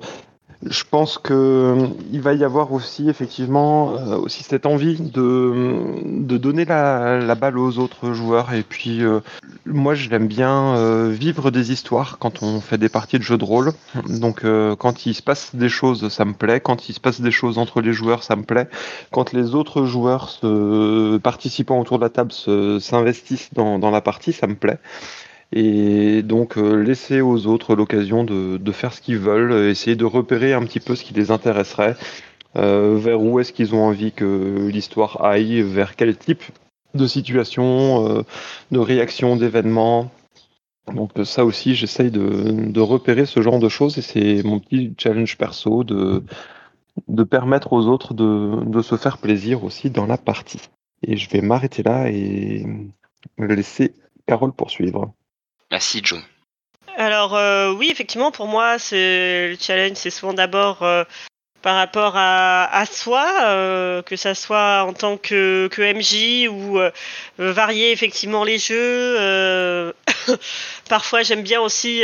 Je 0.69 0.83
pense 0.89 1.17
que 1.17 1.33
euh, 1.33 1.87
il 2.11 2.21
va 2.21 2.33
y 2.33 2.43
avoir 2.43 2.71
aussi 2.71 3.09
effectivement 3.09 3.95
euh, 3.97 4.17
aussi 4.17 4.43
cette 4.43 4.65
envie 4.65 4.97
de, 4.99 5.99
de 6.05 6.37
donner 6.37 6.63
la, 6.65 7.19
la 7.19 7.35
balle 7.35 7.57
aux 7.57 7.79
autres 7.79 8.13
joueurs. 8.13 8.53
Et 8.53 8.63
puis 8.63 9.03
euh, 9.03 9.19
moi 9.65 9.93
j'aime 9.93 10.27
bien 10.27 10.75
euh, 10.75 11.09
vivre 11.09 11.51
des 11.51 11.71
histoires 11.71 12.17
quand 12.17 12.43
on 12.43 12.61
fait 12.61 12.77
des 12.77 12.89
parties 12.89 13.17
de 13.17 13.23
jeux 13.23 13.37
de 13.37 13.43
rôle. 13.43 13.73
Donc 14.07 14.45
quand 14.77 15.05
il 15.05 15.13
se 15.13 15.21
passe 15.21 15.55
des 15.55 15.69
choses, 15.69 16.07
ça 16.09 16.23
me 16.23 16.33
plaît. 16.33 16.59
Quand 16.59 16.87
il 16.87 16.93
se 16.93 16.99
passe 16.99 17.19
des 17.19 17.31
choses 17.31 17.57
entre 17.57 17.81
les 17.81 17.93
joueurs, 17.93 18.23
ça 18.23 18.35
me 18.35 18.43
plaît. 18.43 18.69
Quand 19.11 19.33
les 19.33 19.55
autres 19.55 19.85
joueurs 19.85 20.29
se, 20.29 21.17
participant 21.17 21.79
autour 21.79 21.97
de 21.99 22.03
la 22.03 22.09
table 22.09 22.31
se- 22.31 22.79
s'investissent 22.79 23.49
dans, 23.53 23.79
dans 23.79 23.91
la 23.91 24.01
partie, 24.01 24.33
ça 24.33 24.47
me 24.47 24.55
plaît. 24.55 24.79
Et 25.55 26.23
donc 26.23 26.57
euh, 26.57 26.81
laisser 26.81 27.21
aux 27.21 27.45
autres 27.45 27.75
l'occasion 27.75 28.23
de, 28.23 28.71
faire 28.71 28.91
ce 28.91 29.01
qu'ils 29.01 29.19
veulent, 29.19 29.69
essayer 29.69 29.95
de 29.95 30.05
repérer 30.05 30.53
un 30.53 30.63
petit 30.63 30.79
peu 30.79 30.95
ce 30.95 31.03
qui 31.03 31.13
les 31.13 31.29
intéresserait, 31.29 31.95
euh, 32.55 32.97
vers 32.97 33.21
où 33.21 33.39
est-ce 33.39 33.53
qu'ils 33.53 33.75
ont 33.75 33.83
envie 33.83 34.11
que 34.11 34.67
l'histoire 34.71 35.23
aille, 35.23 35.61
vers 35.61 35.95
quel 35.95 36.17
type 36.17 36.41
de 36.95 37.05
situation, 37.05 38.07
euh, 38.07 38.23
de 38.71 38.79
réaction, 38.79 39.35
d'événement. 39.35 40.09
Donc 40.91 41.11
ça 41.23 41.45
aussi, 41.45 41.75
j'essaye 41.75 42.09
de, 42.09 42.79
repérer 42.79 43.27
ce 43.27 43.41
genre 43.43 43.59
de 43.59 43.69
choses 43.69 43.99
et 43.99 44.01
c'est 44.01 44.41
mon 44.43 44.59
petit 44.59 44.93
challenge 44.97 45.37
perso 45.37 45.83
de, 45.83 46.23
permettre 47.29 47.73
aux 47.73 47.85
autres 47.85 48.15
de 48.15 48.81
se 48.81 48.97
faire 48.97 49.19
plaisir 49.19 49.63
aussi 49.63 49.91
dans 49.91 50.07
la 50.07 50.17
partie. 50.17 50.61
Et 51.03 51.15
je 51.15 51.29
vais 51.29 51.41
m'arrêter 51.41 51.83
là 51.83 52.09
et 52.09 52.65
laisser 53.37 53.93
Carole 54.25 54.51
poursuivre. 54.53 55.13
Alors 56.97 57.35
euh, 57.35 57.71
oui, 57.71 57.89
effectivement, 57.91 58.31
pour 58.31 58.47
moi, 58.47 58.77
le 58.91 59.55
challenge, 59.59 59.95
c'est 59.95 60.11
souvent 60.11 60.33
d'abord 60.33 60.83
euh, 60.83 61.03
par 61.63 61.75
rapport 61.75 62.13
à, 62.15 62.83
soi, 62.91 63.25
euh, 63.43 64.01
que 64.01 64.15
ça 64.17 64.35
soit 64.35 64.83
en 64.83 64.93
tant 64.93 65.17
que, 65.17 65.69
que 65.71 65.81
MJ 65.81 66.49
ou 66.49 66.77
varier 67.37 67.91
effectivement 67.91 68.43
les 68.43 68.59
jeux. 68.59 69.93
Parfois, 70.89 71.23
j'aime 71.23 71.41
bien 71.41 71.61
aussi 71.61 72.03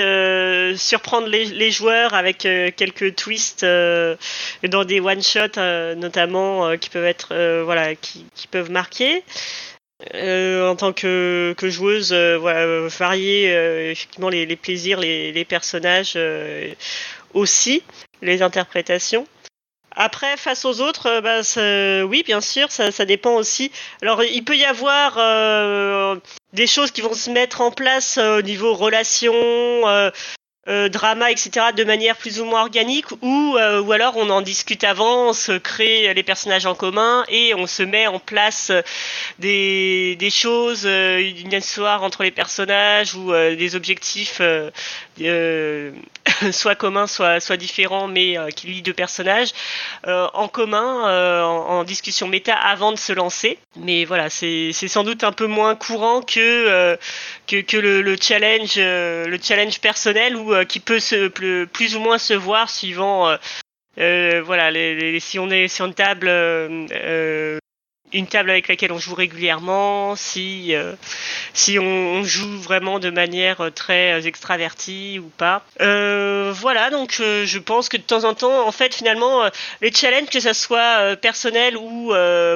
surprendre 0.77 1.27
les, 1.27 1.71
joueurs 1.71 2.13
avec 2.13 2.37
quelques 2.39 3.15
twists 3.15 3.65
dans 3.65 4.85
des 4.85 5.01
one 5.01 5.21
shots, 5.21 5.59
notamment 5.97 6.77
qui 6.77 6.89
peuvent 6.89 7.05
être 7.05 7.35
qui 8.35 8.47
peuvent 8.47 8.71
marquer. 8.71 9.23
Euh, 10.13 10.69
en 10.69 10.77
tant 10.77 10.93
que, 10.93 11.53
que 11.57 11.69
joueuse, 11.69 12.13
euh, 12.13 12.37
voilà, 12.37 12.61
euh, 12.61 12.87
varier 12.87 13.49
effectivement 13.91 14.29
les, 14.29 14.55
plaisirs, 14.55 14.99
les, 14.99 15.45
personnages 15.45 16.17
aussi, 17.33 17.83
les 18.21 18.41
interprétations. 18.41 19.27
Après, 19.91 20.37
face 20.37 20.63
aux 20.63 20.79
autres, 20.79 21.19
bah, 21.19 21.41
oui, 22.05 22.23
bien 22.23 22.39
sûr, 22.39 22.71
ça, 22.71 22.91
ça 22.91 23.05
dépend 23.05 23.35
aussi. 23.35 23.71
Alors, 24.01 24.23
il 24.23 24.43
peut 24.45 24.55
y 24.55 24.63
avoir 24.63 25.17
des 26.53 26.67
choses 26.67 26.91
qui 26.91 27.01
vont 27.01 27.13
se 27.13 27.29
mettre 27.29 27.61
en 27.61 27.71
place 27.71 28.17
au 28.17 28.41
niveau 28.41 28.73
relations, 28.73 29.33
euh, 29.33 30.09
euh, 30.69 30.87
drama, 30.87 31.31
etc., 31.31 31.67
de 31.75 31.83
manière 31.83 32.15
plus 32.15 32.39
ou 32.39 32.45
moins 32.45 32.61
organique, 32.61 33.07
ou, 33.21 33.57
euh, 33.57 33.81
ou 33.81 33.91
alors 33.91 34.17
on 34.17 34.29
en 34.29 34.41
discute 34.41 34.83
avant, 34.83 35.29
on 35.29 35.33
se 35.33 35.57
crée 35.57 36.13
les 36.13 36.23
personnages 36.23 36.67
en 36.67 36.75
commun 36.75 37.25
et 37.27 37.55
on 37.55 37.65
se 37.65 37.81
met 37.81 38.05
en 38.05 38.19
place 38.19 38.69
euh, 38.69 38.81
des, 39.39 40.15
des 40.17 40.29
choses, 40.29 40.85
une 40.85 41.53
histoire 41.53 42.03
entre 42.03 42.23
les 42.23 42.31
personnages 42.31 43.15
ou 43.15 43.31
des 43.31 43.75
objectifs 43.75 44.41
euh, 45.21 45.91
soit 46.51 46.75
communs, 46.75 47.07
soit, 47.07 47.39
soit 47.39 47.57
différents, 47.57 48.07
mais 48.07 48.37
euh, 48.37 48.49
qui 48.49 48.67
lient 48.67 48.81
deux 48.81 48.93
personnages 48.93 49.49
euh, 50.07 50.27
en 50.33 50.47
commun, 50.47 51.43
en, 51.43 51.83
discussion 51.83 52.27
méta 52.27 52.55
avant 52.55 52.91
de 52.91 52.97
se 52.97 53.13
lancer. 53.13 53.57
Mais 53.77 54.05
voilà, 54.05 54.29
c'est 54.29 54.71
sans 54.73 55.03
doute 55.03 55.23
un 55.23 55.31
peu 55.31 55.47
moins 55.47 55.75
courant 55.75 56.21
que 56.21 56.97
que, 57.47 57.77
le, 57.77 58.01
le 58.01 58.15
challenge, 58.19 58.75
le 58.77 59.37
challenge 59.41 59.79
personnel 59.79 60.35
ou 60.35 60.53
qui 60.65 60.79
peut 60.79 60.99
se 60.99 61.27
plus, 61.27 61.95
ou 61.95 61.99
moins 61.99 62.17
se 62.17 62.33
voir 62.33 62.69
suivant. 62.69 63.35
voilà, 63.97 64.71
les, 64.71 65.19
si 65.19 65.39
on 65.39 65.49
est 65.49 65.67
sur 65.67 65.85
une 65.85 65.93
table, 65.93 66.27
une 68.13 68.27
table 68.27 68.49
avec 68.49 68.67
laquelle 68.67 68.91
on 68.91 68.99
joue 68.99 69.15
régulièrement, 69.15 70.15
si 70.15 70.75
euh, 70.75 70.95
si 71.53 71.77
on, 71.79 72.23
joue 72.23 72.59
vraiment 72.59 72.99
de 72.99 73.09
manière 73.09 73.61
euh, 73.61 73.69
très 73.69 74.13
euh, 74.13 74.25
extravertie 74.25 75.19
ou 75.19 75.29
pas. 75.29 75.63
Voilà, 75.79 76.89
donc 76.89 77.13
je 77.19 77.57
pense 77.59 77.89
que 77.89 77.97
de 77.97 78.01
temps 78.01 78.23
en 78.23 78.33
temps, 78.33 78.67
en 78.67 78.71
fait, 78.71 78.93
finalement, 78.93 79.49
les 79.81 79.91
challenges, 79.91 80.29
que 80.29 80.39
ça 80.39 80.53
soit 80.53 81.15
personnel 81.17 81.77
ou 81.77 82.13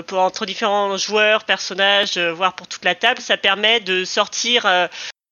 pour, 0.07 0.19
entre 0.19 0.45
différents 0.45 0.97
joueurs, 0.97 1.43
personnages, 1.45 2.17
voire 2.17 2.53
pour 2.53 2.67
toute 2.67 2.83
la 2.85 2.95
table, 2.95 3.21
ça 3.21 3.37
permet 3.37 3.79
de 3.79 4.03
sortir 4.03 4.67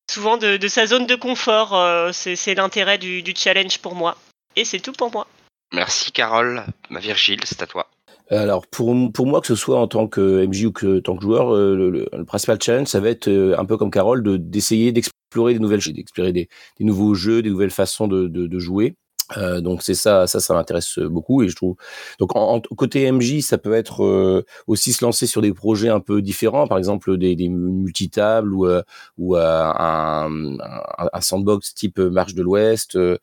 souvent 0.09 0.37
de, 0.37 0.67
sa 0.67 0.85
zone 0.85 1.05
de 1.05 1.15
confort. 1.15 1.77
c'est 2.13 2.35
c'est 2.35 2.55
l'intérêt 2.55 2.97
du, 2.97 3.23
du 3.23 3.33
challenge 3.35 3.79
pour 3.79 3.95
moi. 3.95 4.15
Et 4.55 4.65
c'est 4.65 4.79
tout 4.79 4.93
pour 4.93 5.11
moi. 5.11 5.27
Merci, 5.73 6.11
Carole. 6.11 6.65
Ma 6.89 6.99
Virgile, 6.99 7.41
c'est 7.45 7.61
à 7.61 7.67
toi. 7.67 7.87
Alors 8.31 8.65
pour 8.67 8.95
pour 9.13 9.27
moi 9.27 9.41
que 9.41 9.47
ce 9.47 9.55
soit 9.55 9.77
en 9.79 9.87
tant 9.87 10.07
que 10.07 10.41
MJ 10.43 10.65
ou 10.67 10.71
que 10.71 10.99
en 10.99 11.01
tant 11.01 11.15
que 11.17 11.21
joueur, 11.23 11.53
euh, 11.53 11.75
le, 11.75 11.89
le- 11.89 12.07
le 12.13 12.25
principal 12.25 12.57
challenge 12.61 12.87
ça 12.87 12.99
va 13.01 13.09
être 13.09 13.27
euh, 13.27 13.57
un 13.59 13.65
peu 13.65 13.75
comme 13.77 13.91
Carole 13.91 14.23
de 14.23 14.37
d'essayer 14.37 14.93
d'explorer 14.93 15.53
des 15.53 15.59
nouvelles 15.59 15.81
choses, 15.81 15.93
d'explorer 15.93 16.31
des, 16.31 16.47
des 16.79 16.85
nouveaux 16.85 17.13
jeux, 17.13 17.41
des 17.41 17.49
nouvelles 17.49 17.71
façons 17.71 18.07
de, 18.07 18.27
de, 18.27 18.47
de 18.47 18.59
jouer. 18.59 18.95
Euh, 19.37 19.61
donc 19.61 19.81
c'est 19.81 19.93
ça, 19.93 20.27
ça, 20.27 20.39
ça 20.39 20.53
m'intéresse 20.53 20.99
beaucoup 20.99 21.41
et 21.43 21.49
je 21.49 21.55
trouve. 21.55 21.75
Donc 22.19 22.35
en, 22.35 22.55
en- 22.55 22.61
côté 22.75 23.03
MJ, 23.03 23.41
ça 23.41 23.57
peut 23.57 23.73
être 23.73 24.03
euh, 24.03 24.43
aussi 24.67 24.91
se 24.93 25.03
lancer 25.05 25.25
sur 25.27 25.41
des 25.41 25.53
projets 25.53 25.89
un 25.89 25.99
peu 26.01 26.21
différents, 26.21 26.67
par 26.67 26.77
exemple 26.77 27.17
des, 27.17 27.35
des 27.35 27.47
multitables 27.49 28.53
ou 28.53 28.65
euh, 28.65 28.81
ou 29.17 29.35
euh, 29.37 29.41
un, 29.73 30.29
un, 30.59 31.09
un 31.13 31.21
sandbox 31.21 31.73
type 31.73 31.99
Marche 31.99 32.33
de 32.35 32.41
l'Ouest. 32.43 32.95
euh, 32.95 33.17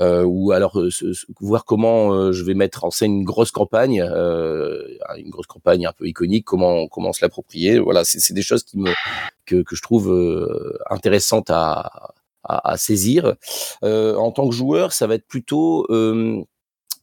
euh, 0.00 0.22
ou 0.24 0.52
alors 0.52 0.80
euh, 0.80 0.90
se- 0.90 1.12
se- 1.12 1.26
voir 1.40 1.64
comment 1.66 2.14
euh, 2.14 2.32
je 2.32 2.44
vais 2.44 2.54
mettre 2.54 2.84
en 2.84 2.90
scène 2.90 3.12
une 3.18 3.24
grosse 3.24 3.50
campagne, 3.50 4.00
euh, 4.02 4.82
une 5.18 5.28
grosse 5.30 5.46
campagne 5.46 5.86
un 5.86 5.92
peu 5.92 6.06
iconique, 6.06 6.44
comment 6.46 6.88
comment 6.88 7.12
se 7.12 7.22
l'approprier. 7.22 7.78
Voilà, 7.78 8.02
c'est 8.04 8.32
des 8.34 8.42
choses 8.42 8.62
qui 8.64 8.78
me 8.78 8.90
que, 9.46 9.62
que 9.62 9.76
je 9.76 9.82
trouve 9.82 10.10
euh, 10.12 10.78
intéressantes 10.90 11.50
à, 11.50 12.12
à, 12.44 12.72
à 12.72 12.76
saisir. 12.76 13.34
Euh, 13.84 14.16
en 14.16 14.32
tant 14.32 14.48
que 14.48 14.54
joueur, 14.54 14.92
ça 14.92 15.06
va 15.06 15.14
être 15.14 15.26
plutôt 15.26 15.86
euh, 15.90 16.42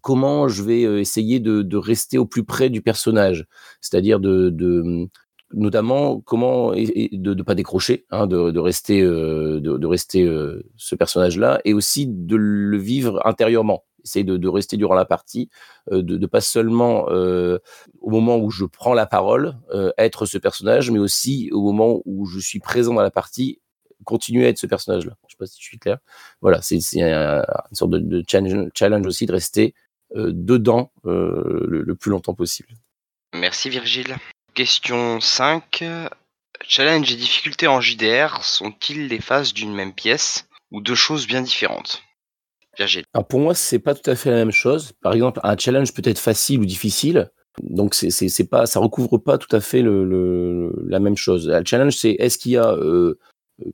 comment 0.01 0.47
je 0.47 0.63
vais 0.63 0.85
euh, 0.85 0.99
essayer 0.99 1.39
de, 1.39 1.61
de 1.61 1.77
rester 1.77 2.17
au 2.17 2.25
plus 2.25 2.43
près 2.43 2.69
du 2.69 2.81
personnage, 2.81 3.45
c'est-à-dire 3.81 4.19
de, 4.19 4.49
de 4.49 5.09
notamment 5.53 6.21
comment 6.21 6.71
de 6.71 7.33
ne 7.33 7.43
pas 7.43 7.55
décrocher, 7.55 8.05
hein, 8.11 8.27
de, 8.27 8.51
de 8.51 8.59
rester, 8.59 9.01
euh, 9.01 9.59
de, 9.59 9.87
rester 9.87 10.23
euh, 10.23 10.63
ce 10.77 10.95
personnage-là, 10.95 11.59
et 11.65 11.73
aussi 11.73 12.07
de 12.07 12.35
le 12.35 12.77
vivre 12.77 13.25
intérieurement. 13.25 13.85
Essayer 14.05 14.23
de, 14.23 14.47
rester 14.47 14.77
durant 14.77 14.95
la 14.95 15.05
partie, 15.05 15.49
euh, 15.91 16.01
de, 16.01 16.25
pas 16.25 16.39
seulement 16.39 17.05
au 17.09 18.09
moment 18.09 18.37
où 18.37 18.49
je 18.49 18.65
prends 18.65 18.93
la 18.93 19.05
parole 19.05 19.57
être 19.97 20.25
ce 20.25 20.37
personnage, 20.37 20.89
mais 20.91 20.99
aussi 20.99 21.49
au 21.51 21.61
moment 21.61 22.01
où 22.05 22.25
je 22.25 22.39
suis 22.39 22.59
présent 22.59 22.93
dans 22.93 23.01
la 23.01 23.11
partie 23.11 23.59
continuer 24.05 24.45
à 24.45 24.49
être 24.49 24.57
ce 24.57 24.67
personnage-là. 24.67 25.13
Je 25.27 25.33
sais 25.33 25.37
pas 25.37 25.45
si 25.45 25.57
je 25.59 25.65
suis 25.65 25.79
clair. 25.79 25.97
Voilà, 26.41 26.61
c'est 26.61 26.79
c'est 26.79 27.01
un- 27.01 27.43
une 27.69 27.75
sorte 27.75 27.91
de, 27.91 27.99
de 27.99 28.23
challenge, 28.27 29.05
aussi 29.05 29.25
de 29.25 29.31
rester 29.31 29.73
euh, 30.15 30.31
dedans 30.33 30.91
euh, 31.05 31.65
le, 31.67 31.81
le 31.83 31.95
plus 31.95 32.11
longtemps 32.11 32.33
possible. 32.33 32.69
Merci, 33.33 33.69
Virgile. 33.69 34.15
Question 34.55 35.19
5. 35.21 35.83
Challenge 36.67 37.11
et 37.11 37.15
difficultés 37.15 37.67
en 37.67 37.79
JDR 37.79 38.43
sont-ils 38.43 39.07
les 39.07 39.19
phases 39.21 39.53
d'une 39.53 39.73
même 39.73 39.93
pièce 39.93 40.47
ou 40.71 40.81
deux 40.81 40.95
choses 40.95 41.27
bien 41.27 41.41
différentes? 41.41 42.01
Virgile. 42.77 43.03
Alors 43.13 43.27
pour 43.27 43.39
moi, 43.39 43.53
c'est 43.55 43.79
pas 43.79 43.95
tout 43.95 44.09
à 44.09 44.15
fait 44.15 44.29
la 44.29 44.37
même 44.37 44.51
chose. 44.51 44.91
Par 45.01 45.13
exemple, 45.13 45.39
un 45.43 45.57
challenge 45.57 45.93
peut 45.93 46.01
être 46.05 46.19
facile 46.19 46.59
ou 46.59 46.65
difficile. 46.65 47.29
Donc 47.61 47.93
c'est 47.93 48.09
c'est 48.09 48.29
c'est 48.29 48.47
pas 48.47 48.65
ça 48.65 48.79
recouvre 48.79 49.17
pas 49.17 49.37
tout 49.37 49.53
à 49.53 49.59
fait 49.59 49.81
le, 49.81 50.05
le 50.05 50.71
la 50.87 50.99
même 50.99 51.17
chose. 51.17 51.49
Un 51.49 51.63
challenge 51.65 51.95
c'est 51.95 52.11
est-ce 52.11 52.37
qu'il 52.37 52.53
y 52.53 52.57
a 52.57 52.71
euh, 52.73 53.17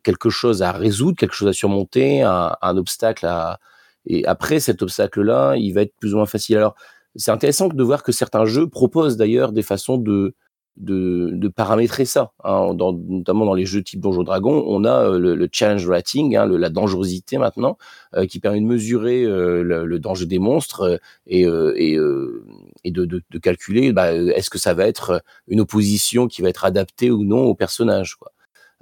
quelque 0.03 0.29
chose 0.29 0.61
à 0.61 0.71
résoudre, 0.71 1.17
quelque 1.17 1.35
chose 1.35 1.47
à 1.47 1.53
surmonter, 1.53 2.21
un, 2.21 2.77
obstacle 2.77 3.25
à 3.25 3.59
et 4.07 4.25
après 4.27 4.59
cet 4.59 4.83
obstacle 4.83 5.21
là, 5.21 5.55
il 5.55 5.73
va 5.73 5.81
être 5.81 5.95
plus 5.99 6.13
ou 6.13 6.17
moins 6.17 6.25
facile. 6.27 6.57
Alors 6.57 6.75
c'est 7.15 7.31
intéressant 7.31 7.67
de 7.69 7.83
voir 7.83 8.03
que 8.03 8.11
certains 8.11 8.45
jeux 8.45 8.67
proposent 8.67 9.17
d'ailleurs 9.17 9.51
des 9.51 9.63
façons 9.63 9.97
de 9.97 10.35
de, 10.77 11.29
de 11.33 11.47
paramétrer 11.47 12.05
ça. 12.05 12.31
Hein. 12.43 12.73
Dans, 12.73 12.93
notamment 12.93 13.45
dans 13.45 13.53
les 13.53 13.65
jeux 13.65 13.81
type 13.81 13.99
Donjon 14.01 14.23
Dragon, 14.23 14.63
on 14.67 14.83
a 14.83 15.09
euh, 15.09 15.19
le, 15.19 15.35
le 15.35 15.49
challenge 15.51 15.87
rating, 15.87 16.35
hein, 16.35 16.45
la 16.45 16.69
dangerosité 16.69 17.37
maintenant, 17.37 17.77
euh, 18.15 18.25
qui 18.25 18.39
permet 18.39 18.59
de 18.59 18.65
mesurer 18.65 19.23
euh, 19.23 19.63
le, 19.63 19.85
le, 19.85 19.99
danger 19.99 20.25
des 20.25 20.39
monstres 20.39 20.99
et, 21.27 21.43
et, 21.43 21.93
et 22.83 22.91
de, 22.91 23.05
de, 23.05 23.21
de, 23.29 23.39
calculer 23.39 23.93
bah, 23.93 24.13
est-ce 24.13 24.49
que 24.49 24.57
ça 24.57 24.73
va 24.73 24.85
être 24.85 25.23
une 25.47 25.61
opposition 25.61 26.27
qui 26.27 26.41
va 26.41 26.49
être 26.49 26.65
adaptée 26.65 27.11
ou 27.11 27.23
non 27.23 27.43
au 27.43 27.55
personnage. 27.55 28.15
Quoi. 28.15 28.31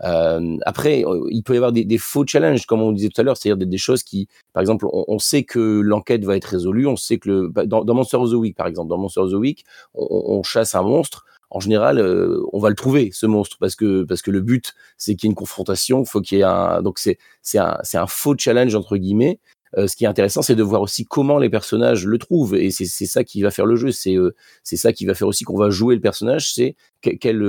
Euh, 0.04 0.58
après, 0.66 1.04
il 1.30 1.44
peut 1.44 1.54
y 1.54 1.58
avoir 1.58 1.72
des, 1.72 1.86
des, 1.86 1.98
faux 1.98 2.26
challenges, 2.26 2.66
comme 2.66 2.82
on 2.82 2.92
disait 2.92 3.10
tout 3.10 3.22
à 3.22 3.24
l'heure, 3.24 3.38
c'est-à-dire 3.38 3.68
des, 3.68 3.78
choses 3.78 4.04
qui, 4.04 4.28
par 4.52 4.62
exemple, 4.62 4.86
on, 4.92 5.06
on 5.08 5.20
sait 5.20 5.44
que 5.44 5.80
l'enquête 5.82 6.26
va 6.26 6.36
être 6.36 6.46
résolue, 6.46 6.88
on 6.88 6.96
sait 6.96 7.20
que 7.20 7.30
le, 7.30 7.48
bah, 7.48 7.66
dans, 7.66 7.86
dans 7.86 7.94
Monster 7.94 8.18
of 8.18 8.32
the 8.32 8.34
Week, 8.34 8.56
par 8.56 8.68
exemple, 8.68 8.90
dans 8.90 8.98
Monster 8.98 9.22
of 9.22 9.32
the 9.32 9.36
Week, 9.36 9.64
on, 9.94 10.08
on 10.10 10.44
chasse 10.44 10.76
un 10.76 10.82
monstre, 10.82 11.26
en 11.54 11.60
général, 11.60 12.00
euh, 12.00 12.42
on 12.52 12.60
va 12.60 12.70
le 12.70 12.76
trouver 12.76 13.12
ce 13.14 13.28
monstre 13.28 13.58
parce 13.60 13.76
que 13.76 14.04
parce 14.04 14.24
que 14.24 14.32
le 14.32 14.42
but 14.42 14.74
c'est 14.98 15.16
qu'il 15.16 15.28
y 15.28 15.30
ait 15.30 15.32
une 15.32 15.36
confrontation, 15.36 16.04
faut 16.04 16.20
qu'il 16.20 16.40
y 16.40 16.42
ait 16.42 16.44
un 16.44 16.82
donc 16.82 16.98
c'est 16.98 17.20
c'est 17.44 17.60
un 17.60 17.78
c'est 17.84 18.00
un 18.00 18.08
faux 18.08 18.36
challenge 18.38 18.74
entre 18.74 18.98
guillemets. 18.98 19.40
Euh, 19.78 19.88
ce 19.88 19.96
qui 19.96 20.06
est 20.06 20.08
intéressant, 20.08 20.42
c'est 20.42 20.56
de 20.56 20.64
voir 20.64 20.82
aussi 20.82 21.06
comment 21.06 21.38
les 21.40 21.50
personnages 21.50 22.06
le 22.06 22.18
trouvent 22.18 22.56
et 22.56 22.70
c'est 22.72 22.86
ça 22.86 23.24
qui 23.24 23.42
va 23.44 23.52
faire 23.52 23.68
le 23.68 23.76
jeu. 23.76 23.92
C'est 23.92 24.16
euh, 24.16 24.36
c'est 24.64 24.78
ça 24.78 24.94
qui 24.94 25.06
va 25.06 25.14
faire 25.14 25.28
aussi 25.28 25.44
qu'on 25.44 25.58
va 25.58 25.70
jouer 25.70 25.96
le 25.96 26.02
personnage. 26.02 26.54
C'est 26.54 26.76
quel 27.02 27.42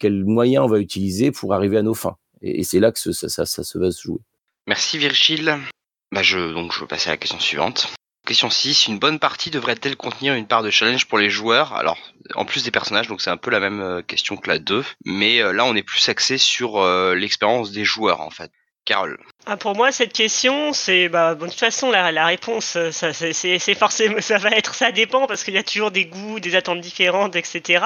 euh, 0.00 0.06
quel 0.08 0.24
moyen 0.24 0.62
on 0.62 0.68
va 0.68 0.78
utiliser 0.78 1.30
pour 1.30 1.54
arriver 1.54 1.78
à 1.78 1.82
nos 1.82 1.94
fins. 1.94 2.16
Et, 2.42 2.60
et 2.60 2.64
c'est 2.64 2.80
là 2.80 2.90
que 2.92 2.98
ça, 2.98 3.12
ça, 3.12 3.46
ça, 3.46 3.64
se 3.64 3.78
va 3.78 3.90
se 3.90 4.02
jouer. 4.02 4.20
Merci 4.66 4.98
Virgile. 4.98 5.58
Bah 6.12 6.22
je 6.22 6.52
donc 6.52 6.72
je 6.72 6.80
vais 6.80 6.86
passer 6.86 7.08
à 7.08 7.12
la 7.12 7.16
question 7.16 7.38
suivante. 7.38 7.92
Question 8.26 8.50
6, 8.50 8.86
une 8.86 8.98
bonne 8.98 9.18
partie 9.18 9.50
devrait-elle 9.50 9.96
contenir 9.96 10.34
une 10.34 10.46
part 10.46 10.62
de 10.62 10.70
challenge 10.70 11.06
pour 11.06 11.18
les 11.18 11.30
joueurs? 11.30 11.72
Alors, 11.72 11.98
en 12.34 12.44
plus 12.44 12.62
des 12.62 12.70
personnages, 12.70 13.08
donc 13.08 13.22
c'est 13.22 13.30
un 13.30 13.36
peu 13.36 13.50
la 13.50 13.60
même 13.60 13.80
euh, 13.80 14.02
question 14.02 14.36
que 14.36 14.48
la 14.48 14.58
2, 14.58 14.84
mais 15.04 15.40
euh, 15.40 15.52
là 15.52 15.64
on 15.64 15.74
est 15.74 15.82
plus 15.82 16.08
axé 16.08 16.38
sur 16.38 16.78
euh, 16.78 17.14
l'expérience 17.14 17.72
des 17.72 17.84
joueurs 17.84 18.20
en 18.20 18.30
fait. 18.30 18.52
Carole. 18.84 19.18
Ah, 19.46 19.56
pour 19.56 19.74
moi, 19.74 19.92
cette 19.92 20.12
question, 20.12 20.72
c'est 20.72 21.08
bah, 21.08 21.34
de 21.34 21.44
toute 21.44 21.54
façon 21.54 21.90
la, 21.90 22.12
la 22.12 22.26
réponse, 22.26 22.78
ça, 22.90 23.12
c'est 23.12 23.74
forcément, 23.74 24.16
ça 24.20 24.38
va 24.38 24.50
être, 24.50 24.74
ça 24.74 24.92
dépend 24.92 25.26
parce 25.26 25.44
qu'il 25.44 25.54
y 25.54 25.58
a 25.58 25.62
toujours 25.62 25.90
des 25.90 26.06
goûts, 26.06 26.40
des 26.40 26.54
attentes 26.54 26.80
différentes, 26.80 27.36
etc. 27.36 27.84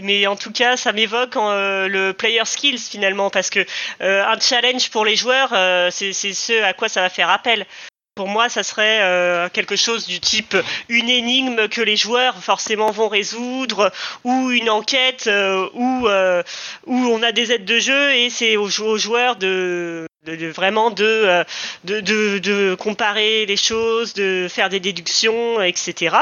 Mais 0.00 0.26
en 0.26 0.36
tout 0.36 0.52
cas, 0.52 0.76
ça 0.76 0.92
m'évoque 0.92 1.36
euh, 1.36 1.88
le 1.88 2.12
player 2.12 2.44
skills 2.44 2.78
finalement, 2.78 3.30
parce 3.30 3.50
que 3.50 3.64
euh, 4.00 4.24
un 4.24 4.38
challenge 4.38 4.90
pour 4.90 5.04
les 5.04 5.16
joueurs, 5.16 5.50
euh, 5.52 5.90
c'est 5.90 6.12
ce 6.12 6.62
à 6.62 6.72
quoi 6.72 6.88
ça 6.88 7.00
va 7.00 7.08
faire 7.08 7.30
appel. 7.30 7.66
Pour 8.14 8.28
moi, 8.28 8.48
ça 8.48 8.64
serait 8.64 9.48
quelque 9.52 9.76
chose 9.76 10.04
du 10.04 10.18
type 10.18 10.56
une 10.88 11.08
énigme 11.08 11.68
que 11.68 11.80
les 11.80 11.94
joueurs 11.94 12.42
forcément 12.42 12.90
vont 12.90 13.06
résoudre, 13.06 13.92
ou 14.24 14.50
une 14.50 14.70
enquête 14.70 15.30
où, 15.74 16.08
où 16.08 16.96
on 16.96 17.22
a 17.22 17.30
des 17.30 17.52
aides 17.52 17.64
de 17.64 17.78
jeu 17.78 18.14
et 18.14 18.28
c'est 18.28 18.56
aux, 18.56 18.68
joueurs 18.98 19.36
de, 19.36 20.07
de, 20.24 20.36
de 20.36 20.46
vraiment 20.48 20.90
de, 20.90 21.44
de, 21.84 22.00
de, 22.00 22.38
de, 22.38 22.74
comparer 22.74 23.46
les 23.46 23.56
choses, 23.56 24.14
de 24.14 24.46
faire 24.48 24.68
des 24.68 24.80
déductions, 24.80 25.60
etc. 25.62 26.16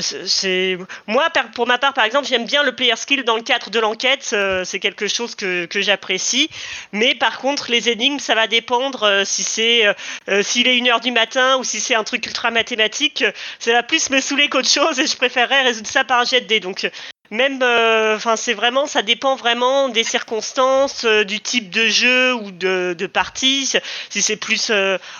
c'est 0.00 0.78
moi, 1.06 1.28
pour 1.54 1.66
ma 1.66 1.78
part, 1.78 1.94
par 1.94 2.04
exemple, 2.04 2.26
j'aime 2.26 2.46
bien 2.46 2.62
le 2.62 2.74
player 2.74 2.96
skill 2.96 3.24
dans 3.24 3.36
le 3.36 3.42
cadre 3.42 3.70
de 3.70 3.78
l'enquête. 3.78 4.34
c'est 4.64 4.80
quelque 4.80 5.08
chose 5.08 5.34
que, 5.34 5.66
que 5.66 5.80
j'apprécie. 5.80 6.48
Mais 6.92 7.14
par 7.14 7.38
contre, 7.38 7.70
les 7.70 7.88
énigmes, 7.88 8.18
ça 8.18 8.34
va 8.34 8.46
dépendre 8.46 9.22
si 9.24 9.42
c'est 9.42 9.86
euh, 10.28 10.42
s'il 10.42 10.66
est 10.68 10.76
une 10.76 10.88
heure 10.88 11.00
du 11.00 11.12
matin 11.12 11.56
ou 11.58 11.64
si 11.64 11.80
c'est 11.80 11.94
un 11.94 12.04
truc 12.04 12.26
ultra 12.26 12.50
mathématique, 12.50 13.24
ça 13.58 13.72
va 13.72 13.82
plus 13.82 14.10
me 14.10 14.20
saouler 14.20 14.48
qu'autre 14.48 14.68
chose 14.68 14.98
et 14.98 15.06
je 15.06 15.16
préférerais 15.16 15.62
résoudre 15.62 15.88
ça 15.88 16.04
par 16.04 16.20
un 16.20 16.24
jet 16.24 16.40
de 16.40 16.46
dés. 16.46 16.60
Donc 16.60 16.88
même, 17.30 17.56
enfin 17.56 18.32
euh, 18.32 18.36
c'est 18.36 18.54
vraiment, 18.54 18.86
ça 18.86 19.02
dépend 19.02 19.36
vraiment 19.36 19.88
des 19.88 20.04
circonstances, 20.04 21.04
euh, 21.04 21.24
du 21.24 21.40
type 21.40 21.70
de 21.70 21.86
jeu 21.86 22.34
ou 22.34 22.50
de, 22.50 22.94
de 22.96 23.06
partie. 23.06 23.72
Si 24.10 24.22
c'est 24.22 24.36
plus 24.36 24.72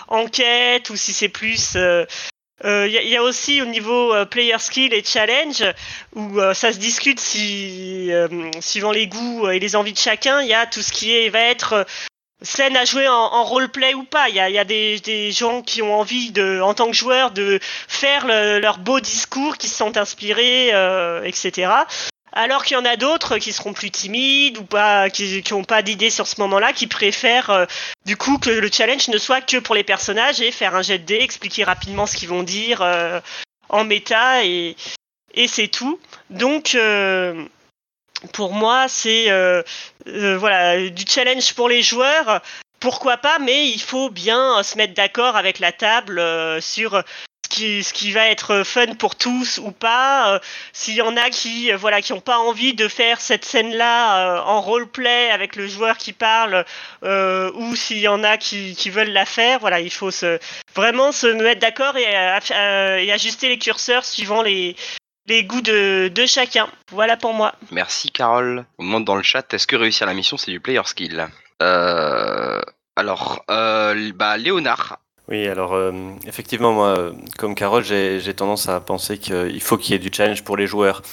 enquête 0.07 0.89
ou 0.89 0.95
si 0.95 1.13
c'est 1.13 1.29
plus 1.29 1.75
il 2.61 2.67
euh, 2.67 2.87
y, 2.87 3.07
y, 3.07 3.15
a 3.15 3.23
aussi 3.23 3.61
au 3.61 3.65
niveau 3.65 4.13
euh, 4.13 4.25
player 4.25 4.57
skill 4.59 4.93
et 4.93 5.01
challenge 5.03 5.63
où 6.13 6.39
euh, 6.39 6.53
ça 6.53 6.73
se 6.73 6.77
discute 6.77 7.19
si, 7.19 8.11
suivant 8.59 8.91
les 8.91 9.07
goûts 9.07 9.49
et 9.49 9.59
les 9.59 9.75
envies 9.77 9.93
de 9.93 9.97
chacun. 9.97 10.41
Il 10.41 10.47
y 10.49 10.53
a 10.53 10.65
tout 10.65 10.81
ce 10.81 10.91
qui 10.91 11.15
est, 11.15 11.29
va 11.29 11.39
être 11.39 11.85
scène 12.41 12.77
à 12.77 12.85
jouer 12.85 13.07
en, 13.07 13.43
roleplay 13.43 13.93
ou 13.93 14.03
pas. 14.03 14.29
Il 14.29 14.35
y 14.35 14.39
a, 14.39 14.63
des, 14.63 15.31
gens 15.31 15.61
qui 15.61 15.81
ont 15.81 15.99
envie, 15.99 16.31
de, 16.31 16.61
en 16.61 16.73
tant 16.73 16.87
que 16.87 16.93
joueur, 16.93 17.31
de 17.31 17.59
faire 17.87 18.25
le, 18.27 18.59
leur 18.59 18.77
beau 18.77 18.99
discours, 18.99 19.57
qui 19.57 19.67
se 19.67 19.75
sentent 19.75 19.97
inspirés, 19.97 20.69
euh, 20.73 21.23
etc. 21.23 21.71
Alors 22.31 22.63
qu'il 22.63 22.77
y 22.77 22.79
en 22.79 22.85
a 22.85 22.95
d'autres 22.95 23.37
qui 23.39 23.51
seront 23.51 23.73
plus 23.73 23.89
timides 23.89 24.59
ou 24.59 24.63
pas, 24.63 25.09
qui 25.09 25.43
n'ont 25.51 25.63
pas 25.63 25.81
d'idée 25.81 26.09
sur 26.09 26.27
ce 26.27 26.39
moment-là, 26.41 26.73
qui 26.73 26.87
préfèrent 26.87 27.49
euh, 27.49 27.65
du 28.05 28.15
coup 28.17 28.37
que 28.37 28.51
le 28.51 28.69
challenge 28.71 29.07
ne 29.07 29.17
soit 29.17 29.41
que 29.41 29.57
pour 29.57 29.73
les 29.73 29.83
personnages 29.83 30.39
et 30.39 30.51
faire 30.51 30.75
un 30.75 30.83
jet 30.83 30.99
de 30.99 31.05
dés, 31.05 31.19
expliquer 31.21 31.63
rapidement 31.63 32.05
ce 32.05 32.15
qu'ils 32.15 32.29
vont 32.29 32.43
dire 32.43 32.81
euh, 32.81 33.19
en 33.69 33.83
méta 33.83 34.45
et, 34.45 34.75
c'est 35.47 35.69
tout. 35.69 35.99
Donc 36.29 36.75
pour 38.33 38.53
moi, 38.53 38.87
c'est 38.87 39.29
euh, 39.29 39.63
euh, 40.07 40.37
voilà 40.37 40.89
du 40.89 41.03
challenge 41.07 41.53
pour 41.53 41.69
les 41.69 41.81
joueurs. 41.81 42.41
Pourquoi 42.79 43.17
pas, 43.17 43.39
mais 43.39 43.67
il 43.69 43.81
faut 43.81 44.09
bien 44.09 44.63
se 44.63 44.77
mettre 44.77 44.93
d'accord 44.93 45.35
avec 45.35 45.59
la 45.59 45.71
table 45.71 46.19
euh, 46.19 46.61
sur 46.61 47.03
ce 47.45 47.49
qui, 47.49 47.83
ce 47.83 47.93
qui 47.93 48.11
va 48.11 48.27
être 48.27 48.63
fun 48.63 48.93
pour 48.95 49.15
tous 49.15 49.57
ou 49.57 49.71
pas. 49.71 50.39
S'il 50.71 50.95
y 50.95 51.01
en 51.01 51.17
a 51.17 51.29
qui 51.29 51.71
voilà 51.71 52.01
qui 52.01 52.13
n'ont 52.13 52.21
pas 52.21 52.37
envie 52.37 52.73
de 52.73 52.87
faire 52.87 53.19
cette 53.19 53.43
scène-là 53.43 54.43
en 54.45 54.61
roleplay 54.61 55.31
avec 55.31 55.55
le 55.55 55.67
joueur 55.67 55.97
qui 55.97 56.13
parle, 56.13 56.63
ou 57.03 57.75
s'il 57.75 57.99
y 57.99 58.07
en 58.07 58.23
a 58.23 58.37
qui, 58.37 58.75
qui 58.75 58.89
veulent 58.89 59.11
la 59.11 59.25
faire, 59.25 59.59
voilà, 59.59 59.79
il 59.79 59.91
faut 59.91 60.11
vraiment 60.75 61.11
se 61.11 61.27
mettre 61.27 61.59
d'accord 61.59 61.97
et 61.97 63.11
ajuster 63.11 63.49
les 63.49 63.57
curseurs 63.57 64.05
suivant 64.05 64.41
les, 64.41 64.75
les 65.29 65.43
goûts 65.43 65.61
de, 65.61 66.09
de, 66.09 66.25
chacun. 66.25 66.67
Voilà 66.91 67.15
pour 67.15 67.33
moi. 67.33 67.53
Merci 67.71 68.11
Carole. 68.11 68.65
On 68.79 68.83
demande 68.83 69.05
dans 69.05 69.15
le 69.15 69.23
chat, 69.23 69.53
est-ce 69.53 69.67
que 69.67 69.75
réussir 69.75 70.07
la 70.07 70.13
mission 70.13 70.35
c'est 70.37 70.51
du 70.51 70.59
player 70.59 70.81
skill? 70.85 71.27
Euh, 71.61 72.61
Alors, 72.95 73.45
euh, 73.49 74.11
bah, 74.13 74.37
Léonard. 74.37 74.99
Oui, 75.29 75.47
alors 75.47 75.73
euh, 75.73 75.91
effectivement, 76.25 76.73
moi, 76.73 77.11
comme 77.37 77.53
Carole, 77.53 77.83
j'ai 77.83 78.33
tendance 78.33 78.67
à 78.67 78.79
penser 78.79 79.19
qu'il 79.19 79.61
faut 79.61 79.77
qu'il 79.77 79.91
y 79.91 79.95
ait 79.95 79.99
du 79.99 80.09
challenge 80.11 80.43
pour 80.43 80.57
les 80.57 80.65
joueurs. 80.65 81.03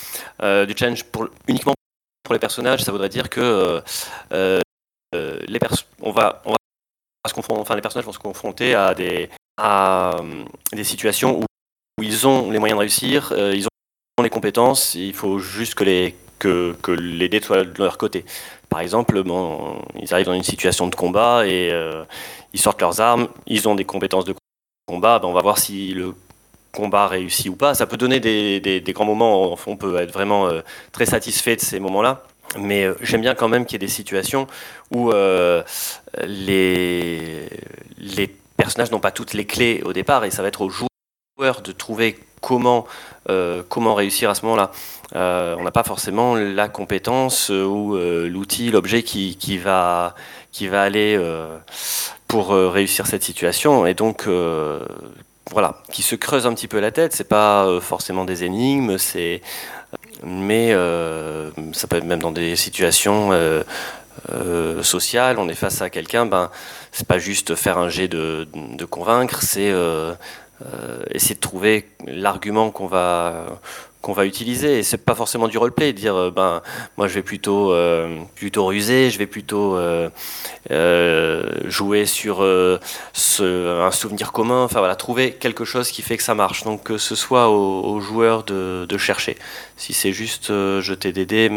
Euh, 0.43 0.65
du 0.65 0.75
challenge 0.75 1.05
pour, 1.05 1.29
uniquement 1.47 1.75
pour 2.23 2.33
les 2.33 2.39
personnages, 2.41 2.83
ça 2.83 2.93
voudrait 2.93 3.11
dire 3.11 3.29
que 3.29 3.83
euh, 4.33 4.61
les 5.13 5.59
on 6.01 6.13
va, 6.13 6.43
on 6.47 6.53
va 6.53 6.57
se 7.29 7.35
confronter, 7.35 7.61
enfin, 7.61 7.75
les 7.75 7.83
personnages 7.83 8.07
vont 8.07 8.13
se 8.13 8.19
confronter 8.19 8.75
à 8.75 8.95
des, 8.95 9.29
à, 9.59 10.17
des 10.73 10.85
situations 10.85 11.39
où, 11.39 11.45
où 11.99 12.03
ils 12.03 12.27
ont 12.27 12.51
les 12.51 12.59
moyens 12.59 12.79
de 12.79 12.81
réussir, 12.81 13.33
ils 13.37 13.67
ont 13.67 13.76
les 14.23 14.31
compétences, 14.31 14.95
il 14.95 15.13
faut 15.13 15.39
juste 15.39 15.75
que 15.75 15.85
les, 15.85 16.17
que, 16.39 16.75
soient 17.43 17.65
de 17.65 17.79
leur 17.79 17.99
côté. 17.99 18.25
Par 18.71 18.81
exemple, 18.81 19.23
bon, 19.23 19.79
ils 20.01 20.13
arrivent 20.15 20.27
dans 20.27 20.33
une 20.33 20.43
situation 20.43 20.87
de 20.87 20.95
combat 20.95 21.47
et 21.47 21.71
euh, 21.71 22.03
ils 22.55 22.61
sortent 22.61 22.81
leurs 22.81 23.01
armes, 23.01 23.29
ils 23.47 23.69
ont 23.69 23.75
des 23.75 23.85
compétences 23.85 24.25
de 24.25 24.35
combat, 24.89 25.19
ben 25.19 25.29
on 25.29 25.35
va 25.35 25.43
voir 25.43 25.59
si 25.59 25.93
le 25.93 26.15
combat 26.73 27.09
réussit 27.09 27.51
ou 27.51 27.57
pas. 27.57 27.75
Ça 27.75 27.87
peut 27.87 27.99
donner 27.99 28.19
des, 28.19 28.59
des, 28.61 28.93
grands 28.95 29.05
moments, 29.05 29.55
on 29.67 29.77
peut 29.77 29.97
être 29.99 30.13
vraiment 30.13 30.47
euh, 30.47 30.63
très 30.93 31.05
satisfait 31.05 31.57
de 31.57 31.61
ces 31.61 31.79
moments-là. 31.79 32.23
Mais 32.59 32.85
euh, 32.85 32.95
j'aime 33.03 33.21
bien 33.21 33.35
quand 33.35 33.49
même 33.49 33.67
qu'il 33.67 33.75
y 33.75 33.85
ait 33.85 33.87
des 33.87 33.93
situations 33.93 34.47
où 34.95 35.11
les, 36.27 37.51
les 37.99 38.37
personnages 38.57 38.91
n'ont 38.91 39.01
pas 39.01 39.11
toutes 39.11 39.35
les 39.35 39.45
clés 39.45 39.83
au 39.85 39.93
départ 39.93 40.25
et 40.25 40.31
ça 40.31 40.41
va 40.41 40.49
être 40.49 40.63
aux 40.63 40.71
joueurs 40.71 40.89
de 41.39 41.73
trouver 41.73 42.19
comment, 42.41 42.87
euh, 43.29 43.63
comment 43.69 43.95
réussir 43.95 44.31
à 44.31 44.35
ce 44.35 44.43
moment-là. 44.47 44.71
Euh, 45.15 45.55
on 45.59 45.65
n'a 45.65 45.71
pas 45.71 45.83
forcément 45.83 46.35
la 46.35 46.69
compétence 46.69 47.51
euh, 47.51 47.63
ou 47.63 47.95
l'outil, 48.27 48.71
l'objet 48.71 49.03
qui, 49.03 49.37
qui, 49.37 49.59
va, 49.59 50.15
qui 50.51 50.67
va 50.67 50.83
aller 50.83 51.21
pour 52.27 52.53
réussir 52.53 53.07
cette 53.07 53.23
situation. 53.23 53.85
Et 53.85 53.93
donc, 53.93 54.27
voilà, 55.51 55.83
qui 55.93 56.01
se 56.03 56.15
creuse 56.15 56.47
un 56.47 56.55
petit 56.55 56.69
peu 56.69 56.81
la 56.81 56.91
tête. 56.91 57.13
C'est 57.13 57.29
pas 57.29 57.81
forcément 57.81 58.25
des 58.25 58.45
énigmes, 58.45 58.97
c'est 58.97 59.43
mais 60.25 60.73
ça 61.73 61.87
peut 61.87 61.97
être 61.97 62.05
même 62.05 62.21
dans 62.21 62.33
des 62.33 62.57
situations 62.57 63.33
euh, 64.33 64.83
sociales, 64.83 65.39
on 65.39 65.49
est 65.49 65.55
face 65.55 65.83
à 65.83 65.91
quelqu'un, 65.91 66.25
ben 66.25 66.51
c'est 66.91 67.07
pas 67.07 67.19
juste 67.19 67.55
faire 67.55 67.77
un 67.77 67.91
jet 67.91 68.09
de, 68.09 68.49
de 68.55 68.85
convaincre, 68.87 69.43
c'est 69.43 69.71
essayer 71.11 71.35
de 71.35 71.41
trouver 71.41 71.89
l'argument 72.07 72.71
qu'on 72.71 72.87
va 72.87 73.61
qu'on 74.07 74.13
va 74.13 74.25
utiliser. 74.25 74.79
Et 74.79 74.83
c'est 74.85 75.05
pas 75.05 75.17
forcément 75.17 75.49
du 75.49 75.59
roleplay, 75.59 75.93
dire 75.93 76.15
euh, 76.15 76.31
ben 76.31 76.63
moi 76.97 77.09
je 77.09 77.15
vais 77.15 77.23
plutôt 77.23 77.73
euh, 77.73 78.21
plutôt 78.37 78.65
ruser, 78.67 79.11
je 79.11 79.19
vais 79.19 79.27
plutôt 79.27 79.77
euh, 79.77 80.09
jouer 81.65 82.07
sur 82.07 82.43
un 82.43 83.91
souvenir 83.91 84.31
commun. 84.31 84.63
Enfin 84.63 84.79
voilà, 84.79 84.95
trouver 84.95 85.33
quelque 85.33 85.65
chose 85.65 85.91
qui 85.91 86.03
fait 86.03 86.17
que 86.17 86.23
ça 86.23 86.37
marche. 86.37 86.63
Donc 86.63 86.85
que 86.85 86.99
ce 86.99 87.17
soit 87.17 87.49
aux, 87.49 88.01
joueurs 88.01 88.45
de, 88.45 88.87
de, 88.89 88.99
chercher. 88.99 89.37
Si 89.77 89.93
c'est 89.93 90.13
juste 90.13 90.53
jeter 90.81 91.13
des 91.13 91.27
dés, 91.27 91.51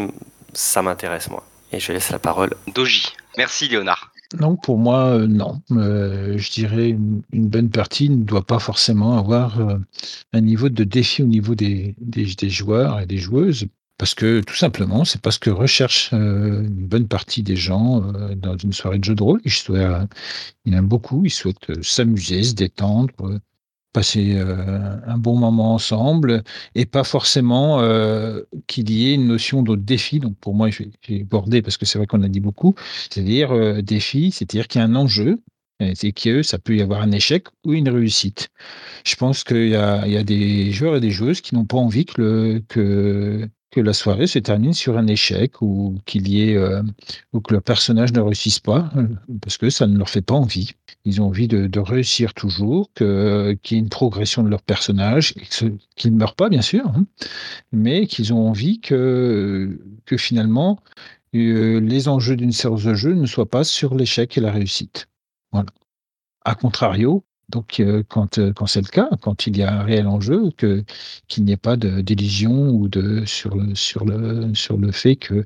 ça 0.52 0.82
m'intéresse 0.82 1.30
moi. 1.30 1.44
Et 1.72 1.78
je 1.78 1.92
laisse 1.92 2.10
la 2.10 2.18
parole. 2.18 2.50
Doji. 2.66 3.12
Merci 3.36 3.68
Léonard. 3.68 4.10
Non, 4.38 4.56
pour 4.56 4.78
moi, 4.78 5.18
euh, 5.18 5.26
non. 5.26 5.60
Euh, 5.72 6.38
je 6.38 6.50
dirais 6.52 6.90
une, 6.90 7.22
bonne 7.32 7.70
partie 7.70 8.08
ne 8.08 8.22
doit 8.22 8.46
pas 8.46 8.60
forcément 8.60 9.18
avoir 9.18 9.60
euh, 9.60 9.78
un 10.32 10.40
niveau 10.40 10.68
de 10.68 10.84
défi 10.84 11.22
au 11.22 11.26
niveau 11.26 11.56
des, 11.56 11.96
joueurs 12.48 13.00
et 13.00 13.06
des 13.06 13.16
joueuses. 13.16 13.66
Parce 13.98 14.14
que 14.14 14.40
tout 14.40 14.54
simplement, 14.54 15.04
c'est 15.04 15.20
parce 15.20 15.38
que 15.38 15.50
recherche 15.50 16.12
une 16.12 16.86
bonne 16.86 17.06
partie 17.06 17.42
des 17.42 17.56
gens 17.56 18.00
dans 18.34 18.56
une 18.56 18.72
soirée 18.72 18.98
de 18.98 19.04
jeu 19.04 19.14
de 19.14 19.22
rôle. 19.22 19.42
Ils, 19.44 19.50
souhaitent, 19.50 20.08
il 20.64 20.72
y 20.72 20.76
en 20.76 20.78
a 20.78 20.82
beaucoup, 20.82 21.26
ils 21.26 21.30
souhaitent 21.30 21.82
s'amuser, 21.82 22.42
se 22.42 22.54
détendre, 22.54 23.12
passer 23.92 24.34
euh, 24.36 24.96
un 25.06 25.18
bon 25.18 25.36
moment 25.36 25.74
ensemble 25.74 26.42
et 26.74 26.86
pas 26.86 27.04
forcément 27.04 27.80
euh, 27.80 28.42
qu'il 28.66 28.90
y 28.90 29.10
ait 29.10 29.14
une 29.14 29.26
notion 29.26 29.62
de 29.62 29.76
défi. 29.76 30.20
Donc 30.20 30.36
pour 30.38 30.54
moi, 30.54 30.68
j'ai 30.70 31.24
bordé 31.24 31.62
parce 31.62 31.76
que 31.76 31.86
c'est 31.86 31.98
vrai 31.98 32.06
qu'on 32.06 32.22
a 32.22 32.28
dit 32.28 32.40
beaucoup, 32.40 32.74
c'est-à-dire 33.10 33.52
euh, 33.52 33.82
défi, 33.82 34.30
c'est-à-dire 34.30 34.68
qu'il 34.68 34.80
y 34.80 34.82
a 34.82 34.86
un 34.86 34.94
enjeu 34.94 35.38
et 35.80 36.12
que 36.12 36.42
ça 36.42 36.58
peut 36.58 36.76
y 36.76 36.82
avoir 36.82 37.00
un 37.00 37.10
échec 37.10 37.46
ou 37.64 37.72
une 37.72 37.88
réussite. 37.88 38.50
Je 39.06 39.16
pense 39.16 39.44
qu'il 39.44 39.68
y, 39.68 39.70
y 39.70 39.76
a, 39.76 40.22
des 40.24 40.72
joueurs 40.72 40.96
et 40.96 41.00
des 41.00 41.10
joueuses 41.10 41.40
qui 41.40 41.54
n'ont 41.54 41.64
pas 41.64 41.78
envie 41.78 42.04
que, 42.04 42.62
que 43.70 43.80
la 43.80 43.92
soirée 43.92 44.26
se 44.26 44.38
termine 44.38 44.72
sur 44.72 44.98
un 44.98 45.06
échec 45.06 45.62
ou 45.62 45.96
qu'il 46.04 46.28
y 46.28 46.42
ait 46.42 46.56
euh, 46.56 46.82
ou 47.32 47.40
que 47.40 47.54
le 47.54 47.60
personnage 47.60 48.12
ne 48.12 48.20
réussisse 48.20 48.58
pas 48.58 48.90
euh, 48.96 49.06
parce 49.40 49.58
que 49.58 49.70
ça 49.70 49.86
ne 49.86 49.96
leur 49.96 50.10
fait 50.10 50.22
pas 50.22 50.34
envie. 50.34 50.72
Ils 51.04 51.22
ont 51.22 51.26
envie 51.26 51.48
de, 51.48 51.78
réussir 51.78 52.34
toujours, 52.34 52.90
que 52.94 53.56
qu'il 53.62 53.76
y 53.76 53.80
ait 53.80 53.82
une 53.82 53.88
progression 53.88 54.42
de 54.42 54.48
leur 54.48 54.62
personnage, 54.62 55.34
qu'ils 55.96 56.12
ne 56.12 56.18
meurent 56.18 56.34
pas 56.34 56.48
bien 56.48 56.62
sûr, 56.62 56.86
hein, 56.88 57.06
mais 57.72 58.06
qu'ils 58.06 58.32
ont 58.34 58.48
envie 58.48 58.80
que 58.80 59.78
finalement 60.18 60.80
euh, 61.36 61.80
les 61.80 62.08
enjeux 62.08 62.36
d'une 62.36 62.52
séance 62.52 62.84
de 62.84 62.94
jeu 62.94 63.14
ne 63.14 63.26
soient 63.26 63.48
pas 63.48 63.62
sur 63.64 63.94
l'échec 63.94 64.36
et 64.36 64.40
la 64.40 64.50
réussite. 64.50 65.08
Voilà. 65.52 65.70
A 66.44 66.54
contrario, 66.54 67.24
donc, 67.50 67.80
euh, 67.80 68.02
quand, 68.08 68.38
euh, 68.38 68.52
quand 68.52 68.66
c'est 68.66 68.80
le 68.80 68.88
cas, 68.88 69.08
quand 69.20 69.46
il 69.46 69.56
y 69.56 69.62
a 69.62 69.72
un 69.80 69.82
réel 69.82 70.06
enjeu, 70.06 70.50
que, 70.56 70.84
qu'il 71.28 71.44
n'y 71.44 71.52
ait 71.52 71.56
pas 71.56 71.76
d'illusion 71.76 72.70
ou 72.70 72.88
de, 72.88 73.24
sur, 73.26 73.56
le, 73.56 73.74
sur, 73.74 74.04
le, 74.04 74.54
sur 74.54 74.76
le 74.76 74.92
fait 74.92 75.16
que 75.16 75.44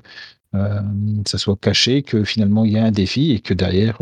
euh, 0.55 0.81
ça 1.25 1.37
soit 1.37 1.57
caché, 1.59 2.03
que 2.03 2.23
finalement 2.23 2.65
il 2.65 2.73
y 2.73 2.77
a 2.77 2.85
un 2.85 2.91
défi 2.91 3.31
et 3.31 3.39
que 3.39 3.53
derrière, 3.53 3.99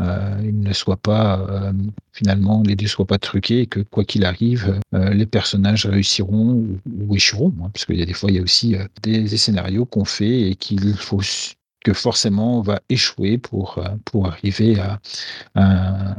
il 0.00 0.60
ne 0.60 0.72
soit 0.72 0.96
pas, 0.96 1.72
finalement, 2.12 2.62
les 2.66 2.74
dés 2.74 2.84
ne 2.84 2.90
soient 2.90 3.06
pas 3.06 3.18
truqués 3.18 3.60
et 3.60 3.66
que 3.66 3.80
quoi 3.80 4.04
qu'il 4.04 4.24
arrive, 4.24 4.80
les 4.92 5.26
personnages 5.26 5.86
réussiront 5.86 6.66
ou, 7.08 7.14
échoueront. 7.14 7.54
Hein, 7.62 7.70
parce 7.72 7.84
qu'il 7.84 7.98
y 7.98 8.02
a 8.02 8.06
des 8.06 8.12
fois, 8.12 8.30
il 8.30 8.36
y 8.36 8.38
a 8.38 8.42
aussi 8.42 8.76
des, 9.02 9.22
des 9.22 9.36
scénarios 9.36 9.84
qu'on 9.86 10.04
fait 10.04 10.50
et 10.50 10.56
qu'il 10.56 10.94
faut 10.94 11.20
que 11.84 11.92
forcément 11.92 12.58
on 12.58 12.62
va 12.62 12.80
échouer 12.88 13.38
pour, 13.38 13.84
pour 14.04 14.26
arriver 14.26 14.80
à, 14.80 15.00
à, 15.54 16.16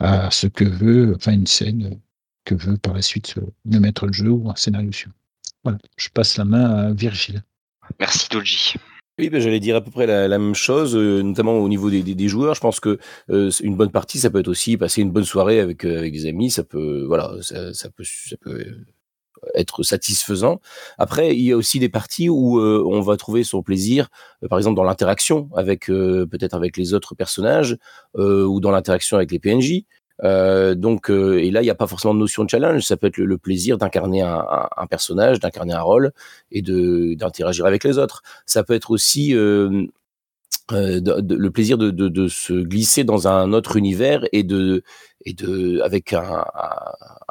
à 0.00 0.30
ce 0.30 0.46
que 0.46 0.64
veut, 0.64 1.14
enfin 1.16 1.32
une 1.32 1.46
scène 1.46 2.00
que 2.44 2.54
veut 2.54 2.76
par 2.76 2.94
la 2.94 3.02
suite 3.02 3.34
le 3.70 3.80
maître 3.80 4.06
de 4.06 4.12
jeu 4.12 4.30
ou 4.30 4.50
un 4.50 4.56
scénario 4.56 4.92
sur. 4.92 5.10
Voilà, 5.64 5.78
je 5.96 6.08
passe 6.08 6.36
la 6.36 6.44
main 6.44 6.64
à 6.64 6.92
Virgile. 6.92 7.42
Merci 7.98 8.28
Dolji. 8.30 8.74
Oui, 9.18 9.30
ben, 9.30 9.40
j'allais 9.40 9.58
dire 9.58 9.74
à 9.74 9.80
peu 9.80 9.90
près 9.90 10.06
la, 10.06 10.28
même 10.28 10.54
chose, 10.54 10.94
euh, 10.94 11.22
notamment 11.22 11.58
au 11.58 11.68
niveau 11.68 11.90
des, 11.90 12.04
des, 12.04 12.14
des, 12.14 12.28
joueurs. 12.28 12.54
Je 12.54 12.60
pense 12.60 12.78
que 12.78 12.98
euh, 13.30 13.50
une 13.62 13.76
bonne 13.76 13.90
partie, 13.90 14.18
ça 14.18 14.30
peut 14.30 14.38
être 14.38 14.48
aussi 14.48 14.76
passer 14.76 15.02
une 15.02 15.10
bonne 15.10 15.24
soirée 15.24 15.58
avec, 15.58 15.84
euh, 15.84 15.98
avec 15.98 16.12
des 16.12 16.26
amis. 16.26 16.50
Ça 16.50 16.62
peut, 16.62 17.04
voilà, 17.04 17.32
ça, 17.40 17.74
ça 17.74 17.90
peut, 17.90 18.04
ça 18.04 18.36
peut 18.36 18.64
être 19.54 19.82
satisfaisant. 19.82 20.60
Après, 20.98 21.34
il 21.34 21.42
y 21.42 21.52
a 21.52 21.56
aussi 21.56 21.78
des 21.78 21.88
parties 21.88 22.28
où 22.28 22.58
euh, 22.58 22.82
on 22.86 23.00
va 23.00 23.16
trouver 23.16 23.44
son 23.44 23.62
plaisir, 23.62 24.08
euh, 24.42 24.48
par 24.48 24.58
exemple 24.58 24.76
dans 24.76 24.84
l'interaction 24.84 25.48
avec 25.54 25.90
euh, 25.90 26.26
peut-être 26.26 26.54
avec 26.54 26.76
les 26.76 26.94
autres 26.94 27.14
personnages 27.14 27.76
ou 28.14 28.60
dans 28.60 28.70
l'interaction 28.70 29.16
avec 29.16 29.30
les 29.30 29.38
PNJ. 29.38 29.84
donc, 30.76 31.10
et 31.10 31.50
là, 31.50 31.60
il 31.62 31.64
n'y 31.64 31.70
a 31.70 31.74
pas 31.74 31.86
forcément 31.86 32.14
de 32.14 32.18
notion 32.18 32.44
de 32.44 32.50
challenge. 32.50 32.82
Ça 32.82 32.96
peut 32.96 33.06
être 33.06 33.18
le, 33.18 33.38
plaisir 33.38 33.78
d'incarner 33.78 34.22
un, 34.22 34.68
un, 34.76 34.86
personnage, 34.86 35.38
d'incarner 35.40 35.74
un 35.74 35.80
rôle 35.80 36.12
et 36.50 36.62
de 36.62 37.14
d'interagir 37.14 37.66
avec 37.66 37.84
les 37.84 37.98
autres. 37.98 38.22
Ça 38.46 38.64
peut 38.64 38.74
être 38.74 38.90
aussi 38.90 39.34
euh, 40.70 41.00
le 41.02 41.50
plaisir 41.50 41.78
de, 41.78 41.90
de, 41.90 42.28
se 42.28 42.52
glisser 42.52 43.02
dans 43.02 43.26
un 43.26 43.54
autre 43.54 43.76
univers 43.76 44.26
et 44.32 44.42
de 44.42 44.82
et 45.24 45.32
de 45.32 45.80
avec 45.80 46.12
un, 46.12 46.44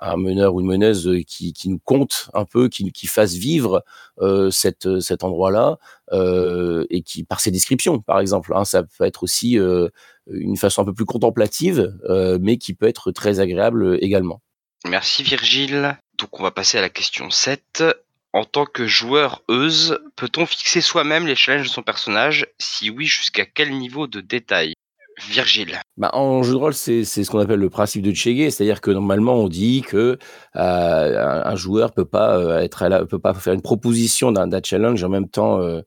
un, 0.02 0.18
meneur 0.18 0.56
ou 0.56 0.62
une 0.62 0.66
meneuse 0.66 1.08
qui, 1.28 1.54
qui 1.54 1.70
nous 1.70 1.78
compte 1.78 2.32
un 2.34 2.46
peu, 2.46 2.68
qui, 2.68 2.92
qui 2.92 3.06
fasse 3.06 3.34
vivre 3.34 3.84
euh, 4.22 4.50
cette, 4.50 5.00
cet 5.02 5.24
endroit-là 5.24 5.78
euh, 6.14 6.86
et 6.90 7.04
qui 7.04 7.24
par 7.24 7.40
ses 7.40 7.52
descriptions, 7.52 8.00
par 8.00 8.20
exemple, 8.20 8.54
hein, 8.56 8.66
ça 8.66 8.82
peut 8.84 9.06
être 9.06 9.22
aussi 9.22 9.58
une 10.32 10.58
façon 10.58 10.82
un 10.82 10.86
peu 10.86 10.94
plus 10.94 11.06
contemplative, 11.06 11.96
mais 12.42 12.58
qui 12.58 12.74
peut 12.74 12.88
être 12.88 13.12
très 13.12 13.40
agréable 13.40 14.00
également. 14.02 14.42
Merci 14.88 15.22
Virgile. 15.22 15.98
Donc 16.18 16.40
on 16.40 16.44
va 16.44 16.52
passer 16.52 16.80
à 16.80 16.82
la 16.82 16.90
question 16.90 17.30
7 17.30 17.84
en 18.38 18.44
tant 18.44 18.66
que 18.66 18.86
joueur 18.86 19.42
Euse, 19.50 19.98
peut-on 20.16 20.46
fixer 20.46 20.80
soi-même 20.80 21.26
les 21.26 21.36
challenges 21.36 21.66
de 21.66 21.72
son 21.72 21.82
personnage? 21.82 22.46
Si 22.60 22.92
oui, 22.92 23.06
jusqu'à 23.08 23.46
quel 23.46 23.72
niveau 23.72 24.06
de 24.06 24.22
détail? 24.22 24.76
Virgile. 25.28 25.80
Bah, 25.98 26.12
en 26.14 26.44
jeu 26.44 26.52
de 26.52 26.58
rôle, 26.58 26.76
c'est 26.76 27.04
ce 27.04 27.28
qu'on 27.32 27.40
appelle 27.40 27.60
le 27.60 27.72
principe 27.72 28.04
de 28.04 28.14
Chege, 28.14 28.52
c'est-à-dire 28.52 28.82
que 28.82 28.92
normalement 28.92 29.34
on 29.34 29.48
dit 29.48 29.82
que 29.82 30.20
euh, 30.56 31.42
un 31.44 31.56
joueur 31.56 31.92
peut 31.92 32.06
pas 32.06 32.38
euh, 32.38 32.60
être 32.60 32.84
à 32.84 32.90
la, 32.90 33.04
peut 33.08 33.18
pas 33.18 33.34
faire 33.34 33.54
une 33.54 33.64
proposition 33.64 34.32
d'un 34.32 34.62
challenge 34.64 35.04
en 35.04 35.10
même 35.10 35.28
temps 35.28 35.60
euh, 35.60 35.82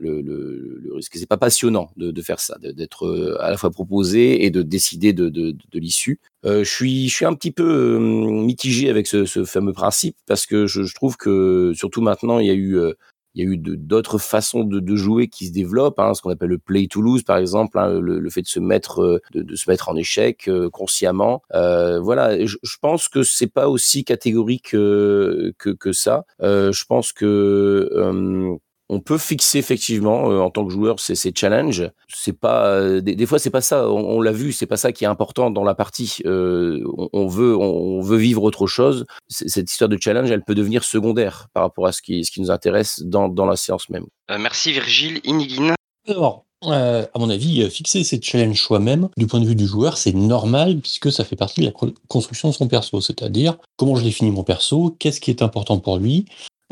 le, 0.00 0.20
le, 0.20 0.80
le 0.82 0.94
risque. 0.94 1.16
C'est 1.16 1.28
pas 1.28 1.36
passionnant 1.36 1.90
de, 1.96 2.10
de 2.10 2.22
faire 2.22 2.40
ça, 2.40 2.56
d'être 2.60 3.06
euh, 3.06 3.36
à 3.40 3.50
la 3.50 3.56
fois 3.56 3.70
proposé 3.70 4.44
et 4.44 4.50
de 4.50 4.62
décider 4.62 5.12
de, 5.12 5.28
de, 5.28 5.52
de 5.52 5.78
l'issue. 5.78 6.20
Euh, 6.44 6.64
je 6.64 6.70
suis, 6.70 7.08
je 7.08 7.14
suis 7.14 7.24
un 7.24 7.34
petit 7.34 7.50
peu 7.50 7.96
euh, 7.96 7.98
mitigé 7.98 8.90
avec 8.90 9.06
ce, 9.06 9.24
ce, 9.24 9.44
fameux 9.44 9.72
principe 9.72 10.16
parce 10.26 10.46
que 10.46 10.66
je, 10.66 10.84
je, 10.84 10.94
trouve 10.94 11.16
que 11.16 11.72
surtout 11.74 12.00
maintenant 12.00 12.38
il 12.38 12.46
y 12.46 12.50
a 12.50 12.54
eu 12.54 12.78
euh, 12.78 12.92
il 13.36 13.44
y 13.44 13.48
a 13.48 13.52
eu 13.52 13.58
d'autres 13.58 14.16
façons 14.18 14.64
de, 14.64 14.80
de, 14.80 14.96
jouer 14.96 15.28
qui 15.28 15.46
se 15.46 15.52
développent, 15.52 16.00
hein, 16.00 16.14
ce 16.14 16.22
qu'on 16.22 16.30
appelle 16.30 16.48
le 16.48 16.58
play 16.58 16.86
to 16.86 17.02
lose 17.02 17.22
par 17.22 17.36
exemple, 17.36 17.78
hein, 17.78 18.00
le, 18.00 18.18
le, 18.18 18.30
fait 18.30 18.40
de 18.40 18.46
se 18.46 18.58
mettre 18.58 19.20
de, 19.32 19.42
de, 19.42 19.56
se 19.56 19.68
mettre 19.68 19.90
en 19.90 19.96
échec 19.96 20.48
euh, 20.48 20.70
consciemment. 20.70 21.42
Euh, 21.54 22.00
voilà, 22.00 22.44
je, 22.46 22.56
je, 22.62 22.76
pense 22.80 23.08
que 23.08 23.22
c'est 23.22 23.46
pas 23.46 23.68
aussi 23.68 24.04
catégorique 24.04 24.70
que, 24.70 25.52
que 25.58 25.92
ça. 25.92 26.24
je 26.40 26.84
pense 26.86 27.12
que 27.12 28.58
on 28.88 29.00
peut 29.00 29.18
fixer 29.18 29.58
effectivement 29.58 30.30
euh, 30.30 30.38
en 30.38 30.50
tant 30.50 30.64
que 30.64 30.72
joueur 30.72 31.00
ces, 31.00 31.14
ces 31.14 31.32
challenges. 31.34 31.90
C'est 32.08 32.38
pas 32.38 32.66
euh, 32.66 33.00
des, 33.00 33.14
des, 33.14 33.26
fois 33.26 33.38
c'est 33.38 33.50
pas 33.50 33.60
ça. 33.60 33.88
On, 33.88 34.16
on 34.16 34.20
l'a 34.20 34.32
vu, 34.32 34.52
c'est 34.52 34.66
pas 34.66 34.76
ça 34.76 34.92
qui 34.92 35.04
est 35.04 35.08
important 35.08 35.50
dans 35.50 35.64
la 35.64 35.74
partie. 35.74 36.18
Euh, 36.24 36.82
on, 36.96 37.08
on, 37.12 37.26
veut 37.26 37.56
on, 37.56 38.00
veut 38.00 38.16
vivre 38.16 38.42
autre 38.42 38.66
chose. 38.66 39.06
Cette 39.28 39.70
histoire 39.70 39.88
de 39.88 39.98
challenge, 40.00 40.30
elle 40.30 40.44
peut 40.44 40.54
devenir 40.54 40.84
secondaire 40.84 41.48
par 41.52 41.64
rapport 41.64 41.86
à 41.86 41.92
ce 41.92 42.02
qui 42.02 42.24
ce 42.24 42.30
qui 42.30 42.40
nous 42.40 42.50
intéresse 42.50 43.02
dans 43.04 43.28
dans 43.28 43.46
la 43.46 43.56
séance 43.56 43.88
même. 43.88 44.06
Euh, 44.30 44.38
merci 44.38 44.72
Virgile, 44.72 45.20
Inigine. 45.24 45.74
Alors. 46.08 46.44
Euh, 46.64 47.04
à 47.14 47.18
mon 47.18 47.28
avis, 47.28 47.70
fixer 47.70 48.02
ces 48.02 48.20
challenges 48.20 48.62
soi-même, 48.62 49.10
du 49.18 49.26
point 49.26 49.40
de 49.40 49.44
vue 49.44 49.54
du 49.54 49.66
joueur, 49.66 49.98
c'est 49.98 50.14
normal 50.14 50.78
puisque 50.80 51.12
ça 51.12 51.22
fait 51.22 51.36
partie 51.36 51.60
de 51.60 51.66
la 51.66 51.72
construction 52.08 52.48
de 52.48 52.54
son 52.54 52.66
perso. 52.66 53.02
C'est-à-dire, 53.02 53.58
comment 53.76 53.94
je 53.94 54.02
définis 54.02 54.30
mon 54.30 54.42
perso, 54.42 54.96
qu'est-ce 54.98 55.20
qui 55.20 55.30
est 55.30 55.42
important 55.42 55.78
pour 55.78 55.98
lui, 55.98 56.24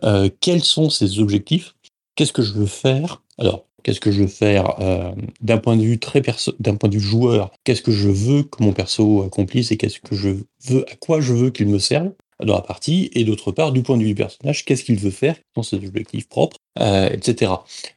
euh, 0.03 0.29
quels 0.41 0.65
sont 0.65 0.91
ses 0.91 1.21
objectifs, 1.21 1.75
qu'est-ce 2.17 2.33
que 2.33 2.43
je 2.43 2.53
veux 2.53 2.67
faire? 2.67 3.23
Alors, 3.39 3.67
qu'est-ce 3.83 4.01
que 4.01 4.11
je 4.11 4.23
veux 4.23 4.29
faire 4.29 4.81
euh, 4.81 5.13
d'un 5.41 5.59
point 5.59 5.77
de 5.77 5.83
vue 5.83 5.99
très 5.99 6.23
perso 6.23 6.53
d'un 6.59 6.75
point 6.75 6.89
de 6.89 6.95
vue 6.95 7.01
joueur? 7.01 7.51
Qu'est-ce 7.63 7.83
que 7.83 7.93
je 7.93 8.09
veux 8.09 8.43
que 8.43 8.63
mon 8.63 8.73
perso 8.73 9.23
accomplisse 9.23 9.71
et 9.71 9.77
qu'est-ce 9.77 10.01
que 10.01 10.17
je 10.17 10.31
veux, 10.67 10.85
à 10.91 10.97
quoi 10.97 11.21
je 11.21 11.33
veux 11.33 11.51
qu'il 11.51 11.69
me 11.69 11.79
serve 11.79 12.11
dans 12.43 12.55
la 12.55 12.63
partie? 12.63 13.11
Et 13.15 13.25
d'autre 13.25 13.53
part, 13.53 13.73
du 13.73 13.83
point 13.83 13.97
de 13.97 14.03
vue 14.03 14.09
du 14.09 14.15
personnage, 14.15 14.65
qu'est-ce 14.65 14.85
qu'il 14.85 14.99
veut 14.99 15.11
faire 15.11 15.37
sont 15.55 15.63
ses 15.63 15.77
objectifs 15.77 16.29
propres, 16.29 16.57
euh, 16.81 17.09
etc. 17.11 17.53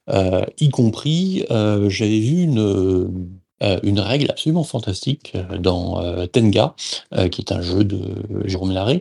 Euh, 0.10 0.46
y 0.60 0.70
compris, 0.70 1.46
j'avais 1.50 2.20
vu 2.20 2.44
une 2.44 3.32
une 3.82 4.00
règle 4.00 4.30
absolument 4.30 4.64
fantastique 4.64 5.36
dans 5.60 6.28
Tenga, 6.28 6.76
qui 7.32 7.42
est 7.42 7.52
un 7.52 7.62
jeu 7.62 7.84
de 7.84 8.00
Jérôme 8.46 8.72
Larrey, 8.72 9.00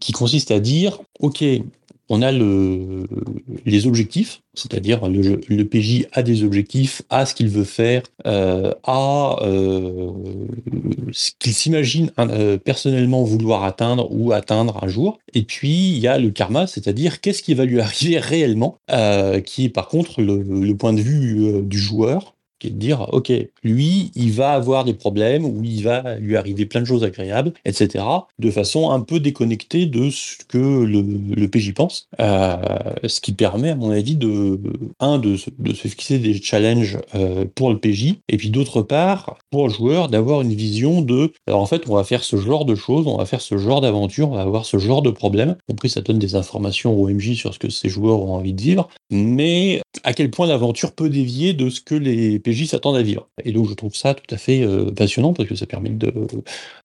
qui 0.00 0.12
consiste 0.12 0.50
à 0.50 0.58
dire, 0.58 0.98
OK, 1.20 1.44
on 2.08 2.22
a 2.22 2.32
le, 2.32 3.06
les 3.66 3.86
objectifs, 3.86 4.40
c'est-à-dire 4.54 5.08
le, 5.08 5.40
le, 5.46 5.64
PJ 5.64 6.06
a 6.12 6.22
des 6.22 6.42
objectifs, 6.42 7.02
a 7.10 7.26
ce 7.26 7.34
qu'il 7.34 7.48
veut 7.48 7.64
faire, 7.64 8.02
euh, 8.26 8.72
a 8.84 9.36
euh, 9.42 10.12
ce 11.12 11.30
qu'il 11.38 11.52
s'imagine 11.52 12.10
euh, 12.18 12.56
personnellement 12.56 13.22
vouloir 13.24 13.64
atteindre 13.64 14.08
ou 14.10 14.32
atteindre 14.32 14.82
un 14.82 14.88
jour. 14.88 15.18
Et 15.34 15.42
puis 15.42 15.90
il 15.90 15.98
y 15.98 16.08
a 16.08 16.18
le 16.18 16.30
karma, 16.30 16.66
c'est-à-dire 16.66 17.20
qu'est-ce 17.20 17.42
qui 17.42 17.54
va 17.54 17.64
lui 17.64 17.80
arriver 17.80 18.18
réellement, 18.18 18.78
euh, 18.90 19.40
qui 19.40 19.66
est 19.66 19.70
par 19.70 19.88
contre 19.88 20.22
le, 20.22 20.74
point 20.78 20.92
de 20.92 21.00
vue 21.00 21.62
du 21.62 21.78
joueur 21.78 22.34
qui 22.58 22.68
est 22.68 22.70
de 22.70 22.78
dire, 22.78 23.06
OK, 23.12 23.32
lui, 23.62 24.10
il 24.14 24.32
va 24.32 24.52
avoir 24.52 24.84
des 24.84 24.94
problèmes 24.94 25.44
ou 25.44 25.62
il 25.64 25.82
va 25.82 26.16
lui 26.16 26.36
arriver 26.36 26.66
plein 26.66 26.80
de 26.80 26.86
choses 26.86 27.04
agréables, 27.04 27.52
etc., 27.64 28.04
de 28.38 28.50
façon 28.50 28.90
un 28.90 29.00
peu 29.00 29.20
déconnectée 29.20 29.86
de 29.86 30.10
ce 30.10 30.36
que 30.48 30.58
le, 30.58 31.48
PJ 31.48 31.72
pense, 31.72 32.08
euh, 32.20 32.56
ce 33.04 33.20
qui 33.20 33.32
permet, 33.32 33.70
à 33.70 33.76
mon 33.76 33.90
avis, 33.90 34.16
de, 34.16 34.60
un, 35.00 35.18
de, 35.18 35.36
de 35.58 35.74
se 35.74 35.88
fixer 35.88 36.18
des 36.18 36.40
challenges 36.40 36.98
euh, 37.14 37.44
pour 37.54 37.70
le 37.70 37.78
PJ, 37.78 38.16
et 38.28 38.36
puis 38.36 38.50
d'autre 38.50 38.82
part, 38.82 39.38
pour 39.50 39.68
le 39.68 39.72
joueur, 39.72 40.08
d'avoir 40.08 40.42
une 40.42 40.54
vision 40.54 41.00
de, 41.02 41.32
alors 41.46 41.60
en 41.60 41.66
fait, 41.66 41.88
on 41.88 41.94
va 41.94 42.04
faire 42.04 42.22
ce 42.22 42.36
genre 42.36 42.64
de 42.64 42.74
choses, 42.74 43.06
on 43.06 43.16
va 43.16 43.26
faire 43.26 43.40
ce 43.40 43.56
genre 43.58 43.80
d'aventure, 43.80 44.30
on 44.30 44.34
va 44.34 44.42
avoir 44.42 44.64
ce 44.64 44.78
genre 44.78 45.02
de 45.02 45.10
problème, 45.10 45.56
compris 45.68 45.88
ça 45.88 46.00
donne 46.00 46.18
des 46.18 46.34
informations 46.34 47.00
au 47.00 47.08
MJ 47.08 47.34
sur 47.34 47.54
ce 47.54 47.58
que 47.58 47.70
ces 47.70 47.88
joueurs 47.88 48.20
ont 48.20 48.34
envie 48.34 48.52
de 48.52 48.60
vivre, 48.60 48.88
mais 49.10 49.80
à 50.04 50.12
quel 50.12 50.30
point 50.30 50.46
l'aventure 50.46 50.92
peut 50.92 51.08
dévier 51.08 51.52
de 51.52 51.70
ce 51.70 51.80
que 51.80 51.94
les 51.94 52.38
PJ 52.50 52.66
s'attendent 52.66 52.96
à 52.96 53.02
vivre. 53.02 53.28
Et 53.44 53.52
donc 53.52 53.68
je 53.68 53.74
trouve 53.74 53.94
ça 53.94 54.14
tout 54.14 54.34
à 54.34 54.38
fait 54.38 54.62
euh, 54.62 54.90
passionnant 54.90 55.32
parce 55.32 55.48
que 55.48 55.54
ça 55.54 55.66
permet 55.66 55.90
de, 55.90 56.12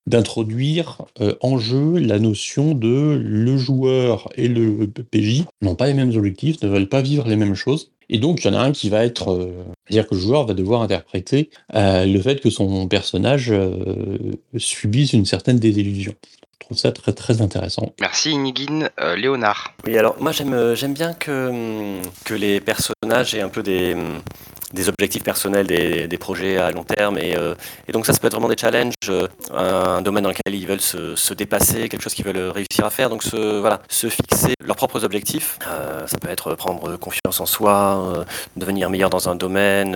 d'introduire 0.08 1.04
euh, 1.22 1.36
en 1.42 1.58
jeu 1.58 1.98
la 2.00 2.20
notion 2.20 2.74
de 2.74 3.20
le 3.22 3.58
joueur 3.58 4.30
et 4.36 4.48
le 4.48 4.88
PJ 4.88 5.46
n'ont 5.62 5.76
pas 5.76 5.88
les 5.88 5.94
mêmes 5.94 6.16
objectifs, 6.16 6.62
ne 6.62 6.68
veulent 6.68 6.90
pas 6.90 7.02
vivre 7.02 7.28
les 7.28 7.36
mêmes 7.36 7.56
choses. 7.56 7.92
Et 8.10 8.20
donc, 8.20 8.44
il 8.44 8.48
y 8.48 8.50
en 8.52 8.54
a 8.54 8.62
un 8.62 8.72
qui 8.72 8.90
va 8.90 9.04
être, 9.04 9.32
euh, 9.32 9.52
c'est-à-dire 9.88 10.08
que 10.08 10.16
le 10.16 10.22
joueur 10.22 10.46
va 10.46 10.54
devoir 10.54 10.82
interpréter 10.82 11.50
euh, 11.74 12.06
le 12.06 12.22
fait 12.22 12.40
que 12.40 12.50
son 12.50 12.88
personnage 12.88 13.52
euh, 13.52 14.16
subisse 14.58 15.14
une 15.14 15.26
certaine 15.26 15.58
désillusion. 15.58 16.14
Je 16.54 16.68
trouve 16.68 16.78
ça 16.78 16.92
très 16.92 17.14
très 17.14 17.42
intéressant. 17.42 17.94
Merci 18.00 18.32
Inigine. 18.32 18.90
Euh, 19.00 19.16
Léonard. 19.16 19.74
Oui, 19.86 19.98
alors 19.98 20.16
moi 20.22 20.32
j'aime 20.32 20.76
j'aime 20.76 20.94
bien 20.94 21.14
que, 21.14 22.00
que 22.24 22.34
les 22.34 22.62
personnages 22.62 23.36
aient 23.36 23.42
un 23.42 23.50
peu 23.50 23.64
des, 23.64 23.98
des 24.74 24.90
objectifs 24.90 25.24
personnels, 25.24 25.68
des, 25.68 26.08
des 26.08 26.18
projets 26.18 26.58
à 26.58 26.72
long 26.72 26.84
terme. 26.84 27.18
Et, 27.18 27.38
euh, 27.38 27.54
et 27.88 27.92
donc 27.92 28.06
ça, 28.06 28.14
ça 28.14 28.20
peut 28.20 28.28
être 28.28 28.34
vraiment 28.34 28.50
des 28.50 28.58
challenges, 28.58 28.94
euh, 29.10 29.28
un 29.54 30.02
domaine 30.02 30.24
dans 30.24 30.30
lequel 30.30 30.56
ils 30.56 30.68
veulent 30.68 30.82
se, 30.82 31.16
se 31.16 31.34
dépasser, 31.34 31.90
quelque 31.90 32.02
chose 32.02 32.14
qu'ils 32.14 32.26
veulent 32.26 32.50
réussir 32.50 32.86
à 32.86 32.90
faire. 32.90 33.10
Donc 33.10 33.24
se, 33.24 33.60
voilà, 33.60 33.82
se 33.88 34.10
fixer 34.10 34.54
leurs 34.64 34.76
propres 34.76 35.04
objectifs. 35.04 35.60
Euh, 35.68 36.06
ça 36.08 36.18
peut 36.18 36.30
être 36.30 36.56
prendre 36.56 36.98
confiance 36.98 37.40
en 37.40 37.46
soi, 37.46 38.26
devenir 38.56 38.90
meilleur 38.90 39.10
dans 39.10 39.30
un 39.30 39.36
domaine. 39.36 39.96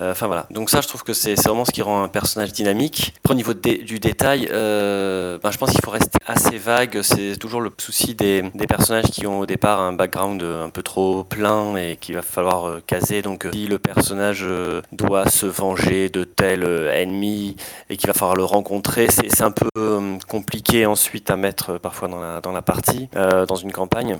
Enfin 0.00 0.26
voilà. 0.26 0.46
Donc 0.50 0.70
ça, 0.70 0.80
je 0.80 0.88
trouve 0.88 1.02
que 1.02 1.12
c'est 1.12 1.34
vraiment 1.34 1.64
ce 1.64 1.72
qui 1.72 1.82
rend 1.82 2.02
un 2.02 2.08
personnage 2.08 2.52
dynamique. 2.52 3.14
Après, 3.18 3.34
au 3.34 3.36
niveau 3.36 3.54
du 3.54 3.98
détail, 4.00 4.48
euh, 4.50 5.38
ben, 5.42 5.50
je 5.50 5.58
pense 5.58 5.70
qu'il 5.70 5.84
faut 5.84 5.90
rester 5.90 6.18
assez 6.26 6.58
vague. 6.58 7.02
C'est 7.02 7.36
toujours 7.36 7.60
le 7.60 7.70
souci 7.78 8.14
des, 8.14 8.42
des 8.54 8.66
personnages 8.66 9.10
qui 9.10 9.26
ont 9.26 9.40
au 9.40 9.46
départ 9.46 9.80
un 9.80 9.92
background 9.92 10.42
un 10.42 10.70
peu 10.70 10.82
trop 10.82 11.24
plein 11.24 11.76
et 11.76 11.96
qu'il 11.96 12.14
va 12.14 12.22
falloir 12.22 12.80
caser. 12.86 13.22
Donc 13.22 13.46
si 13.52 13.66
le 13.66 13.78
personnage 13.78 14.13
euh, 14.20 14.80
doit 14.92 15.28
se 15.28 15.46
venger 15.46 16.08
de 16.08 16.24
tel 16.24 16.64
euh, 16.64 16.92
ennemi 16.92 17.56
et 17.90 17.96
qu'il 17.96 18.06
va 18.06 18.14
falloir 18.14 18.36
le 18.36 18.44
rencontrer, 18.44 19.08
c'est 19.10 19.42
un 19.42 19.50
peu 19.50 19.68
euh, 19.76 20.18
compliqué 20.28 20.86
ensuite 20.86 21.30
à 21.30 21.36
mettre 21.36 21.78
parfois 21.78 22.08
dans 22.08 22.20
la, 22.20 22.40
dans 22.40 22.52
la 22.52 22.62
partie, 22.62 23.08
dans 23.14 23.56
une 23.56 23.72
campagne. 23.72 24.18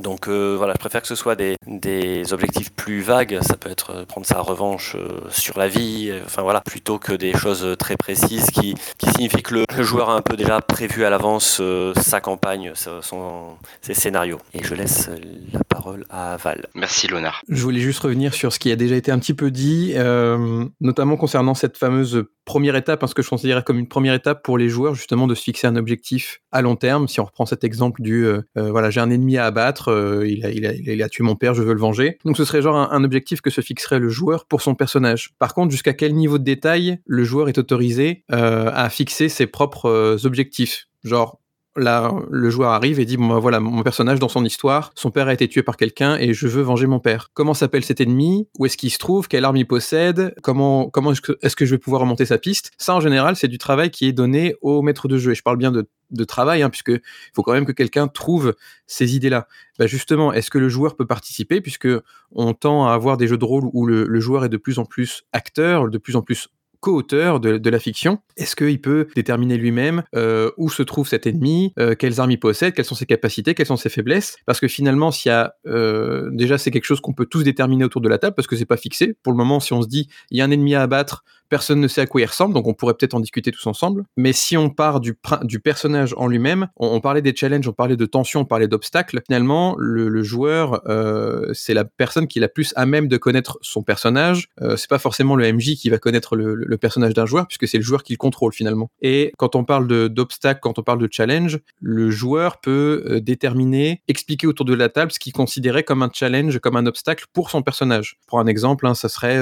Donc 0.00 0.28
voilà, 0.28 0.72
je 0.72 0.78
préfère 0.78 1.02
que 1.02 1.06
ce 1.06 1.14
soit 1.14 1.36
des, 1.36 1.56
des 1.68 2.32
objectifs 2.32 2.72
plus 2.72 3.00
vagues, 3.00 3.38
ça 3.42 3.56
peut 3.56 3.70
être 3.70 4.04
prendre 4.06 4.26
sa 4.26 4.40
revanche 4.40 4.96
sur 5.30 5.56
la 5.56 5.68
vie, 5.68 6.12
enfin 6.24 6.42
voilà, 6.42 6.60
plutôt 6.60 6.98
que 6.98 7.12
des 7.12 7.32
choses 7.32 7.76
très 7.78 7.96
précises 7.96 8.50
qui, 8.50 8.74
qui 8.98 9.10
signifient 9.10 9.42
que 9.42 9.54
le, 9.54 9.82
joueur 9.84 10.10
a 10.10 10.14
un 10.14 10.20
peu 10.20 10.36
déjà 10.36 10.60
prévu 10.60 11.04
à 11.04 11.10
l'avance 11.10 11.62
sa 11.96 12.20
campagne, 12.20 12.72
son, 12.74 13.56
ses 13.82 13.94
scénarios. 13.94 14.40
Et 14.52 14.64
je 14.64 14.74
laisse 14.74 15.10
la 15.52 15.60
parole 15.74 16.04
à 16.08 16.36
Val. 16.36 16.68
Merci 16.74 17.08
Léonard. 17.08 17.42
Je 17.48 17.62
voulais 17.62 17.80
juste 17.80 18.00
revenir 18.00 18.32
sur 18.32 18.52
ce 18.52 18.58
qui 18.58 18.70
a 18.70 18.76
déjà 18.76 18.94
été 18.94 19.10
un 19.10 19.18
petit 19.18 19.34
peu 19.34 19.50
dit, 19.50 19.92
euh, 19.96 20.64
notamment 20.80 21.16
concernant 21.16 21.54
cette 21.54 21.76
fameuse 21.76 22.24
première 22.44 22.76
étape, 22.76 23.02
hein, 23.02 23.06
ce 23.06 23.14
que 23.14 23.22
je 23.22 23.28
considérais 23.28 23.62
comme 23.64 23.78
une 23.78 23.88
première 23.88 24.14
étape 24.14 24.44
pour 24.44 24.56
les 24.56 24.68
joueurs, 24.68 24.94
justement 24.94 25.26
de 25.26 25.34
se 25.34 25.42
fixer 25.42 25.66
un 25.66 25.76
objectif 25.76 26.42
à 26.52 26.62
long 26.62 26.76
terme. 26.76 27.08
Si 27.08 27.18
on 27.18 27.24
reprend 27.24 27.46
cet 27.46 27.64
exemple 27.64 28.02
du, 28.02 28.24
euh, 28.24 28.42
euh, 28.56 28.70
voilà, 28.70 28.90
j'ai 28.90 29.00
un 29.00 29.10
ennemi 29.10 29.36
à 29.36 29.46
abattre, 29.46 29.88
euh, 29.90 30.28
il, 30.28 30.44
a, 30.44 30.50
il, 30.50 30.64
a, 30.66 30.72
il 30.74 31.02
a 31.02 31.08
tué 31.08 31.24
mon 31.24 31.36
père, 31.36 31.54
je 31.54 31.62
veux 31.62 31.74
le 31.74 31.80
venger. 31.80 32.18
Donc 32.24 32.36
ce 32.36 32.44
serait 32.44 32.62
genre 32.62 32.76
un, 32.76 32.88
un 32.92 33.02
objectif 33.02 33.40
que 33.40 33.50
se 33.50 33.60
fixerait 33.60 33.98
le 33.98 34.10
joueur 34.10 34.44
pour 34.46 34.62
son 34.62 34.74
personnage. 34.74 35.30
Par 35.38 35.54
contre, 35.54 35.72
jusqu'à 35.72 35.94
quel 35.94 36.14
niveau 36.14 36.38
de 36.38 36.44
détail 36.44 36.98
le 37.06 37.24
joueur 37.24 37.48
est 37.48 37.58
autorisé 37.58 38.24
euh, 38.32 38.70
à 38.72 38.88
fixer 38.90 39.28
ses 39.28 39.46
propres 39.46 40.18
objectifs? 40.24 40.86
Genre, 41.02 41.38
le 41.76 42.50
joueur 42.50 42.70
arrive 42.70 43.00
et 43.00 43.04
dit 43.04 43.16
bon 43.16 43.28
bah, 43.28 43.38
voilà 43.38 43.60
mon 43.60 43.82
personnage 43.82 44.18
dans 44.18 44.28
son 44.28 44.44
histoire, 44.44 44.92
son 44.94 45.10
père 45.10 45.28
a 45.28 45.32
été 45.32 45.48
tué 45.48 45.62
par 45.62 45.76
quelqu'un 45.76 46.16
et 46.16 46.34
je 46.34 46.46
veux 46.46 46.62
venger 46.62 46.86
mon 46.86 47.00
père. 47.00 47.30
Comment 47.34 47.54
s'appelle 47.54 47.84
cet 47.84 48.00
ennemi? 48.00 48.48
Où 48.58 48.66
est-ce 48.66 48.76
qu'il 48.76 48.90
se 48.90 48.98
trouve? 48.98 49.28
Quelle 49.28 49.44
arme 49.44 49.56
il 49.56 49.66
possède? 49.66 50.34
Comment 50.42 50.88
comment 50.88 51.12
est-ce 51.12 51.56
que, 51.56 51.64
je 51.64 51.70
vais 51.74 51.78
pouvoir 51.78 52.02
remonter 52.02 52.26
sa 52.26 52.38
piste? 52.38 52.72
Ça 52.78 52.94
en 52.94 53.00
général 53.00 53.36
c'est 53.36 53.48
du 53.48 53.58
travail 53.58 53.90
qui 53.90 54.06
est 54.06 54.12
donné 54.12 54.54
au 54.62 54.82
maître 54.82 55.08
de 55.08 55.18
jeu 55.18 55.32
et 55.32 55.34
je 55.34 55.42
parle 55.42 55.56
bien 55.56 55.72
de 55.72 56.24
travail, 56.24 56.62
hein, 56.62 56.70
puisque 56.70 56.90
il 56.90 57.00
faut 57.34 57.42
quand 57.42 57.52
même 57.52 57.66
que 57.66 57.72
quelqu'un 57.72 58.08
trouve 58.08 58.54
ces 58.86 59.16
idées-là. 59.16 59.48
Bah 59.78 59.86
justement, 59.86 60.32
est-ce 60.32 60.50
que 60.50 60.58
le 60.58 60.68
joueur 60.68 60.94
peut 60.94 61.06
participer, 61.06 61.60
puisque 61.60 61.88
on 62.30 62.54
tend 62.54 62.86
à 62.86 62.92
avoir 62.94 63.16
des 63.16 63.26
jeux 63.26 63.38
de 63.38 63.44
rôle 63.44 63.64
où 63.72 63.86
le 63.86 64.20
joueur 64.20 64.44
est 64.44 64.48
de 64.48 64.56
plus 64.56 64.78
en 64.78 64.84
plus 64.84 65.24
acteur, 65.32 65.88
de 65.88 65.98
plus 65.98 66.14
en 66.14 66.22
plus 66.22 66.48
co-auteur 66.84 67.40
de, 67.40 67.70
la 67.70 67.78
fiction, 67.78 68.18
est-ce 68.36 68.54
qu'il 68.54 68.78
peut 68.78 69.06
déterminer 69.16 69.56
lui-même 69.56 70.02
euh, 70.14 70.50
où 70.58 70.68
se 70.68 70.82
trouve 70.82 71.08
cet 71.08 71.26
ennemi, 71.26 71.72
euh, 71.78 71.94
quelles 71.94 72.20
armes 72.20 72.30
il 72.30 72.38
possède, 72.38 72.74
quelles 72.74 72.84
sont 72.84 72.94
ses 72.94 73.06
capacités, 73.06 73.54
quelles 73.54 73.64
sont 73.64 73.78
ses 73.78 73.88
faiblesses? 73.88 74.36
Parce 74.44 74.60
que 74.60 74.68
finalement, 74.68 75.10
s'il 75.10 75.30
y 75.30 75.32
a 75.32 75.54
euh, 75.66 76.28
déjà 76.32 76.58
c'est 76.58 76.70
quelque 76.70 76.84
chose 76.84 77.00
qu'on 77.00 77.14
peut 77.14 77.24
tous 77.24 77.42
déterminer 77.42 77.84
autour 77.84 78.02
de 78.02 78.08
la 78.10 78.18
table 78.18 78.34
parce 78.34 78.46
que 78.46 78.54
c'est 78.54 78.66
pas 78.66 78.76
fixé. 78.76 79.16
Pour 79.22 79.32
le 79.32 79.38
moment, 79.38 79.60
si 79.60 79.72
on 79.72 79.80
se 79.80 79.88
dit 79.88 80.10
il 80.30 80.36
y 80.36 80.42
a 80.42 80.44
un 80.44 80.50
ennemi 80.50 80.74
à 80.74 80.82
abattre, 80.82 81.24
personne 81.48 81.80
ne 81.80 81.88
sait 81.88 82.00
à 82.00 82.06
quoi 82.06 82.20
il 82.20 82.26
ressemble, 82.26 82.54
donc 82.54 82.66
on 82.66 82.74
pourrait 82.74 82.94
peut-être 82.94 83.14
en 83.14 83.20
discuter 83.20 83.50
tous 83.50 83.66
ensemble. 83.66 84.04
Mais 84.16 84.32
si 84.32 84.56
on 84.56 84.70
part 84.70 85.00
du, 85.00 85.14
personnage 85.62 86.14
en 86.16 86.26
lui-même, 86.26 86.68
on, 86.76 87.00
parlait 87.00 87.22
des 87.22 87.34
challenges, 87.34 87.68
on 87.68 87.72
parlait 87.72 87.96
de 87.96 88.06
tension, 88.06 88.40
on 88.40 88.44
parlait 88.44 88.68
d'obstacles. 88.68 89.22
Finalement, 89.26 89.76
le, 89.78 90.22
joueur, 90.22 90.82
euh, 90.88 91.50
c'est 91.52 91.74
la 91.74 91.84
personne 91.84 92.26
qui 92.26 92.38
est 92.38 92.40
la 92.40 92.48
plus 92.48 92.72
à 92.76 92.86
même 92.86 93.08
de 93.08 93.16
connaître 93.16 93.58
son 93.62 93.82
personnage. 93.82 94.48
Euh, 94.62 94.76
c'est 94.76 94.88
pas 94.88 94.98
forcément 94.98 95.36
le 95.36 95.52
MJ 95.52 95.74
qui 95.76 95.90
va 95.90 95.98
connaître 95.98 96.36
le, 96.36 96.76
personnage 96.76 97.14
d'un 97.14 97.24
joueur, 97.24 97.46
puisque 97.46 97.68
c'est 97.68 97.78
le 97.78 97.84
joueur 97.84 98.02
qui 98.02 98.12
le 98.12 98.18
contrôle 98.18 98.52
finalement. 98.52 98.90
Et 99.00 99.32
quand 99.38 99.54
on 99.54 99.64
parle 99.64 99.86
d'obstacles, 100.08 100.60
quand 100.60 100.78
on 100.78 100.82
parle 100.82 100.98
de 100.98 101.08
challenge, 101.10 101.60
le 101.80 102.10
joueur 102.10 102.60
peut 102.60 103.04
euh, 103.06 103.20
déterminer, 103.20 104.02
expliquer 104.08 104.46
autour 104.46 104.66
de 104.66 104.74
la 104.74 104.88
table 104.88 105.12
ce 105.12 105.18
qu'il 105.18 105.32
considérait 105.32 105.84
comme 105.84 106.02
un 106.02 106.10
challenge, 106.12 106.58
comme 106.58 106.76
un 106.76 106.86
obstacle 106.86 107.26
pour 107.32 107.50
son 107.50 107.62
personnage. 107.62 108.18
Pour 108.26 108.40
un 108.40 108.46
exemple, 108.46 108.86
hein, 108.86 108.94
ça 108.94 109.08
serait 109.08 109.38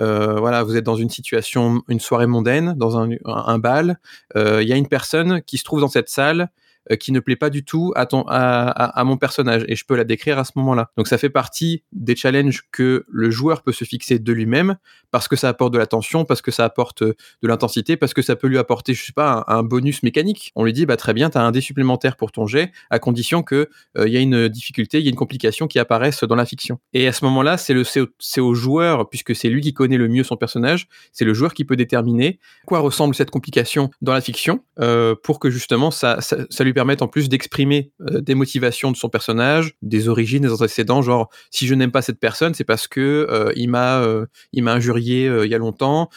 euh, 0.00 0.38
voilà, 0.40 0.62
vous 0.62 0.76
êtes 0.76 0.84
dans 0.84 0.96
une 0.96 1.10
situation, 1.10 1.23
une 1.32 2.00
soirée 2.00 2.26
mondaine, 2.26 2.74
dans 2.76 2.98
un, 2.98 3.58
bal, 3.58 3.98
il 4.34 4.40
euh, 4.40 4.62
y 4.62 4.72
a 4.72 4.76
une 4.76 4.88
personne 4.88 5.42
qui 5.42 5.58
se 5.58 5.64
trouve 5.64 5.80
dans 5.80 5.88
cette 5.88 6.08
salle 6.08 6.50
qui 7.00 7.12
ne 7.12 7.20
plaît 7.20 7.36
pas 7.36 7.50
du 7.50 7.64
tout 7.64 7.92
à, 7.96 9.04
mon 9.04 9.16
personnage 9.16 9.64
et 9.68 9.76
je 9.76 9.84
peux 9.84 9.96
la 9.96 10.04
décrire 10.04 10.38
à 10.38 10.44
ce 10.44 10.52
moment-là. 10.56 10.90
Donc 10.96 11.08
ça 11.08 11.18
fait 11.18 11.30
partie 11.30 11.82
des 11.92 12.16
challenges 12.16 12.62
que 12.72 13.04
le 13.08 13.30
joueur 13.30 13.62
peut 13.62 13.72
se 13.72 13.84
fixer 13.84 14.18
de 14.18 14.32
lui-même 14.32 14.76
parce 15.10 15.28
que 15.28 15.36
ça 15.36 15.48
apporte 15.48 15.72
de 15.72 15.78
la 15.78 15.86
tension, 15.86 16.24
parce 16.24 16.42
que 16.42 16.50
ça 16.50 16.64
apporte 16.64 17.04
de 17.04 17.14
l'intensité, 17.42 17.96
parce 17.96 18.14
que 18.14 18.22
ça 18.22 18.34
peut 18.34 18.48
lui 18.48 18.58
apporter, 18.58 18.94
je 18.94 19.04
sais 19.04 19.12
pas, 19.12 19.44
un, 19.46 19.62
bonus 19.62 20.02
mécanique. 20.02 20.50
On 20.56 20.64
lui 20.64 20.72
dit, 20.72 20.86
bah 20.86 20.96
très 20.96 21.14
bien, 21.14 21.30
tu 21.30 21.38
as 21.38 21.42
un 21.42 21.52
dé 21.52 21.60
supplémentaire 21.60 22.16
pour 22.16 22.32
ton 22.32 22.46
jet 22.46 22.72
à 22.90 22.98
condition 22.98 23.42
que 23.42 23.68
il 23.96 24.00
euh, 24.02 24.08
y 24.08 24.16
a 24.16 24.20
une 24.20 24.48
difficulté, 24.48 24.98
il 24.98 25.04
y 25.04 25.06
a 25.06 25.10
une 25.10 25.16
complication 25.16 25.68
qui 25.68 25.78
apparaisse 25.78 26.24
dans 26.24 26.34
la 26.34 26.44
fiction. 26.44 26.80
Et 26.92 27.06
à 27.06 27.12
ce 27.12 27.24
moment-là, 27.26 27.56
c'est 27.56 27.74
c'est 27.84 28.40
au, 28.40 28.48
au, 28.48 28.54
joueur 28.54 29.08
puisque 29.08 29.34
c'est 29.36 29.48
lui 29.48 29.60
qui 29.60 29.72
connaît 29.72 29.96
le 29.96 30.08
mieux 30.08 30.24
son 30.24 30.36
personnage, 30.36 30.88
c'est 31.12 31.24
le 31.24 31.32
joueur 31.32 31.54
qui 31.54 31.64
peut 31.64 31.76
déterminer 31.76 32.38
quoi 32.66 32.80
ressemble 32.80 33.14
cette 33.14 33.30
complication 33.30 33.90
dans 34.02 34.12
la 34.12 34.20
fiction 34.20 34.64
euh, 34.80 35.14
pour 35.22 35.38
que 35.38 35.50
justement 35.50 35.90
ça, 35.90 36.20
ça, 36.20 36.38
ça 36.50 36.64
lui 36.64 36.72
permettre 36.74 37.02
en 37.02 37.08
plus 37.08 37.28
d'exprimer 37.28 37.92
euh, 38.00 38.20
des 38.20 38.34
motivations 38.34 38.90
de 38.90 38.96
son 38.96 39.08
personnage, 39.08 39.74
des 39.82 40.08
origines, 40.08 40.42
des 40.42 40.52
antécédents. 40.52 41.02
Genre, 41.02 41.30
si 41.50 41.66
je 41.66 41.74
n'aime 41.74 41.90
pas 41.90 42.02
cette 42.02 42.20
personne, 42.20 42.54
c'est 42.54 42.64
parce 42.64 42.88
que 42.88 43.26
euh, 43.30 43.52
il 43.56 43.68
m'a 43.68 44.00
euh, 44.00 44.26
il 44.52 44.62
m'a 44.62 44.72
injurié 44.72 45.30
il 45.44 45.50
y 45.50 45.54
a 45.54 45.58
longtemps. 45.58 46.10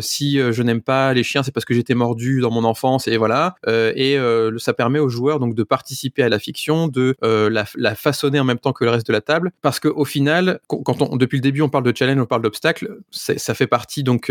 si 0.00 0.38
je 0.38 0.62
n'aime 0.62 0.80
pas 0.80 1.12
les 1.12 1.22
chiens, 1.22 1.42
c'est 1.42 1.52
parce 1.52 1.64
que 1.64 1.74
j'étais 1.74 1.94
mordu 1.94 2.40
dans 2.40 2.50
mon 2.50 2.64
enfance 2.64 3.08
et 3.08 3.16
voilà. 3.16 3.56
et 3.66 4.16
ça 4.58 4.72
permet 4.72 4.98
aux 4.98 5.08
joueurs 5.08 5.38
donc 5.38 5.54
de 5.54 5.62
participer 5.62 6.22
à 6.22 6.28
la 6.28 6.38
fiction, 6.38 6.88
de 6.88 7.16
la, 7.22 7.64
la, 7.76 7.94
façonner 7.94 8.40
en 8.40 8.44
même 8.44 8.58
temps 8.58 8.72
que 8.72 8.84
le 8.84 8.90
reste 8.90 9.06
de 9.06 9.12
la 9.12 9.20
table, 9.20 9.52
parce 9.62 9.80
qu'au 9.80 10.04
final, 10.04 10.60
quand 10.68 11.02
on, 11.02 11.16
depuis 11.16 11.38
le 11.38 11.42
début 11.42 11.62
on 11.62 11.68
parle 11.68 11.84
de 11.84 11.96
challenge, 11.96 12.20
on 12.20 12.26
parle 12.26 12.42
d'obstacle, 12.42 12.98
ça 13.10 13.54
fait 13.54 13.66
partie 13.66 14.02
donc 14.02 14.30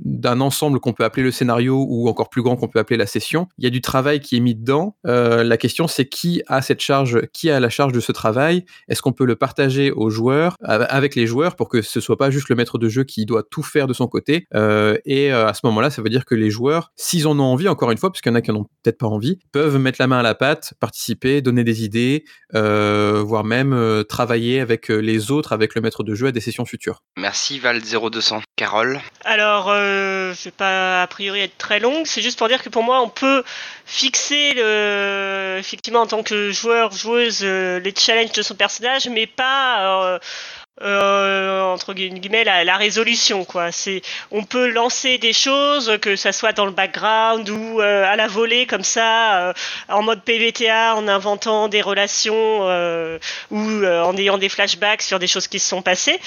d'un 0.00 0.40
ensemble 0.40 0.80
qu'on 0.80 0.92
peut 0.92 1.04
appeler 1.04 1.22
le 1.22 1.30
scénario 1.30 1.84
ou 1.88 2.08
encore 2.08 2.28
plus 2.28 2.42
grand 2.42 2.56
qu'on 2.56 2.68
peut 2.68 2.78
appeler 2.78 2.96
la 2.96 3.06
session. 3.06 3.48
Il 3.58 3.64
y 3.64 3.66
a 3.66 3.70
du 3.70 3.80
travail 3.80 4.20
qui 4.20 4.36
est 4.36 4.40
mis 4.40 4.54
dedans. 4.54 4.96
Euh, 5.14 5.44
la 5.44 5.56
question, 5.56 5.86
c'est 5.86 6.06
qui 6.06 6.42
a 6.48 6.60
cette 6.60 6.80
charge, 6.80 7.20
qui 7.32 7.50
a 7.50 7.60
la 7.60 7.70
charge 7.70 7.92
de 7.92 8.00
ce 8.00 8.10
travail? 8.10 8.64
Est-ce 8.88 9.00
qu'on 9.00 9.12
peut 9.12 9.24
le 9.24 9.36
partager 9.36 9.92
aux 9.92 10.10
joueurs, 10.10 10.56
avec 10.62 11.14
les 11.14 11.26
joueurs, 11.26 11.56
pour 11.56 11.68
que 11.68 11.82
ce 11.82 12.00
soit 12.00 12.16
pas 12.16 12.30
juste 12.30 12.48
le 12.48 12.56
maître 12.56 12.78
de 12.78 12.88
jeu 12.88 13.04
qui 13.04 13.24
doit 13.26 13.44
tout 13.48 13.62
faire 13.62 13.86
de 13.86 13.92
son 13.92 14.08
côté? 14.08 14.46
Euh, 14.54 14.96
Et 15.04 15.32
euh, 15.32 15.46
à 15.46 15.54
ce 15.54 15.60
moment-là, 15.64 15.90
ça 15.90 16.02
veut 16.02 16.08
dire 16.08 16.24
que 16.24 16.34
les 16.34 16.50
joueurs, 16.50 16.90
s'ils 16.96 17.28
en 17.28 17.38
ont 17.38 17.44
envie, 17.44 17.68
encore 17.68 17.90
une 17.92 17.98
fois, 17.98 18.10
parce 18.10 18.20
qu'il 18.20 18.30
y 18.30 18.34
en 18.34 18.36
a 18.36 18.42
qui 18.42 18.50
n'ont 18.50 18.66
peut-être 18.82 18.98
pas 18.98 19.06
envie, 19.06 19.38
peuvent 19.52 19.78
mettre 19.78 20.00
la 20.00 20.08
main 20.08 20.18
à 20.18 20.22
la 20.22 20.34
pâte, 20.34 20.74
participer, 20.80 21.40
donner 21.40 21.64
des 21.64 21.84
idées, 21.84 22.24
voire 22.52 23.44
même 23.44 24.04
travailler 24.08 24.60
avec 24.60 24.88
les 24.88 25.30
autres, 25.30 25.52
avec 25.52 25.74
le 25.74 25.80
maître 25.80 26.02
de 26.02 26.14
jeu 26.14 26.28
à 26.28 26.32
des 26.32 26.40
sessions 26.40 26.64
futures. 26.64 27.02
Merci 27.16 27.58
Val 27.58 27.80
0200. 27.80 28.42
Carole? 28.56 29.00
Alors, 29.24 29.68
je 29.68 30.44
vais 30.44 30.50
pas 30.50 31.02
a 31.02 31.06
priori 31.06 31.40
être 31.40 31.58
très 31.58 31.80
longue, 31.80 32.06
c'est 32.06 32.22
juste 32.22 32.38
pour 32.38 32.48
dire 32.48 32.62
que 32.62 32.68
pour 32.68 32.82
moi, 32.82 33.00
on 33.02 33.08
peut 33.08 33.42
fixer 33.84 34.54
le, 34.54 35.03
effectivement 35.58 36.00
en 36.00 36.06
tant 36.06 36.22
que 36.22 36.50
joueur, 36.50 36.92
joueuse, 36.92 37.40
euh, 37.42 37.80
les 37.80 37.94
challenges 37.96 38.32
de 38.32 38.42
son 38.42 38.54
personnage, 38.54 39.08
mais 39.08 39.26
pas 39.26 40.18
euh, 40.82 41.14
euh, 41.44 41.62
entre 41.62 41.94
guillemets 41.94 42.42
la, 42.44 42.64
la, 42.64 42.76
résolution 42.76 43.44
quoi. 43.44 43.70
C'est 43.70 44.02
on 44.32 44.42
peut 44.44 44.68
lancer 44.68 45.18
des 45.18 45.32
choses 45.32 45.98
que 46.00 46.16
ça 46.16 46.32
soit 46.32 46.52
dans 46.52 46.66
le 46.66 46.72
background 46.72 47.48
ou 47.48 47.80
euh, 47.80 48.04
à 48.04 48.16
la 48.16 48.26
volée 48.26 48.66
comme 48.66 48.82
ça 48.82 49.36
euh, 49.38 49.52
en 49.88 50.02
mode 50.02 50.22
PVTA 50.22 50.96
en 50.96 51.06
inventant 51.06 51.68
des 51.68 51.80
relations 51.80 52.34
euh, 52.36 53.18
ou 53.50 53.84
en 53.84 54.16
ayant 54.16 54.38
des 54.38 54.48
flashbacks 54.48 55.02
sur 55.02 55.18
des 55.18 55.26
choses 55.26 55.46
qui 55.46 55.60
se 55.60 55.68
sont 55.68 55.82
passées. 55.82 56.18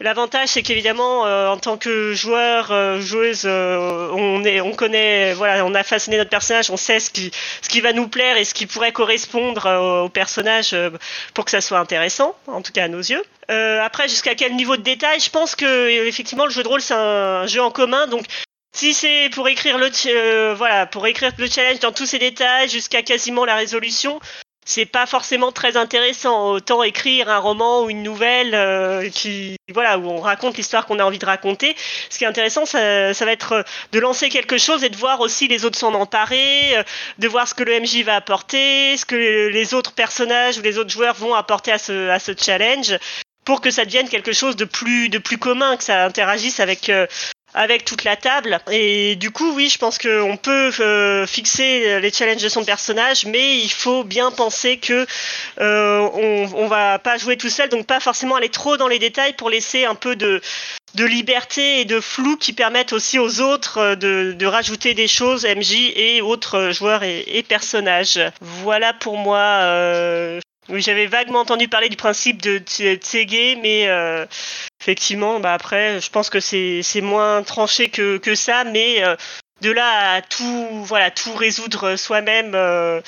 L'avantage 0.00 0.48
c'est 0.48 0.62
qu'évidemment 0.62 1.22
en 1.22 1.56
tant 1.56 1.76
que 1.76 2.12
joueur 2.12 3.00
joueuse 3.00 3.46
on 3.46 4.44
est 4.44 4.60
on 4.60 4.72
connaît 4.72 5.32
voilà 5.34 5.64
on 5.64 5.74
a 5.74 5.82
façonné 5.82 6.18
notre 6.18 6.30
personnage 6.30 6.70
on 6.70 6.76
sait 6.76 7.00
ce 7.00 7.10
qui 7.10 7.30
ce 7.62 7.68
qui 7.68 7.80
va 7.80 7.92
nous 7.92 8.08
plaire 8.08 8.36
et 8.36 8.44
ce 8.44 8.54
qui 8.54 8.66
pourrait 8.66 8.92
correspondre 8.92 10.04
au 10.04 10.08
personnage 10.08 10.76
pour 11.32 11.44
que 11.44 11.50
ça 11.50 11.60
soit 11.60 11.78
intéressant 11.78 12.34
en 12.46 12.62
tout 12.62 12.72
cas 12.72 12.84
à 12.84 12.88
nos 12.88 12.98
yeux 13.00 13.22
euh, 13.50 13.82
après, 13.82 14.08
jusqu'à 14.08 14.34
quel 14.34 14.54
niveau 14.54 14.76
de 14.76 14.82
détail 14.82 15.20
Je 15.20 15.30
pense 15.30 15.54
que 15.54 16.06
effectivement, 16.06 16.46
le 16.46 16.50
jeu 16.50 16.62
de 16.62 16.68
rôle 16.68 16.80
c'est 16.80 16.94
un 16.94 17.46
jeu 17.46 17.62
en 17.62 17.70
commun, 17.70 18.06
donc 18.06 18.24
si 18.74 18.92
c'est 18.92 19.30
pour 19.32 19.48
écrire 19.48 19.78
le 19.78 19.88
euh, 20.06 20.54
voilà 20.56 20.86
pour 20.86 21.06
écrire 21.06 21.30
le 21.38 21.48
challenge 21.48 21.78
dans 21.78 21.92
tous 21.92 22.06
ses 22.06 22.18
détails 22.18 22.68
jusqu'à 22.68 23.02
quasiment 23.02 23.44
la 23.44 23.54
résolution, 23.54 24.18
c'est 24.64 24.86
pas 24.86 25.06
forcément 25.06 25.52
très 25.52 25.76
intéressant. 25.76 26.50
Autant 26.50 26.82
écrire 26.82 27.28
un 27.28 27.38
roman 27.38 27.84
ou 27.84 27.90
une 27.90 28.02
nouvelle 28.02 28.54
euh, 28.54 29.08
qui, 29.10 29.56
voilà, 29.72 29.98
où 29.98 30.08
on 30.08 30.20
raconte 30.20 30.56
l'histoire 30.56 30.86
qu'on 30.86 30.98
a 30.98 31.04
envie 31.04 31.18
de 31.20 31.26
raconter. 31.26 31.76
Ce 32.10 32.18
qui 32.18 32.24
est 32.24 32.26
intéressant, 32.26 32.66
ça, 32.66 33.14
ça, 33.14 33.24
va 33.24 33.32
être 33.32 33.64
de 33.92 34.00
lancer 34.00 34.28
quelque 34.28 34.58
chose 34.58 34.82
et 34.82 34.88
de 34.88 34.96
voir 34.96 35.20
aussi 35.20 35.46
les 35.46 35.64
autres 35.64 35.78
s'en 35.78 35.94
emparer, 35.94 36.76
euh, 36.76 36.82
de 37.18 37.28
voir 37.28 37.46
ce 37.46 37.54
que 37.54 37.62
le 37.62 37.78
MJ 37.78 38.02
va 38.02 38.16
apporter, 38.16 38.96
ce 38.96 39.04
que 39.04 39.48
les 39.48 39.74
autres 39.74 39.92
personnages 39.92 40.58
ou 40.58 40.62
les 40.62 40.78
autres 40.78 40.90
joueurs 40.90 41.14
vont 41.14 41.34
apporter 41.34 41.70
à 41.70 41.78
ce, 41.78 42.08
à 42.08 42.18
ce 42.18 42.32
challenge 42.36 42.98
pour 43.44 43.60
que 43.60 43.70
ça 43.70 43.84
devienne 43.84 44.08
quelque 44.08 44.32
chose 44.32 44.56
de 44.56 44.64
plus 44.64 45.08
de 45.08 45.18
plus 45.18 45.38
commun, 45.38 45.76
que 45.76 45.84
ça 45.84 46.04
interagisse 46.04 46.60
avec 46.60 46.88
euh, 46.88 47.06
avec 47.54 47.84
toute 47.84 48.02
la 48.02 48.16
table. 48.16 48.58
Et 48.70 49.14
du 49.16 49.30
coup, 49.30 49.52
oui, 49.54 49.68
je 49.68 49.78
pense 49.78 49.98
qu'on 49.98 50.36
peut 50.36 50.72
euh, 50.80 51.26
fixer 51.26 52.00
les 52.00 52.12
challenges 52.12 52.42
de 52.42 52.48
son 52.48 52.64
personnage, 52.64 53.26
mais 53.26 53.58
il 53.58 53.70
faut 53.70 54.02
bien 54.02 54.32
penser 54.32 54.76
que 54.78 55.06
euh, 55.60 56.00
on, 56.14 56.50
on 56.56 56.66
va 56.66 56.98
pas 56.98 57.16
jouer 57.16 57.36
tout 57.36 57.48
seul, 57.48 57.68
donc 57.68 57.86
pas 57.86 58.00
forcément 58.00 58.34
aller 58.34 58.48
trop 58.48 58.76
dans 58.76 58.88
les 58.88 58.98
détails 58.98 59.34
pour 59.34 59.50
laisser 59.50 59.84
un 59.84 59.94
peu 59.94 60.16
de 60.16 60.40
de 60.94 61.04
liberté 61.04 61.80
et 61.80 61.84
de 61.84 62.00
flou 62.00 62.36
qui 62.36 62.52
permettent 62.52 62.92
aussi 62.92 63.18
aux 63.18 63.40
autres 63.40 63.96
de, 63.96 64.32
de 64.32 64.46
rajouter 64.46 64.94
des 64.94 65.08
choses, 65.08 65.44
MJ 65.44 65.92
et 65.96 66.22
autres 66.22 66.70
joueurs 66.70 67.02
et, 67.02 67.24
et 67.26 67.42
personnages. 67.42 68.20
Voilà 68.40 68.92
pour 68.92 69.16
moi. 69.16 69.38
Euh, 69.62 70.40
oui, 70.68 70.80
j'avais 70.80 71.06
vaguement 71.06 71.40
entendu 71.40 71.68
parler 71.68 71.88
du 71.88 71.96
principe 71.96 72.40
de 72.40 72.58
Tsege, 72.58 73.58
mais 73.60 73.88
euh, 73.88 74.26
effectivement, 74.80 75.40
bah 75.40 75.52
après, 75.52 76.00
je 76.00 76.10
pense 76.10 76.30
que 76.30 76.40
c'est 76.40 77.00
moins 77.02 77.42
tranché 77.42 77.88
que, 77.90 78.18
que 78.18 78.34
ça, 78.34 78.64
mais 78.64 79.04
euh, 79.04 79.16
de 79.60 79.70
là 79.70 80.14
à 80.14 80.22
tout, 80.22 80.68
voilà, 80.84 81.10
tout 81.10 81.34
résoudre 81.34 81.96
soi-même 81.96 82.54
euh, 82.54 83.00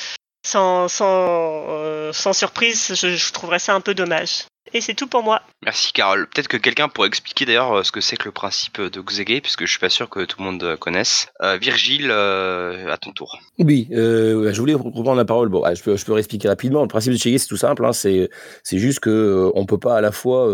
sans, 0.46 0.88
sans, 0.88 2.12
sans 2.12 2.32
surprise, 2.32 2.94
je, 2.94 3.16
je 3.16 3.32
trouverais 3.32 3.58
ça 3.58 3.74
un 3.74 3.80
peu 3.80 3.94
dommage. 3.94 4.44
Et 4.76 4.82
c'est 4.82 4.92
tout 4.92 5.06
pour 5.06 5.22
moi. 5.22 5.40
Merci 5.64 5.90
Carole. 5.94 6.28
Peut-être 6.28 6.48
que 6.48 6.58
quelqu'un 6.58 6.90
pourrait 6.90 7.08
expliquer 7.08 7.46
d'ailleurs 7.46 7.78
euh, 7.78 7.82
ce 7.82 7.90
que 7.90 8.02
c'est 8.02 8.16
que 8.18 8.26
le 8.26 8.30
principe 8.30 8.78
de 8.78 9.00
Xege, 9.00 9.40
puisque 9.40 9.64
je 9.64 9.70
suis 9.70 9.78
pas 9.78 9.88
sûr 9.88 10.10
que 10.10 10.26
tout 10.26 10.36
le 10.38 10.44
monde 10.44 10.62
euh, 10.62 10.76
connaisse. 10.76 11.28
Euh, 11.42 11.56
Virgile, 11.56 12.10
euh, 12.10 12.92
à 12.92 12.98
ton 12.98 13.12
tour. 13.12 13.38
Oui, 13.58 13.88
euh, 13.92 14.52
je 14.52 14.60
voulais 14.60 14.74
reprendre 14.74 15.14
la 15.14 15.24
parole. 15.24 15.48
Bon, 15.48 15.64
je 15.74 15.82
peux, 15.82 15.96
je 15.96 16.04
peux 16.04 16.12
réexpliquer 16.12 16.48
rapidement. 16.48 16.82
Le 16.82 16.88
principe 16.88 17.14
de 17.14 17.16
Xege, 17.16 17.38
c'est 17.38 17.48
tout 17.48 17.56
simple. 17.56 17.86
Hein, 17.86 17.94
c'est, 17.94 18.28
c'est 18.64 18.76
juste 18.76 19.00
que 19.00 19.08
euh, 19.08 19.50
on 19.54 19.64
peut 19.64 19.78
pas 19.78 19.96
à 19.96 20.02
la 20.02 20.12
fois 20.12 20.46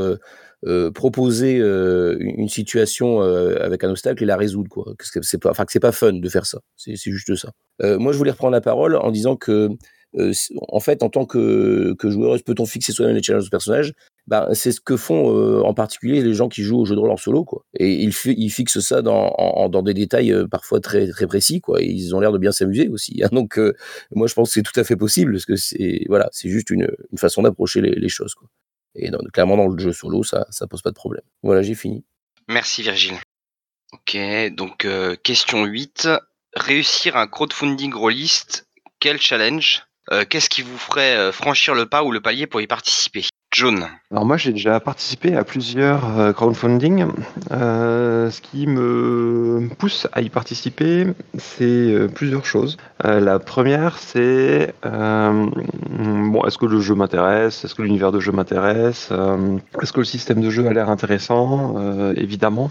euh, 0.64 0.92
proposer 0.92 1.56
une 1.56 2.48
situation 2.48 3.22
avec 3.22 3.82
un 3.82 3.90
obstacle 3.90 4.22
et 4.22 4.26
la 4.26 4.36
résoudre, 4.36 4.68
quoi. 4.68 4.84
Que 4.96 5.20
c'est 5.22 5.38
pas, 5.38 5.50
enfin, 5.50 5.64
que 5.64 5.72
c'est 5.72 5.80
pas 5.80 5.90
fun 5.90 6.12
de 6.12 6.28
faire 6.28 6.46
ça. 6.46 6.60
C'est, 6.76 6.94
c'est 6.94 7.10
juste 7.10 7.34
ça. 7.34 7.50
moi, 7.98 8.12
je 8.12 8.18
voulais 8.18 8.30
reprendre 8.30 8.52
la 8.52 8.60
parole 8.60 8.94
en 8.94 9.10
disant 9.10 9.34
que 9.34 9.70
euh, 10.18 10.32
en 10.68 10.80
fait, 10.80 11.02
en 11.02 11.08
tant 11.08 11.24
que, 11.24 11.94
que 11.98 12.10
joueuse, 12.10 12.42
peut-on 12.42 12.66
fixer 12.66 12.92
soi-même 12.92 13.16
les 13.16 13.22
challenges 13.22 13.44
de 13.44 13.50
personnage? 13.50 13.94
Bah, 14.26 14.48
C'est 14.52 14.72
ce 14.72 14.80
que 14.80 14.96
font 14.96 15.62
en 15.64 15.74
particulier 15.74 16.22
les 16.22 16.34
gens 16.34 16.48
qui 16.48 16.62
jouent 16.62 16.80
au 16.80 16.84
jeu 16.84 16.94
de 16.94 17.00
rôle 17.00 17.10
en 17.10 17.16
solo. 17.16 17.44
Quoi. 17.44 17.64
Et 17.74 17.92
ils, 17.94 18.12
fixent 18.12 18.80
ça 18.80 19.02
dans, 19.02 19.82
des 19.82 19.94
détails 19.94 20.34
parfois 20.50 20.80
très, 20.80 21.08
précis. 21.26 21.60
Quoi. 21.60 21.82
Ils 21.82 22.14
ont 22.14 22.20
l'air 22.20 22.32
de 22.32 22.38
bien 22.38 22.52
s'amuser 22.52 22.88
aussi. 22.88 23.22
Hein. 23.22 23.28
Donc, 23.32 23.58
moi, 24.14 24.26
je 24.26 24.34
pense 24.34 24.48
que 24.48 24.54
c'est 24.54 24.62
tout 24.62 24.78
à 24.78 24.84
fait 24.84 24.96
possible 24.96 25.32
parce 25.32 25.46
que 25.46 25.56
c'est 25.56 26.48
juste 26.48 26.70
une, 26.70 26.88
façon 27.16 27.42
d'approcher 27.42 27.80
les, 27.80 28.08
choses. 28.08 28.34
Quoi. 28.34 28.48
Et 28.94 29.10
clairement, 29.32 29.56
dans 29.56 29.68
le 29.68 29.78
jeu 29.78 29.92
solo, 29.92 30.22
ça 30.22 30.46
ça 30.50 30.66
pose 30.66 30.82
pas 30.82 30.90
de 30.90 30.94
problème. 30.94 31.24
Voilà, 31.42 31.62
j'ai 31.62 31.74
fini. 31.74 32.04
Merci 32.48 32.82
Virgile. 32.82 33.14
Ok, 33.92 34.16
donc 34.54 34.86
question 35.22 35.64
8. 35.64 36.08
Réussir 36.54 37.16
un 37.16 37.26
crowdfunding 37.26 37.94
rôliste, 37.94 38.66
quel 39.00 39.20
challenge? 39.20 39.86
Euh, 40.10 40.24
qu'est-ce 40.28 40.50
qui 40.50 40.62
vous 40.62 40.76
ferait 40.76 41.32
franchir 41.32 41.74
le 41.74 41.86
pas 41.86 42.02
ou 42.04 42.10
le 42.10 42.20
palier 42.20 42.46
pour 42.46 42.60
y 42.60 42.66
participer? 42.66 43.24
John. 43.52 43.86
Alors 44.10 44.24
moi 44.24 44.36
j'ai 44.38 44.52
déjà 44.52 44.78
participé 44.80 45.36
à 45.36 45.44
plusieurs 45.44 46.18
euh, 46.18 46.32
crowdfunding. 46.32 47.06
Euh, 47.50 48.30
ce 48.30 48.40
qui 48.40 48.66
me 48.66 49.68
pousse 49.78 50.06
à 50.12 50.22
y 50.22 50.30
participer, 50.30 51.06
c'est 51.36 51.64
euh, 51.64 52.08
plusieurs 52.08 52.46
choses. 52.46 52.76
La 53.04 53.40
première, 53.40 53.98
c'est 53.98 54.74
bon, 54.84 56.44
est-ce 56.46 56.56
que 56.56 56.66
le 56.66 56.80
jeu 56.80 56.94
m'intéresse? 56.94 57.64
Est-ce 57.64 57.74
que 57.74 57.82
l'univers 57.82 58.12
de 58.12 58.20
jeu 58.20 58.30
m'intéresse? 58.30 59.10
Est-ce 59.80 59.92
que 59.92 59.98
le 59.98 60.04
système 60.04 60.40
de 60.40 60.50
jeu 60.50 60.68
a 60.68 60.72
l'air 60.72 60.88
intéressant? 60.88 61.74
Évidemment. 62.14 62.70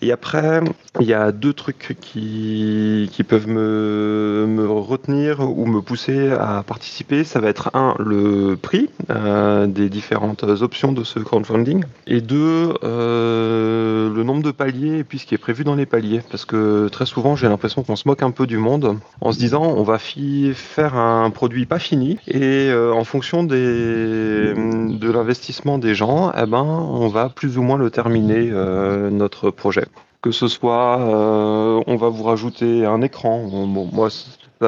et 0.00 0.10
après, 0.10 0.62
il 0.98 1.06
y 1.06 1.14
a 1.14 1.30
deux 1.30 1.52
trucs 1.52 1.96
qui, 2.00 3.08
qui 3.12 3.22
peuvent 3.22 3.46
me, 3.46 4.46
me 4.48 4.66
retenir 4.66 5.48
ou 5.48 5.64
me 5.66 5.80
pousser 5.80 6.32
à 6.32 6.64
participer. 6.66 7.22
Ça 7.22 7.38
va 7.38 7.48
être 7.48 7.70
un, 7.74 7.94
le 8.00 8.56
prix 8.56 8.90
des 9.08 9.88
différentes 10.02 10.42
options 10.42 10.90
de 10.90 11.04
ce 11.04 11.20
crowdfunding. 11.20 11.84
Et 12.08 12.20
deux, 12.20 12.74
euh, 12.82 14.12
le 14.12 14.22
nombre 14.24 14.42
de 14.42 14.50
paliers 14.50 14.98
et 14.98 15.04
puis 15.04 15.20
ce 15.20 15.26
qui 15.26 15.34
est 15.34 15.38
prévu 15.38 15.62
dans 15.62 15.76
les 15.76 15.86
paliers. 15.86 16.22
Parce 16.28 16.44
que 16.44 16.88
très 16.88 17.06
souvent, 17.06 17.36
j'ai 17.36 17.48
l'impression 17.48 17.84
qu'on 17.84 17.94
se 17.94 18.08
moque 18.08 18.22
un 18.22 18.32
peu 18.32 18.48
du 18.48 18.58
monde 18.58 18.98
en 19.20 19.30
se 19.30 19.38
disant 19.38 19.62
on 19.62 19.84
va 19.84 19.98
faire 19.98 20.96
un 20.96 21.30
produit 21.30 21.66
pas 21.66 21.78
fini 21.78 22.18
et 22.26 22.68
euh, 22.68 22.92
en 22.92 23.04
fonction 23.04 23.44
des, 23.44 23.54
de 23.54 25.10
l'investissement 25.10 25.78
des 25.78 25.94
gens, 25.94 26.32
eh 26.36 26.46
ben, 26.46 26.64
on 26.64 27.08
va 27.08 27.28
plus 27.28 27.58
ou 27.58 27.62
moins 27.62 27.78
le 27.78 27.90
terminer, 27.90 28.50
euh, 28.50 29.10
notre 29.10 29.50
projet 29.50 29.84
que 30.22 30.30
ce 30.30 30.46
soit 30.46 31.00
euh, 31.00 31.82
on 31.88 31.96
va 31.96 32.08
vous 32.08 32.22
rajouter 32.22 32.86
un 32.86 33.02
écran. 33.02 33.44
Bon, 33.48 33.88
moi, 33.92 34.08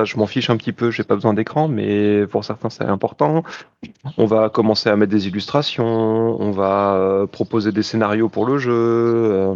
je 0.03 0.17
m'en 0.17 0.27
fiche 0.27 0.51
un 0.51 0.57
petit 0.57 0.73
peu, 0.73 0.91
j'ai 0.91 1.05
pas 1.05 1.15
besoin 1.15 1.35
d'écran, 1.35 1.69
mais 1.69 2.27
pour 2.27 2.45
certains, 2.45 2.71
c'est 2.71 2.85
important. 2.85 3.45
On 4.19 4.27
va 4.27 4.49
commencer 4.49 4.89
à 4.89 4.97
mettre 4.97 5.13
des 5.13 5.29
illustrations, 5.29 5.87
on 5.87 6.51
va 6.51 6.95
euh, 6.95 7.27
proposer 7.27 7.71
des 7.71 7.85
scénarios 7.85 8.29
pour 8.29 8.47
le 8.47 8.59
jeu, 8.59 8.73
euh, 8.73 9.55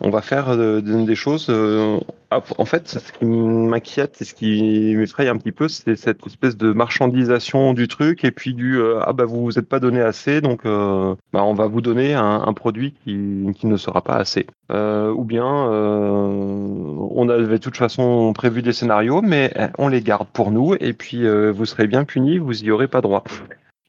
on 0.00 0.10
va 0.10 0.22
faire 0.22 0.50
euh, 0.50 0.80
des 0.80 1.14
choses. 1.14 1.46
Euh, 1.48 1.98
en 2.30 2.64
fait, 2.66 2.88
ce 2.88 3.12
qui 3.12 3.24
m'inquiète 3.24 4.20
et 4.20 4.24
ce 4.24 4.34
qui 4.34 4.94
m'effraie 4.96 5.28
un 5.28 5.36
petit 5.38 5.52
peu, 5.52 5.66
c'est 5.68 5.96
cette 5.96 6.26
espèce 6.26 6.58
de 6.58 6.72
marchandisation 6.72 7.72
du 7.72 7.88
truc 7.88 8.22
et 8.22 8.30
puis 8.30 8.52
du 8.52 8.78
euh, 8.78 9.00
ah 9.02 9.14
bah 9.14 9.24
vous 9.24 9.42
vous 9.42 9.58
êtes 9.58 9.68
pas 9.68 9.80
donné 9.80 10.02
assez, 10.02 10.42
donc 10.42 10.64
bah, 10.64 11.16
on 11.32 11.54
va 11.54 11.66
vous 11.68 11.80
donner 11.80 12.12
un, 12.12 12.52
produit 12.52 12.94
qui, 13.04 13.14
ne 13.14 13.76
sera 13.78 14.02
pas 14.02 14.16
assez. 14.16 14.46
ou 14.70 15.24
bien 15.24 15.46
on 15.46 17.28
avait 17.30 17.58
de 17.58 17.62
toute 17.62 17.78
façon 17.78 18.34
prévu 18.34 18.60
des 18.60 18.74
scénarios, 18.74 19.22
mais 19.22 19.54
on 19.78 19.88
les 19.88 20.02
garde 20.02 20.28
pour 20.30 20.50
nous 20.50 20.74
et 20.78 20.92
puis 20.92 21.26
vous 21.50 21.64
serez 21.64 21.86
bien 21.86 22.04
punis, 22.04 22.36
vous 22.36 22.62
y 22.62 22.70
aurez 22.70 22.88
pas 22.88 23.00
droit. 23.00 23.24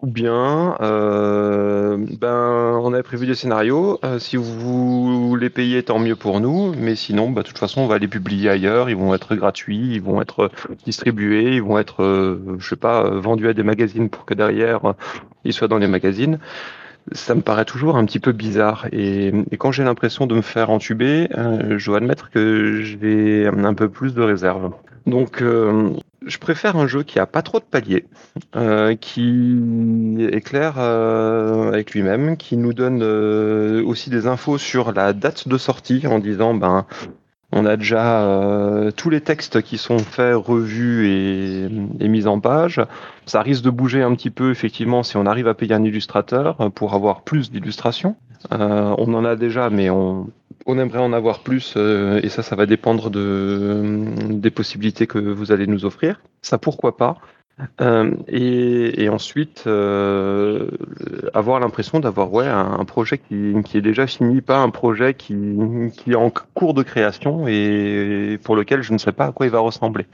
Ou 0.01 0.07
bien, 0.07 0.77
euh, 0.79 1.97
ben, 2.21 2.79
on 2.81 2.93
avait 2.93 3.03
prévu 3.03 3.27
des 3.27 3.35
scénarios. 3.35 3.99
Euh, 4.05 4.17
si 4.17 4.37
vous 4.37 5.35
les 5.35 5.49
payez, 5.49 5.83
tant 5.83 5.99
mieux 5.99 6.15
pour 6.15 6.39
nous. 6.39 6.73
Mais 6.77 6.95
sinon, 6.95 7.31
bah, 7.31 7.41
de 7.41 7.47
toute 7.47 7.57
façon, 7.57 7.81
on 7.81 7.87
va 7.87 7.97
les 7.97 8.07
publier 8.07 8.49
ailleurs. 8.49 8.89
Ils 8.89 8.95
vont 8.95 9.13
être 9.13 9.35
gratuits, 9.35 9.95
ils 9.95 10.01
vont 10.01 10.21
être 10.21 10.51
distribués, 10.85 11.55
ils 11.55 11.61
vont 11.61 11.77
être, 11.77 12.01
euh, 12.03 12.55
je 12.59 12.69
sais 12.69 12.77
pas, 12.77 13.03
euh, 13.03 13.19
vendus 13.19 13.49
à 13.49 13.53
des 13.53 13.63
magazines 13.63 14.09
pour 14.09 14.23
que 14.23 14.33
derrière 14.33 14.85
euh, 14.85 14.93
ils 15.43 15.51
soient 15.51 15.67
dans 15.67 15.77
les 15.77 15.87
magazines. 15.87 16.39
Ça 17.11 17.35
me 17.35 17.41
paraît 17.41 17.65
toujours 17.65 17.97
un 17.97 18.05
petit 18.05 18.19
peu 18.19 18.31
bizarre. 18.31 18.87
Et, 18.93 19.33
et 19.51 19.57
quand 19.57 19.71
j'ai 19.73 19.83
l'impression 19.83 20.27
de 20.27 20.35
me 20.35 20.41
faire 20.41 20.69
entuber, 20.69 21.27
euh, 21.37 21.77
je 21.77 21.85
dois 21.87 21.97
admettre 21.97 22.29
que 22.29 22.81
j'ai 22.83 23.47
un 23.47 23.73
peu 23.73 23.89
plus 23.89 24.13
de 24.13 24.21
réserve. 24.21 24.71
Donc, 25.09 25.41
euh, 25.41 25.91
je 26.25 26.37
préfère 26.37 26.77
un 26.77 26.87
jeu 26.87 27.03
qui 27.03 27.19
a 27.19 27.25
pas 27.25 27.41
trop 27.41 27.59
de 27.59 27.65
paliers, 27.65 28.05
euh, 28.55 28.95
qui 28.95 30.17
est 30.31 30.41
clair 30.41 30.75
euh, 30.77 31.69
avec 31.69 31.91
lui-même, 31.91 32.37
qui 32.37 32.57
nous 32.57 32.73
donne 32.73 33.03
aussi 33.03 34.09
des 34.09 34.27
infos 34.27 34.57
sur 34.57 34.93
la 34.93 35.13
date 35.13 35.47
de 35.47 35.57
sortie 35.57 36.05
en 36.07 36.19
disant 36.19 36.53
ben 36.53 36.85
on 37.51 37.65
a 37.65 37.77
déjà 37.77 38.91
tous 38.95 39.09
les 39.09 39.21
textes 39.21 39.63
qui 39.63 39.79
sont 39.79 39.97
faits, 39.97 40.35
revus 40.35 41.07
et, 41.07 41.63
et 41.99 42.07
mis 42.07 42.27
en 42.27 42.39
page. 42.39 42.79
Ça 43.25 43.41
risque 43.41 43.63
de 43.63 43.71
bouger 43.71 44.03
un 44.03 44.13
petit 44.13 44.29
peu 44.29 44.51
effectivement 44.51 45.01
si 45.01 45.17
on 45.17 45.25
arrive 45.25 45.47
à 45.47 45.55
payer 45.55 45.73
un 45.73 45.83
illustrateur 45.83 46.57
pour 46.75 46.93
avoir 46.93 47.23
plus 47.23 47.49
d'illustrations. 47.49 48.15
On 48.51 49.13
en 49.15 49.25
a 49.25 49.35
déjà, 49.35 49.71
mais 49.71 49.89
on, 49.89 50.27
on 50.65 50.77
aimerait 50.77 50.99
en 50.99 51.13
avoir 51.13 51.39
plus 51.39 51.73
euh, 51.77 52.19
et 52.23 52.29
ça, 52.29 52.43
ça 52.43 52.55
va 52.55 52.65
dépendre 52.65 53.09
de, 53.09 54.05
des 54.29 54.51
possibilités 54.51 55.07
que 55.07 55.19
vous 55.19 55.51
allez 55.51 55.67
nous 55.67 55.85
offrir. 55.85 56.21
Ça, 56.41 56.57
pourquoi 56.57 56.97
pas? 56.97 57.17
Euh, 57.81 58.11
et, 58.27 59.03
et 59.03 59.09
ensuite, 59.09 59.63
euh, 59.67 60.69
avoir 61.33 61.59
l'impression 61.59 61.99
d'avoir 61.99 62.31
ouais, 62.31 62.47
un, 62.47 62.85
projet 62.85 63.17
qui, 63.17 63.53
qui 63.65 63.77
est 63.77 63.81
déjà 63.81 64.07
fini, 64.07 64.41
pas 64.41 64.59
un 64.59 64.69
projet 64.69 65.13
qui, 65.13 65.35
qui 65.97 66.11
est 66.11 66.15
en 66.15 66.31
cours 66.53 66.73
de 66.73 66.83
création 66.83 67.47
et 67.47 68.39
pour 68.43 68.55
lequel 68.55 68.81
je 68.81 68.93
ne 68.93 68.97
sais 68.97 69.11
pas 69.11 69.25
à 69.27 69.31
quoi 69.31 69.45
il 69.45 69.51
va 69.51 69.59
ressembler. 69.59 70.05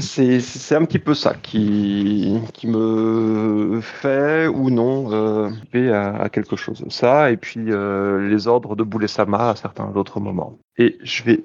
C'est 0.00 0.40
c'est 0.40 0.74
un 0.74 0.84
petit 0.86 0.98
peu 0.98 1.12
ça 1.14 1.34
qui, 1.34 2.38
qui 2.54 2.66
me 2.68 3.80
fait 3.82 4.46
ou 4.46 4.70
non 4.70 5.12
euh, 5.12 5.50
à, 5.92 6.22
à 6.22 6.28
quelque 6.30 6.56
chose. 6.56 6.84
Ça, 6.88 7.30
et 7.30 7.36
puis 7.36 7.66
euh, 7.68 8.26
les 8.28 8.48
ordres 8.48 8.76
de 8.76 8.82
Boulesama 8.82 9.50
à 9.50 9.56
certains 9.56 9.92
autres 9.94 10.20
moments. 10.20 10.58
Et 10.78 10.96
je 11.02 11.22
vais 11.24 11.44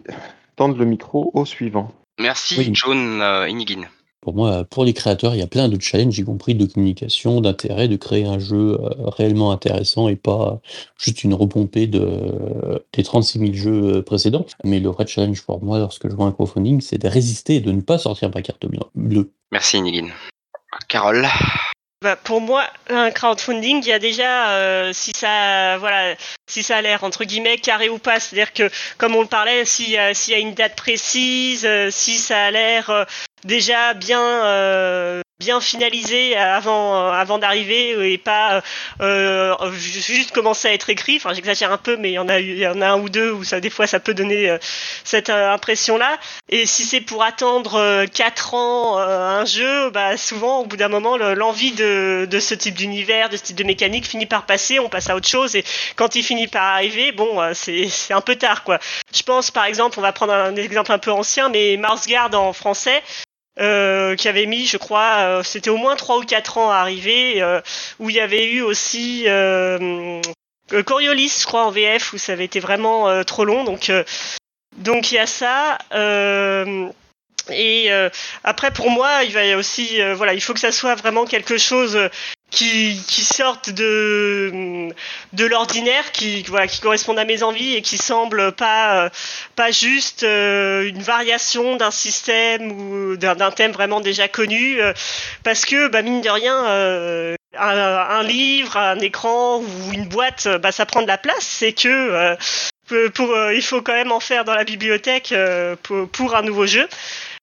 tendre 0.55 0.77
le 0.77 0.85
micro 0.85 1.31
au 1.33 1.45
suivant. 1.45 1.91
Merci, 2.19 2.55
Oui. 2.57 2.71
John 2.73 3.21
euh, 3.21 3.47
Inigin. 3.49 3.83
Pour 4.21 4.35
moi, 4.35 4.65
pour 4.65 4.83
les 4.83 4.93
créateurs, 4.93 5.33
il 5.33 5.39
y 5.39 5.43
a 5.43 5.47
plein 5.47 5.69
de 5.69 5.81
challenges, 5.81 6.19
y 6.19 6.23
compris 6.23 6.53
de 6.53 6.65
communication, 6.65 7.39
d'intérêt, 7.39 7.87
de 7.87 7.95
créer 7.95 8.25
un 8.25 8.37
jeu 8.37 8.77
euh, 8.79 8.89
réellement 9.05 9.51
intéressant 9.51 10.09
et 10.09 10.17
pas 10.17 10.59
juste 10.97 11.23
une 11.23 11.33
repompée 11.33 11.87
de, 11.87 12.83
des 12.93 13.03
36 13.03 13.39
000 13.39 13.53
jeux 13.53 13.97
euh, 13.97 14.01
précédents. 14.01 14.45
Mais 14.65 14.79
le 14.79 14.89
vrai 14.89 15.07
challenge 15.07 15.41
pour 15.43 15.63
moi, 15.63 15.79
lorsque 15.79 16.09
je 16.09 16.15
vois 16.15 16.25
un 16.25 16.31
crowdfunding, 16.31 16.81
c'est 16.81 16.97
de 16.97 17.07
résister 17.07 17.55
et 17.55 17.61
de 17.61 17.71
ne 17.71 17.81
pas 17.81 17.97
sortir 17.97 18.29
ma 18.33 18.41
carte 18.41 18.65
bleue. 18.95 19.31
Merci, 19.51 19.77
Inigin. 19.77 20.09
Carole. 20.89 21.27
Bah, 22.01 22.15
pour 22.15 22.39
moi, 22.39 22.65
un 22.87 23.11
crowdfunding, 23.11 23.81
il 23.83 23.87
y 23.89 23.91
a 23.91 23.99
déjà 23.99 24.51
euh, 24.51 24.93
si 24.93 25.11
ça, 25.13 25.77
voilà, 25.79 26.15
si 26.47 26.63
ça 26.63 26.77
a 26.77 26.81
l'air 26.81 27.03
entre 27.03 27.25
guillemets 27.25 27.57
carré 27.57 27.89
ou 27.89 27.97
pas, 27.97 28.21
c'est-à-dire 28.21 28.53
que 28.53 28.71
comme 28.97 29.15
on 29.15 29.21
le 29.21 29.27
parlait, 29.27 29.65
s'il 29.65 29.89
y 29.89 29.97
a, 29.97 30.13
s'il 30.13 30.33
y 30.33 30.37
a 30.37 30.39
une 30.39 30.53
date 30.53 30.77
précise, 30.77 31.65
euh, 31.65 31.89
si 31.91 32.13
ça 32.13 32.45
a 32.45 32.51
l'air 32.51 32.89
euh, 32.89 33.03
déjà 33.43 33.93
bien, 33.93 34.21
euh, 34.21 35.21
bien 35.39 35.61
finalisé 35.61 36.35
avant, 36.35 36.95
euh, 36.95 37.11
avant 37.11 37.37
d'arriver 37.37 38.11
et 38.11 38.17
pas 38.17 38.61
euh, 39.01 39.55
ju- 39.73 40.01
juste 40.01 40.31
commencer 40.31 40.67
à 40.67 40.73
être 40.73 40.89
écrit. 40.89 41.15
Enfin, 41.17 41.33
j'exagère 41.33 41.71
un 41.71 41.77
peu, 41.77 41.95
mais 41.97 42.09
il 42.09 42.13
y 42.13 42.19
en 42.19 42.27
a, 42.29 42.39
il 42.39 42.57
y 42.57 42.67
en 42.67 42.81
a 42.81 42.87
un 42.89 42.99
ou 42.99 43.09
deux 43.09 43.31
où 43.31 43.43
ça, 43.43 43.59
des 43.59 43.69
fois, 43.69 43.87
ça 43.87 43.99
peut 43.99 44.13
donner 44.13 44.49
euh, 44.49 44.57
cette 45.03 45.29
euh, 45.29 45.53
impression-là. 45.53 46.17
Et 46.49 46.65
si 46.65 46.83
c'est 46.83 47.01
pour 47.01 47.23
attendre 47.23 47.75
euh, 47.75 48.05
quatre 48.07 48.53
ans 48.53 48.97
un 48.97 49.45
jeu, 49.45 49.89
bah 49.91 50.17
souvent 50.17 50.59
au 50.59 50.65
bout 50.65 50.77
d'un 50.77 50.89
moment 50.89 51.15
le- 51.17 51.33
l'envie 51.33 51.71
de, 51.71 52.27
de 52.29 52.39
ce 52.39 52.53
type 52.53 52.75
d'univers, 52.75 53.29
de 53.29 53.37
ce 53.37 53.43
type 53.43 53.55
de 53.57 53.63
mécanique 53.63 54.07
finit 54.07 54.25
par 54.25 54.45
passer, 54.45 54.79
on 54.79 54.89
passe 54.89 55.09
à 55.09 55.15
autre 55.15 55.27
chose 55.27 55.55
et 55.55 55.63
quand 55.95 56.15
il 56.15 56.23
finit 56.23 56.47
par 56.47 56.63
arriver, 56.63 57.11
bon 57.11 57.39
c'est 57.53 57.87
c'est 57.89 58.13
un 58.13 58.21
peu 58.21 58.35
tard 58.35 58.63
quoi. 58.63 58.79
Je 59.13 59.23
pense 59.23 59.51
par 59.51 59.65
exemple, 59.65 59.99
on 59.99 60.01
va 60.01 60.11
prendre 60.11 60.33
un 60.33 60.55
exemple 60.55 60.91
un 60.91 60.97
peu 60.99 61.11
ancien, 61.11 61.49
mais 61.49 61.77
Mars 61.77 62.07
en 62.33 62.53
français. 62.53 63.01
Euh, 63.59 64.15
qui 64.15 64.27
avait 64.27 64.45
mis, 64.45 64.65
je 64.65 64.77
crois, 64.77 65.17
euh, 65.19 65.43
c'était 65.43 65.69
au 65.69 65.77
moins 65.77 65.95
trois 65.95 66.17
ou 66.17 66.23
quatre 66.23 66.57
ans 66.57 66.71
à 66.71 66.77
arriver, 66.77 67.41
euh, 67.41 67.61
où 67.99 68.09
il 68.09 68.15
y 68.15 68.19
avait 68.19 68.45
eu 68.45 68.61
aussi 68.61 69.23
euh, 69.27 70.21
euh, 70.71 70.83
Coriolis, 70.83 71.39
je 71.41 71.45
crois, 71.45 71.65
en 71.65 71.71
VF, 71.71 72.13
où 72.13 72.17
ça 72.17 72.33
avait 72.33 72.45
été 72.45 72.59
vraiment 72.59 73.09
euh, 73.09 73.23
trop 73.23 73.43
long. 73.43 73.63
Donc, 73.63 73.91
donc 74.77 75.11
il 75.11 75.15
y 75.15 75.17
a 75.17 75.27
ça. 75.27 75.77
et 77.51 77.91
après, 78.43 78.71
pour 78.71 78.89
moi, 78.89 79.23
il 79.23 79.33
va 79.33 79.57
aussi, 79.57 79.99
voilà, 80.13 80.33
il 80.33 80.41
faut 80.41 80.53
que 80.53 80.59
ça 80.59 80.71
soit 80.71 80.95
vraiment 80.95 81.25
quelque 81.25 81.57
chose 81.57 81.97
qui, 82.51 82.99
qui 83.07 83.23
sorte 83.23 83.69
de 83.69 84.89
de 85.33 85.45
l'ordinaire, 85.45 86.11
qui 86.11 86.43
voilà, 86.43 86.67
qui 86.67 86.79
corresponde 86.79 87.19
à 87.19 87.25
mes 87.25 87.43
envies 87.43 87.75
et 87.75 87.81
qui 87.81 87.97
semble 87.97 88.51
pas 88.51 89.05
euh, 89.05 89.09
pas 89.55 89.71
juste 89.71 90.23
euh, 90.23 90.87
une 90.87 91.01
variation 91.01 91.75
d'un 91.75 91.91
système 91.91 92.71
ou 92.71 93.17
d'un 93.17 93.51
thème 93.51 93.71
vraiment 93.71 94.01
déjà 94.01 94.27
connu, 94.27 94.81
euh, 94.81 94.93
parce 95.43 95.65
que 95.65 95.87
bah, 95.87 96.01
mine 96.01 96.21
de 96.21 96.29
rien. 96.29 97.35
un, 97.57 98.23
livre, 98.23 98.77
un 98.77 98.99
écran 98.99 99.57
ou 99.57 99.91
une 99.93 100.05
boîte, 100.07 100.47
bah, 100.61 100.71
ça 100.71 100.85
prend 100.85 101.01
de 101.01 101.07
la 101.07 101.17
place. 101.17 101.43
C'est 101.43 101.73
que 101.73 102.35
pour, 103.09 103.35
il 103.51 103.61
faut 103.61 103.81
quand 103.81 103.93
même 103.93 104.11
en 104.11 104.19
faire 104.19 104.45
dans 104.45 104.53
la 104.53 104.63
bibliothèque 104.63 105.33
pour 106.11 106.35
un 106.35 106.41
nouveau 106.41 106.65
jeu. 106.65 106.87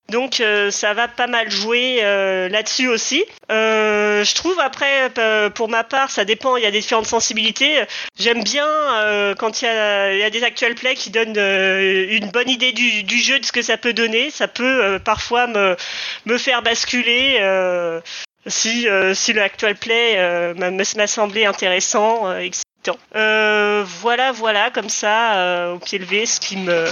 Donc 0.09 0.40
euh, 0.40 0.70
ça 0.70 0.94
va 0.94 1.09
pas 1.09 1.26
mal 1.26 1.50
jouer 1.50 1.98
euh, 2.02 2.48
là-dessus 2.48 2.88
aussi. 2.88 3.24
Euh, 3.50 4.24
je 4.24 4.34
trouve 4.34 4.59
après, 4.61 5.11
euh, 5.18 5.50
pour 5.50 5.68
ma 5.68 5.84
part, 5.84 6.11
ça 6.11 6.24
dépend. 6.24 6.57
Il 6.57 6.62
y 6.62 6.66
a 6.66 6.70
différentes 6.70 7.07
sensibilités. 7.07 7.82
J'aime 8.18 8.42
bien 8.42 8.66
euh, 8.66 9.34
quand 9.34 9.62
il 9.62 9.64
y 9.64 9.68
a, 9.68 10.12
il 10.12 10.18
y 10.18 10.22
a 10.22 10.30
des 10.30 10.44
actual 10.44 10.74
plays 10.74 10.94
qui 10.94 11.11
donnent 11.11 11.36
euh, 11.36 12.07
une 12.11 12.30
bonne 12.30 12.48
idée 12.48 12.72
du, 12.72 13.02
du 13.02 13.18
jeu, 13.18 13.38
de 13.38 13.44
ce 13.44 13.52
que 13.52 13.62
ça 13.62 13.76
peut 13.76 13.92
donner. 13.92 14.30
Ça 14.30 14.48
peut 14.48 14.98
parfois 15.04 15.46
me, 15.46 15.76
me 16.26 16.38
faire 16.38 16.62
basculer. 16.62 17.40
si, 18.46 18.86
si 19.14 19.32
le 19.32 19.42
actual 19.42 19.74
play 19.74 20.54
m'a 20.54 21.07
semblé 21.07 21.46
intéressant, 21.46 22.36
excitant. 22.38 22.66
Euh, 23.14 23.84
voilà, 23.84 24.32
voilà, 24.32 24.70
comme 24.70 24.88
ça, 24.88 25.36
euh, 25.36 25.72
au 25.74 25.78
pied 25.78 25.98
levé, 25.98 26.26
ce 26.26 26.40
qui 26.40 26.57
me... 26.57 26.86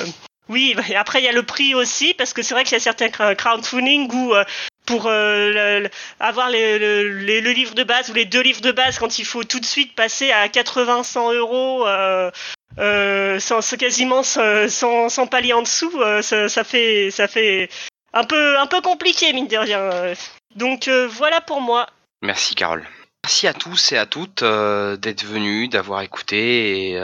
Oui, 0.48 0.76
et 0.88 0.96
après 0.96 1.20
il 1.20 1.24
y 1.24 1.28
a 1.28 1.32
le 1.32 1.42
prix 1.42 1.74
aussi, 1.74 2.14
parce 2.14 2.32
que 2.32 2.42
c'est 2.42 2.54
vrai 2.54 2.64
qu'il 2.64 2.72
y 2.72 2.76
a 2.76 2.80
certains 2.80 3.08
crowdfunding 3.08 4.12
où 4.12 4.34
euh, 4.34 4.44
pour 4.84 5.06
euh, 5.06 5.88
avoir 6.20 6.50
le, 6.50 7.52
livre 7.52 7.74
de 7.74 7.84
base 7.84 8.10
ou 8.10 8.14
les 8.14 8.26
deux 8.26 8.42
livres 8.42 8.60
de 8.60 8.72
base, 8.72 8.98
quand 8.98 9.18
il 9.18 9.24
faut 9.24 9.44
tout 9.44 9.60
de 9.60 9.64
suite 9.64 9.94
passer 9.94 10.30
à 10.32 10.48
80-100 10.48 11.34
euros, 11.34 11.86
euh, 11.86 13.40
sans, 13.40 13.76
quasiment 13.76 14.22
sans, 14.22 15.08
sans, 15.08 15.26
palier 15.26 15.54
en 15.54 15.62
dessous, 15.62 15.98
ça, 16.20 16.64
fait 16.64 17.68
un 18.12 18.24
peu 18.24 18.58
un 18.58 18.66
peu 18.66 18.82
compliqué 18.82 19.32
mine 19.32 19.48
de 19.48 19.56
rien. 19.56 20.12
Donc 20.54 20.88
voilà 20.88 21.40
pour 21.40 21.62
moi. 21.62 21.88
Merci, 22.20 22.54
Carole. 22.54 22.86
Merci 23.24 23.46
à 23.46 23.54
tous 23.54 23.92
et 23.92 23.96
à 23.96 24.04
toutes 24.04 24.44
d'être 24.44 25.24
venus, 25.24 25.70
d'avoir 25.70 26.02
écouté 26.02 26.90
et 26.90 26.94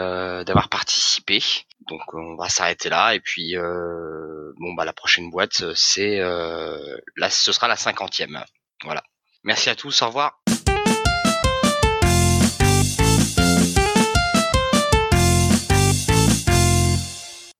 d'avoir 0.44 0.68
participé. 0.68 1.42
Donc 1.90 2.14
on 2.14 2.36
va 2.36 2.48
s'arrêter 2.48 2.88
là 2.88 3.14
et 3.14 3.20
puis 3.20 3.56
euh, 3.56 4.52
bon 4.58 4.74
bah 4.74 4.84
la 4.84 4.92
prochaine 4.92 5.28
boîte 5.30 5.74
c'est 5.74 6.20
euh, 6.20 6.96
là 7.16 7.28
ce 7.28 7.52
sera 7.52 7.68
la 7.68 7.76
cinquantième. 7.76 8.42
Voilà. 8.84 9.02
Merci 9.42 9.70
à 9.70 9.74
tous, 9.74 10.02
au 10.02 10.06
revoir. 10.06 10.40